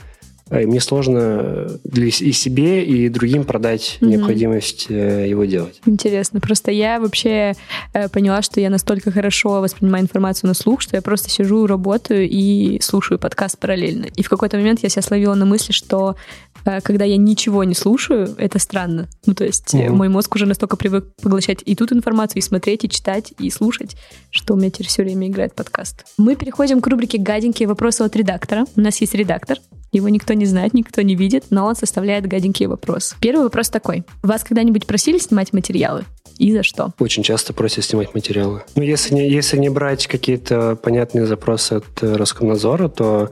и 0.51 0.67
мне 0.67 0.81
сложно 0.81 1.69
для 1.85 2.07
и 2.07 2.11
себе, 2.11 2.85
и 2.85 3.09
другим 3.09 3.45
продать 3.45 3.99
mm-hmm. 4.01 4.07
необходимость 4.07 4.87
э, 4.89 5.29
его 5.29 5.45
делать. 5.45 5.81
Интересно. 5.87 6.41
Просто 6.41 6.71
я 6.71 7.01
вообще 7.01 7.55
э, 7.93 8.09
поняла, 8.09 8.43
что 8.43 8.61
я 8.61 8.71
настолько 8.71 9.11
хорошо 9.11 9.61
воспринимаю 9.61 10.05
информацию 10.05 10.49
на 10.49 10.55
слух, 10.55 10.81
что 10.81 10.97
я 10.97 11.03
просто 11.03 11.29
сижу, 11.31 11.67
работаю 11.67 12.29
и 12.29 12.81
слушаю 12.81 13.19
подкаст 13.19 13.59
параллельно. 13.59 14.07
И 14.17 14.23
в 14.23 14.29
какой-то 14.29 14.57
момент 14.57 14.81
я 14.83 14.89
себя 14.89 15.03
словила 15.03 15.35
на 15.35 15.45
мысли, 15.45 15.73
что 15.73 16.17
э, 16.65 16.81
когда 16.81 17.05
я 17.05 17.17
ничего 17.17 17.65
не 17.65 17.75
слушаю, 17.75 18.35
это 18.39 18.59
странно. 18.59 19.09
Ну, 19.27 19.35
то 19.35 19.45
есть 19.45 19.75
mm-hmm. 19.75 19.91
мой 19.91 20.09
мозг 20.09 20.35
уже 20.35 20.47
настолько 20.47 20.77
привык 20.77 21.07
поглощать 21.23 21.63
и 21.65 21.75
тут 21.75 21.93
информацию, 21.93 22.39
и 22.39 22.43
смотреть, 22.43 22.85
и 22.85 22.89
читать, 22.89 23.33
и 23.39 23.51
слушать, 23.51 23.97
что 24.31 24.55
у 24.55 24.57
меня 24.57 24.71
теперь 24.71 24.87
все 24.87 25.03
время 25.03 25.29
играет 25.29 25.55
подкаст. 25.55 26.05
Мы 26.17 26.37
переходим 26.37 26.81
к 26.81 26.87
рубрике 26.87 27.19
«Гаденькие 27.19 27.69
вопросы 27.69 28.03
от 28.03 28.17
редактора». 28.17 28.67
У 28.77 28.81
нас 28.81 29.01
есть 29.01 29.15
редактор, 29.15 29.59
его 29.93 30.09
никто 30.09 30.35
не 30.35 30.47
знает, 30.47 30.75
никто 30.75 31.03
не 31.03 31.15
видит, 31.15 31.47
но 31.51 31.67
он 31.67 31.77
составляет 31.77 32.27
гаденькие 32.27 32.69
вопросы. 32.69 33.17
Первый 33.21 33.45
вопрос 33.45 33.71
такой. 33.71 34.05
Вас 34.23 34.45
когда-нибудь 34.45 34.87
просили 34.87 35.19
снимать 35.19 35.53
материалы? 35.53 36.05
И 36.39 36.53
за 36.53 36.63
что? 36.63 36.93
Очень 36.99 37.23
часто 37.23 37.53
просят 37.53 37.85
снимать 37.85 38.15
материалы. 38.15 38.63
Ну, 38.77 38.83
если 38.83 39.15
не, 39.15 39.29
если 39.29 39.57
не 39.57 39.71
брать 39.71 40.07
какие-то 40.07 40.77
понятные 40.77 41.27
запросы 41.27 41.75
от 41.75 42.03
э, 42.03 42.15
Роскомнадзора, 42.15 42.89
то 42.89 43.31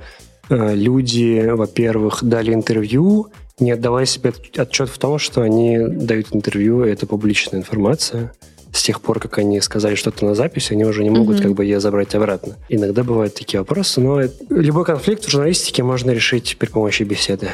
э, 0.49 0.75
люди, 0.75 1.47
во-первых, 1.47 2.25
дали 2.25 2.53
интервью, 2.53 3.29
не 3.61 3.71
отдавая 3.71 4.07
себе 4.07 4.33
отчет 4.57 4.89
в 4.89 4.99
том, 4.99 5.19
что 5.19 5.43
они 5.43 5.79
дают 5.79 6.35
интервью, 6.35 6.85
и 6.85 6.91
это 6.91 7.07
публичная 7.07 7.61
информация 7.61 8.33
тех 8.87 9.01
пор, 9.01 9.19
как 9.19 9.39
они 9.39 9.61
сказали 9.61 9.97
что-то 9.97 10.25
на 10.25 10.35
записи, 10.35 10.73
они 10.73 10.85
уже 10.85 11.03
не 11.03 11.11
могут 11.11 11.39
mm-hmm. 11.39 11.43
как 11.43 11.53
бы 11.55 11.65
ее 11.65 11.81
забрать 11.81 12.15
обратно. 12.15 12.57
Иногда 12.69 13.03
бывают 13.03 13.35
такие 13.35 13.59
вопросы, 13.59 14.01
но 14.01 14.21
любой 14.49 14.85
конфликт 14.85 15.25
в 15.25 15.31
журналистике 15.31 15.83
можно 15.83 16.13
решить 16.13 16.57
при 16.59 16.69
помощи 16.69 17.03
беседы. 17.03 17.49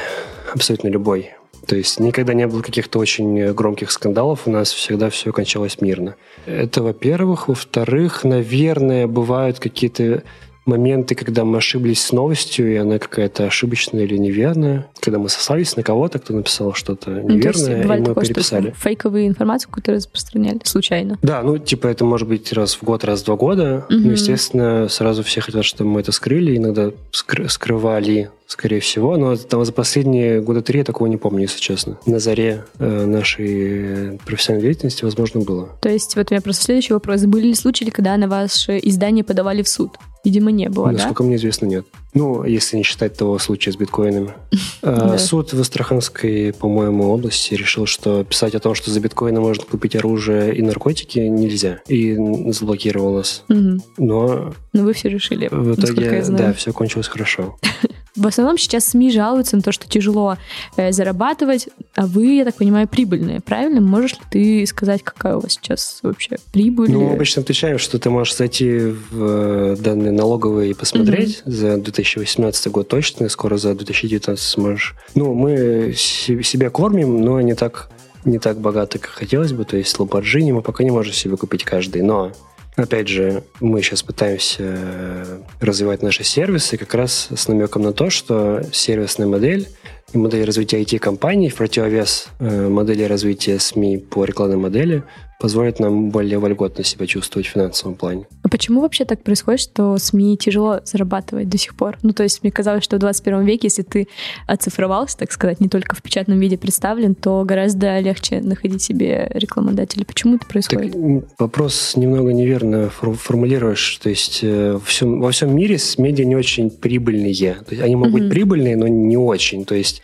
Абсолютно 0.53 0.89
любой. 0.89 1.31
То 1.65 1.75
есть 1.75 1.99
никогда 1.99 2.33
не 2.33 2.45
было 2.45 2.61
каких-то 2.61 2.99
очень 2.99 3.51
громких 3.53 3.89
скандалов, 3.89 4.41
у 4.45 4.51
нас 4.51 4.71
всегда 4.71 5.09
все 5.09 5.31
кончалось 5.31 5.81
мирно. 5.81 6.15
Это, 6.45 6.83
во-первых. 6.83 7.47
Во-вторых, 7.47 8.23
наверное, 8.23 9.07
бывают 9.07 9.59
какие-то 9.59 10.23
моменты, 10.65 11.15
когда 11.15 11.45
мы 11.45 11.57
ошиблись 11.57 12.01
с 12.01 12.11
новостью, 12.11 12.71
и 12.71 12.75
она 12.75 12.99
какая-то 12.99 13.45
ошибочная 13.45 14.03
или 14.03 14.17
неверная. 14.17 14.87
Когда 14.99 15.19
мы 15.19 15.29
сослались 15.29 15.75
на 15.75 15.83
кого-то, 15.83 16.19
кто 16.19 16.33
написал 16.33 16.73
что-то 16.73 17.09
ну, 17.09 17.29
неверное, 17.29 17.83
ну, 17.83 17.93
и 17.93 17.99
мы 17.99 18.05
такое, 18.05 18.25
переписали. 18.25 18.69
Что 18.69 18.79
фейковую 18.79 19.27
информацию 19.27 19.69
какую-то 19.69 19.93
распространяли 19.93 20.59
случайно. 20.63 21.17
Да, 21.21 21.41
ну, 21.41 21.57
типа, 21.57 21.87
это 21.87 22.05
может 22.05 22.27
быть 22.27 22.51
раз 22.53 22.75
в 22.75 22.83
год, 22.83 23.03
раз 23.03 23.21
в 23.21 23.25
два 23.25 23.35
года. 23.35 23.85
Угу. 23.89 23.97
Ну, 23.97 24.11
естественно, 24.11 24.87
сразу 24.89 25.23
все 25.23 25.41
хотят, 25.41 25.65
чтобы 25.65 25.89
мы 25.89 25.99
это 25.99 26.11
скрыли, 26.11 26.57
иногда 26.57 26.91
скры- 27.11 27.49
скрывали 27.49 28.29
скорее 28.47 28.79
всего. 28.79 29.17
Но 29.17 29.35
там 29.35 29.65
за 29.65 29.73
последние 29.73 30.41
года 30.41 30.61
три 30.61 30.79
я 30.79 30.85
такого 30.85 31.07
не 31.07 31.17
помню, 31.17 31.41
если 31.41 31.59
честно. 31.59 31.97
На 32.05 32.19
заре 32.19 32.65
э, 32.79 33.05
нашей 33.05 34.19
профессиональной 34.25 34.67
деятельности, 34.67 35.03
возможно, 35.03 35.41
было. 35.41 35.69
То 35.81 35.89
есть 35.89 36.15
вот 36.15 36.27
у 36.29 36.33
меня 36.33 36.41
просто 36.41 36.63
следующий 36.63 36.93
вопрос. 36.93 37.23
Были 37.23 37.47
ли 37.47 37.55
случаи, 37.55 37.85
когда 37.85 38.15
на 38.17 38.27
ваше 38.27 38.79
издание 38.81 39.23
подавали 39.23 39.63
в 39.63 39.67
суд? 39.67 39.97
Видимо, 40.23 40.51
не 40.51 40.69
было, 40.69 40.89
Насколько 40.91 41.23
да? 41.23 41.27
мне 41.27 41.35
известно, 41.35 41.65
нет. 41.65 41.85
Ну, 42.13 42.43
если 42.43 42.77
не 42.77 42.83
считать 42.83 43.17
того 43.17 43.39
случая 43.39 43.71
с 43.71 43.75
биткоинами. 43.75 44.33
А, 44.85 45.17
суд 45.17 45.53
в 45.53 45.61
Астраханской, 45.61 46.51
по-моему, 46.51 47.09
области 47.09 47.53
решил, 47.53 47.85
что 47.85 48.25
писать 48.25 48.53
о 48.53 48.59
том, 48.59 48.75
что 48.75 48.91
за 48.91 48.99
биткоины 48.99 49.39
можно 49.39 49.63
купить 49.63 49.95
оружие 49.95 50.53
и 50.53 50.61
наркотики, 50.61 51.19
нельзя. 51.19 51.79
И 51.87 52.17
заблокировал 52.51 53.13
нас. 53.13 53.45
Но... 53.47 54.53
Но 54.73 54.83
вы 54.83 54.91
все 54.91 55.07
решили, 55.07 55.47
В 55.49 55.75
итоге, 55.79 56.23
да, 56.27 56.51
все 56.51 56.73
кончилось 56.73 57.07
хорошо. 57.07 57.57
В 58.15 58.27
основном 58.27 58.59
сейчас 58.59 58.85
СМИ 58.87 59.11
жалуются 59.11 59.55
на 59.55 59.63
то, 59.63 59.71
что 59.71 59.89
тяжело 59.89 60.37
э, 60.77 60.91
зарабатывать, 60.91 61.69
а 61.95 62.05
вы, 62.05 62.35
я 62.35 62.45
так 62.45 62.55
понимаю, 62.55 62.87
прибыльные, 62.87 63.41
правильно? 63.41 63.81
Можешь 63.81 64.13
ли 64.13 64.19
ты 64.29 64.67
сказать, 64.67 65.01
какая 65.01 65.37
у 65.37 65.39
вас 65.39 65.53
сейчас 65.53 65.99
вообще 66.03 66.37
прибыль? 66.51 66.91
Ну, 66.91 67.07
мы 67.07 67.13
обычно 67.13 67.41
отвечаем, 67.41 67.79
что 67.79 67.97
ты 67.97 68.11
можешь 68.11 68.35
зайти 68.35 68.77
в 68.77 69.07
э, 69.13 69.77
данные 69.79 70.11
налоговые 70.11 70.71
и 70.71 70.73
посмотреть 70.75 71.41
mm-hmm. 71.43 71.51
за 71.51 71.77
2018 72.03 72.67
год 72.67 72.87
точно, 72.87 73.29
скоро 73.29 73.57
за 73.57 73.73
2019 73.73 74.43
сможешь. 74.43 74.95
Ну, 75.15 75.33
мы 75.33 75.93
себя 75.95 76.69
кормим, 76.69 77.21
но 77.21 77.41
не 77.41 77.55
так 77.55 77.89
не 78.25 78.39
так 78.39 78.57
богато, 78.57 78.99
как 78.99 79.11
хотелось 79.11 79.51
бы. 79.51 79.65
То 79.65 79.75
есть 79.75 79.97
Lamborghini 79.97 80.53
мы 80.53 80.61
пока 80.61 80.83
не 80.83 80.91
можем 80.91 81.13
себе 81.13 81.35
купить 81.35 81.63
каждый. 81.63 82.01
Но 82.03 82.31
Опять 82.75 83.07
же, 83.07 83.43
мы 83.59 83.83
сейчас 83.83 84.01
пытаемся 84.01 84.63
э, 84.63 85.39
развивать 85.59 86.01
наши 86.01 86.23
сервисы 86.23 86.75
как 86.75 86.95
раз 86.95 87.27
с 87.35 87.47
намеком 87.47 87.83
на 87.83 87.93
то, 87.93 88.09
что 88.09 88.63
сервисная 88.71 89.27
модель 89.27 89.67
и 90.11 90.17
модель 90.17 90.43
развития 90.43 90.81
IT-компаний 90.81 91.49
в 91.49 91.55
противовес 91.55 92.29
э, 92.39 92.67
модели 92.69 93.03
развития 93.03 93.59
СМИ 93.59 93.99
по 93.99 94.25
рекламной 94.25 94.57
модели 94.57 95.03
позволит 95.43 95.77
нам 95.81 96.09
более 96.09 96.39
вольготно 96.39 96.85
себя 96.85 97.05
чувствовать 97.05 97.47
в 97.47 97.49
финансовом 97.49 97.95
плане. 97.95 98.27
А 98.43 98.47
почему 98.47 98.79
вообще 98.79 99.03
так 99.03 99.23
происходит, 99.23 99.59
что 99.59 99.97
СМИ 99.97 100.37
тяжело 100.37 100.79
зарабатывать 100.85 101.49
до 101.49 101.57
сих 101.57 101.75
пор? 101.75 101.97
Ну, 102.01 102.13
то 102.13 102.23
есть 102.23 102.43
мне 102.43 102.49
казалось, 102.49 102.85
что 102.85 102.95
в 102.95 102.99
21 102.99 103.43
веке, 103.43 103.67
если 103.67 103.81
ты 103.81 104.07
оцифровался, 104.47 105.17
так 105.17 105.33
сказать, 105.33 105.59
не 105.59 105.67
только 105.67 105.97
в 105.97 106.01
печатном 106.01 106.39
виде 106.39 106.57
представлен, 106.57 107.13
то 107.13 107.43
гораздо 107.43 107.99
легче 107.99 108.39
находить 108.39 108.81
себе 108.83 109.29
рекламодателя. 109.33 110.05
Почему 110.05 110.37
это 110.37 110.45
происходит? 110.45 110.93
Так, 110.93 111.39
вопрос 111.39 111.97
немного 111.97 112.31
неверно 112.31 112.89
формулируешь. 112.89 113.99
То 114.01 114.07
есть 114.07 114.39
э, 114.43 114.79
всем, 114.85 115.19
во 115.19 115.31
всем 115.31 115.53
мире 115.53 115.77
медиа 115.97 116.23
не 116.23 116.37
очень 116.37 116.71
прибыльные. 116.71 117.55
То 117.55 117.71
есть 117.71 117.83
они 117.83 117.97
могут 117.97 118.13
mm-hmm. 118.13 118.19
быть 118.19 118.29
прибыльные, 118.29 118.77
но 118.77 118.87
не 118.87 119.17
очень. 119.17 119.65
То 119.65 119.75
есть 119.75 120.03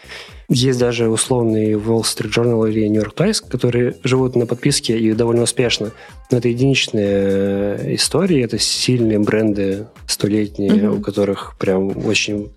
есть 0.49 0.79
даже 0.79 1.09
условный 1.09 1.73
Wall 1.73 2.01
Street 2.01 2.31
Journal 2.31 2.69
или 2.69 2.87
New 2.87 3.01
York 3.01 3.13
Times, 3.13 3.41
которые 3.41 3.95
живут 4.03 4.35
на 4.35 4.47
подписке 4.47 4.97
и 4.97 5.13
довольно 5.13 5.43
успешно. 5.43 5.91
Но 6.31 6.39
это 6.39 6.47
единичные 6.47 7.05
э, 7.07 7.95
истории, 7.95 8.43
это 8.43 8.57
сильные 8.57 9.19
бренды 9.19 9.87
столетние, 10.07 10.71
mm-hmm. 10.71 10.97
у 10.97 11.01
которых 11.01 11.55
прям 11.59 12.05
очень 12.05 12.49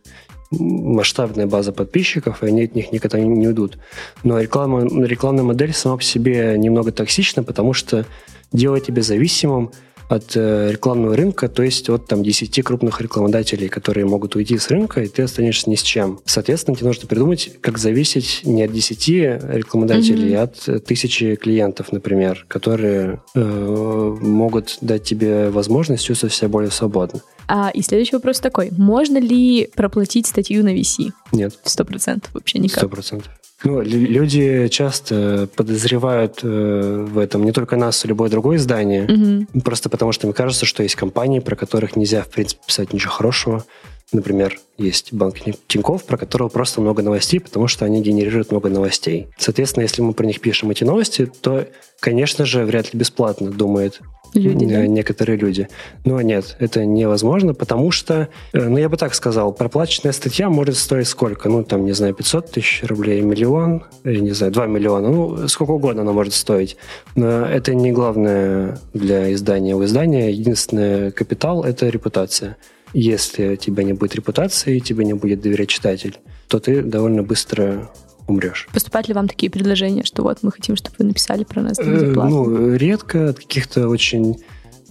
масштабная 0.51 1.47
база 1.47 1.73
подписчиков, 1.73 2.43
и 2.43 2.47
они 2.47 2.65
от 2.65 2.75
них 2.75 2.93
никогда 2.93 3.19
не 3.19 3.47
уйдут. 3.47 3.79
Но 4.23 4.41
реклама, 4.41 4.83
рекламная 5.05 5.45
модель 5.45 5.73
сама 5.73 5.97
по 5.97 6.03
себе 6.03 6.57
немного 6.59 6.93
токсична, 6.93 7.43
потому 7.43 7.73
что 7.73 8.07
делает 8.53 8.87
тебя 8.87 9.03
зависимым 9.03 9.71
от 10.15 10.37
э, 10.37 10.71
рекламного 10.71 11.17
рынка, 11.17 11.49
то 11.49 11.63
есть 11.63 11.89
от 11.89 12.07
там 12.07 12.23
10 12.23 12.63
крупных 12.63 13.01
рекламодателей, 13.01 13.69
которые 13.69 14.05
могут 14.05 14.37
уйти 14.37 14.59
с 14.59 14.69
рынка, 14.69 15.03
и 15.03 15.09
ты 15.09 15.23
останешься 15.23 15.71
ни 15.71 15.75
с 15.75 15.83
чем. 15.83 16.21
Соответственно, 16.25 16.77
тебе 16.77 16.89
нужно 16.89 17.09
придумать, 17.09 17.51
как 17.61 17.79
зависеть 17.79 18.43
не 18.45 18.63
от 18.63 18.73
10 18.73 19.09
рекламодателей, 19.09 20.33
mm-hmm. 20.33 20.69
а 20.69 20.79
от 20.79 20.85
тысячи 20.85 21.35
клиентов, 21.37 21.93
например, 21.93 22.45
которые 22.49 23.23
э, 23.35 24.17
могут 24.21 24.79
дать 24.81 25.05
тебе 25.05 25.49
возможность 25.49 26.05
чувствовать 26.05 26.35
себя 26.35 26.49
более 26.49 26.71
свободно. 26.71 27.23
А, 27.49 27.71
и 27.73 27.83
следующий 27.83 28.17
вопрос 28.17 28.41
такой. 28.41 28.71
Можно 28.77 29.19
ли 29.19 29.71
проплатить 29.75 30.27
статью 30.27 30.65
на 30.65 30.75
VC? 30.75 31.13
Нет. 31.33 31.59
Сто 31.65 31.85
процентов 31.85 32.33
вообще 32.35 32.59
никак? 32.59 32.79
Сто 32.79 32.89
процентов. 32.89 33.33
Ну, 33.65 33.81
люди 33.81 34.67
часто 34.69 35.49
подозревают 35.55 36.41
э, 36.43 37.07
в 37.09 37.17
этом 37.19 37.45
не 37.45 37.53
только 37.53 37.77
нас, 37.77 38.05
а 38.05 38.09
любое 38.09 38.29
другое 38.29 38.57
издание, 38.57 39.05
угу. 39.05 39.61
просто 39.61 39.89
потому 39.89 40.11
что 40.11 40.27
мне 40.27 40.35
кажется, 40.35 40.67
что 40.67 40.83
есть 40.83 40.97
компании, 40.97 41.39
про 41.39 41.55
которых 41.55 41.95
нельзя, 41.95 42.23
в 42.23 42.29
принципе, 42.29 42.61
писать 42.67 42.93
ничего 42.93 43.13
хорошего. 43.13 43.65
Например, 44.13 44.59
есть 44.77 45.13
банк 45.13 45.37
Тинькофф, 45.69 46.05
про 46.05 46.19
которого 46.19 46.49
просто 46.49 46.81
много 46.81 47.03
новостей, 47.03 47.41
потому 47.41 47.67
что 47.69 47.85
они 47.85 48.03
генерируют 48.03 48.51
много 48.51 48.69
новостей. 48.69 49.29
Соответственно, 49.39 49.83
если 49.83 50.03
мы 50.03 50.13
про 50.13 50.27
них 50.27 50.41
пишем 50.41 50.71
эти 50.71 50.85
новости, 50.85 51.31
то, 51.41 51.67
конечно 52.01 52.45
же, 52.45 52.65
вряд 52.65 52.93
ли 52.93 52.99
бесплатно, 52.99 53.51
думает 53.51 54.01
люди, 54.35 54.67
да? 54.67 54.87
некоторые 54.87 55.37
люди. 55.37 55.69
Но 56.05 56.21
нет, 56.21 56.57
это 56.59 56.85
невозможно, 56.85 57.55
потому 57.55 57.91
что, 57.91 58.29
э, 58.53 58.69
ну, 58.69 58.79
я 58.79 58.89
бы 58.89 58.97
так 58.97 59.15
сказал, 59.15 59.53
проплаченная 59.53 60.13
статья 60.13 60.49
может 60.49 60.77
стоить 60.77 61.09
сколько? 61.09 61.49
Ну, 61.49 61.65
там, 61.65 61.85
не 61.85 61.93
знаю, 61.93 62.15
500 62.15 62.51
тысяч 62.51 62.83
рублей, 62.85 63.21
миллион, 63.21 63.85
или, 64.05 64.21
не 64.21 64.33
знаю, 64.33 64.53
2 64.53 64.67
миллиона, 64.67 65.09
ну, 65.09 65.49
сколько 65.49 65.73
угодно 65.73 66.03
она 66.03 66.13
может 66.13 66.35
стоить. 66.35 66.77
Но 67.15 67.47
это 67.47 67.75
не 67.75 67.93
главное 67.93 68.79
для 68.95 69.33
издания. 69.33 69.75
У 69.75 69.85
издания 69.85 70.31
единственный 70.31 71.13
капитал– 71.13 71.65
это 71.65 71.89
репутация. 71.89 72.57
Если 72.95 73.55
у 73.55 73.57
тебя 73.57 73.85
не 73.85 73.95
будет 73.95 74.15
репутации, 74.15 74.79
тебе 74.79 75.05
не 75.05 75.15
будет 75.15 75.41
доверять 75.41 75.69
читатель, 75.69 76.19
то 76.49 76.59
ты 76.59 76.83
довольно 76.83 77.23
быстро 77.23 77.91
умрешь. 78.33 78.69
Поступают 78.73 79.09
ли 79.09 79.15
вам 79.15 79.29
такие 79.29 79.51
предложения, 79.51 80.05
что 80.05 80.23
вот 80.23 80.39
мы 80.43 80.53
хотим, 80.53 80.77
чтобы 80.77 80.97
вы 80.99 81.05
написали 81.07 81.45
про 81.45 81.63
нас 81.63 81.79
бесплатно? 81.79 82.29
Ну, 82.29 82.75
редко 82.75 83.31
от 83.31 83.39
каких-то 83.39 83.89
очень 83.89 84.43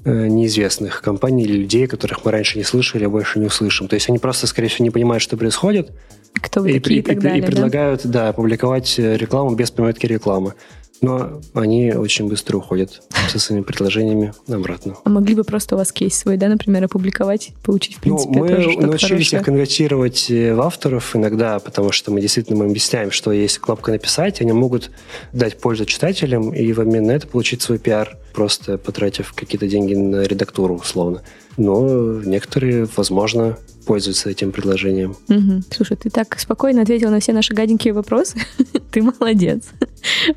э, 0.03 0.27
неизвестных 0.27 1.01
компаний 1.01 1.43
или 1.43 1.57
людей, 1.57 1.87
которых 1.87 2.25
мы 2.25 2.31
раньше 2.31 2.57
не 2.57 2.63
слышали, 2.63 3.03
а 3.03 3.09
больше 3.09 3.39
не 3.39 3.45
услышим. 3.45 3.87
То 3.87 3.95
есть 3.95 4.09
они 4.09 4.19
просто, 4.19 4.47
скорее 4.47 4.69
всего, 4.69 4.83
не 4.83 4.91
понимают, 4.91 5.21
что 5.21 5.37
происходит. 5.37 5.91
Кто 6.33 6.61
вы 6.61 6.71
и, 6.71 6.79
такие 6.79 6.99
и, 6.99 7.03
и, 7.03 7.05
так 7.05 7.19
далее, 7.19 7.39
и 7.39 7.45
предлагают, 7.45 8.01
да? 8.05 8.27
да, 8.27 8.33
публиковать 8.33 8.97
рекламу 8.97 9.53
без 9.55 9.69
пометки 9.69 10.05
рекламы 10.05 10.53
но 11.01 11.41
они 11.53 11.91
очень 11.93 12.27
быстро 12.27 12.57
уходят 12.57 13.01
со 13.29 13.39
своими 13.39 13.63
предложениями 13.63 14.33
обратно. 14.47 14.95
А 15.03 15.09
могли 15.09 15.35
бы 15.35 15.43
просто 15.43 15.75
у 15.75 15.77
вас 15.77 15.91
кейс 15.91 16.15
свой, 16.15 16.37
да, 16.37 16.47
например, 16.47 16.83
опубликовать, 16.85 17.51
получить, 17.63 17.97
в 17.97 18.01
принципе, 18.01 18.31
ну, 18.33 18.39
мы 18.39 18.47
тоже 18.49 18.69
научились 18.79 19.09
хорошее. 19.09 19.39
их 19.39 19.45
конвертировать 19.45 20.29
э, 20.29 20.53
в 20.53 20.61
авторов 20.61 21.15
иногда, 21.15 21.59
потому 21.59 21.91
что 21.91 22.11
мы 22.11 22.21
действительно 22.21 22.59
мы 22.59 22.65
объясняем, 22.65 23.11
что 23.11 23.31
есть 23.31 23.57
кнопка 23.57 23.91
«Написать», 23.91 24.41
они 24.41 24.51
могут 24.51 24.91
дать 25.33 25.59
пользу 25.59 25.85
читателям 25.85 26.53
и 26.53 26.71
в 26.71 26.79
обмен 26.79 27.05
на 27.05 27.11
это 27.11 27.27
получить 27.27 27.61
свой 27.61 27.79
пиар, 27.79 28.17
просто 28.33 28.77
потратив 28.77 29.33
какие-то 29.33 29.67
деньги 29.67 29.95
на 29.95 30.23
редактуру, 30.23 30.75
условно. 30.75 31.23
Но 31.57 32.21
некоторые, 32.23 32.87
возможно, 32.95 33.57
пользуются 33.85 34.29
этим 34.29 34.51
предложением. 34.51 35.15
Угу. 35.27 35.63
Слушай, 35.71 35.97
ты 35.97 36.09
так 36.09 36.39
спокойно 36.39 36.81
ответил 36.81 37.09
на 37.09 37.19
все 37.19 37.33
наши 37.33 37.53
гаденькие 37.53 37.93
вопросы. 37.93 38.37
ты 38.91 39.01
молодец. 39.01 39.63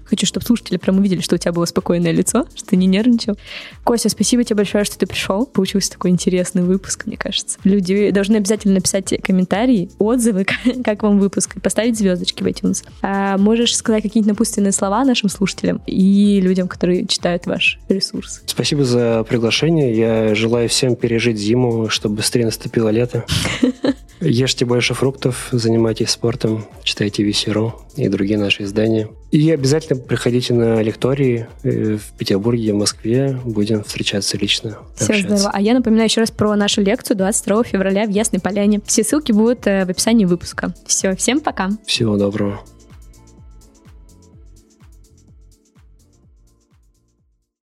Хочу, 0.05 0.27
чтобы 0.27 0.45
слушатели 0.47 0.77
прям 0.77 0.99
увидели, 0.99 1.21
что 1.21 1.37
у 1.37 1.39
тебя 1.39 1.53
было 1.53 1.65
спокойное 1.65 2.13
лицо, 2.13 2.47
что 2.55 2.71
ты 2.71 2.77
не 2.77 2.87
нервничал. 2.87 3.37
Костя, 3.83 4.09
спасибо 4.09 4.45
тебе 4.45 4.57
большое, 4.57 4.85
что 4.85 4.99
ты 4.99 5.07
пришел. 5.07 5.47
Получился 5.47 5.93
такой 5.93 6.11
интересный 6.11 6.63
выпуск, 6.63 7.07
мне 7.07 7.17
кажется. 7.17 7.59
Люди 7.65 8.11
должны 8.11 8.37
обязательно 8.37 8.75
написать 8.75 9.07
тебе 9.07 9.21
комментарии, 9.21 9.91
отзывы, 9.99 10.47
как 10.85 11.03
вам 11.03 11.19
выпуск, 11.19 11.57
и 11.57 11.61
поставить 11.61 11.99
звездочки 11.99 12.43
в 12.43 12.47
iTunes. 12.47 12.85
А 13.03 13.39
можешь 13.39 13.77
сказать 13.77 14.03
какие-нибудь 14.03 14.33
напутственные 14.33 14.73
слова 14.73 15.05
нашим 15.05 15.29
слушателям 15.29 15.83
и 15.87 16.41
людям, 16.41 16.69
которые 16.69 17.07
читают 17.07 17.47
ваш 17.47 17.79
ресурс? 17.89 18.43
Спасибо 18.47 18.85
за 18.85 19.25
приглашение. 19.29 19.97
Я 19.97 20.35
желаю 20.35 20.69
всем 20.69 20.97
пережить 21.05 21.37
зиму, 21.37 21.91
чтобы 21.91 22.17
быстрее 22.17 22.47
наступило 22.47 22.89
лето. 22.89 23.27
Ешьте 24.23 24.65
больше 24.65 24.95
фруктов, 24.95 25.49
занимайтесь 25.53 26.09
спортом, 26.09 26.65
читайте 26.83 27.23
Весеру 27.23 27.79
и 27.95 28.09
другие 28.09 28.39
наши 28.39 28.63
издания. 28.63 29.11
И 29.31 29.51
обязательно 29.51 30.01
приходите 30.01 30.55
на 30.55 30.81
лектории 30.81 31.47
э, 31.63 31.99
в 31.99 32.17
Петербурге, 32.17 32.73
в 32.73 32.77
Москве. 32.77 33.39
Будем 33.45 33.85
встречаться 33.85 34.39
лично. 34.39 34.79
Все 34.97 35.13
общаться. 35.13 35.37
здорово. 35.37 35.51
А 35.53 35.61
я 35.61 35.75
напоминаю 35.75 36.07
еще 36.07 36.23
раз 36.23 36.31
про 36.31 36.57
нашу 36.57 36.81
лекцию 36.81 37.19
22 37.19 37.65
февраля 37.65 38.07
в 38.07 38.11
Ясной 38.11 38.41
Поляне. 38.41 38.81
Все 38.87 39.05
ссылки 39.05 39.33
будут 39.33 39.67
э, 39.67 39.85
в 39.85 39.91
описании 39.91 40.25
выпуска. 40.25 40.73
Все, 40.87 41.15
всем 41.17 41.41
пока. 41.41 41.69
Всего 41.85 42.17
доброго. 42.17 42.65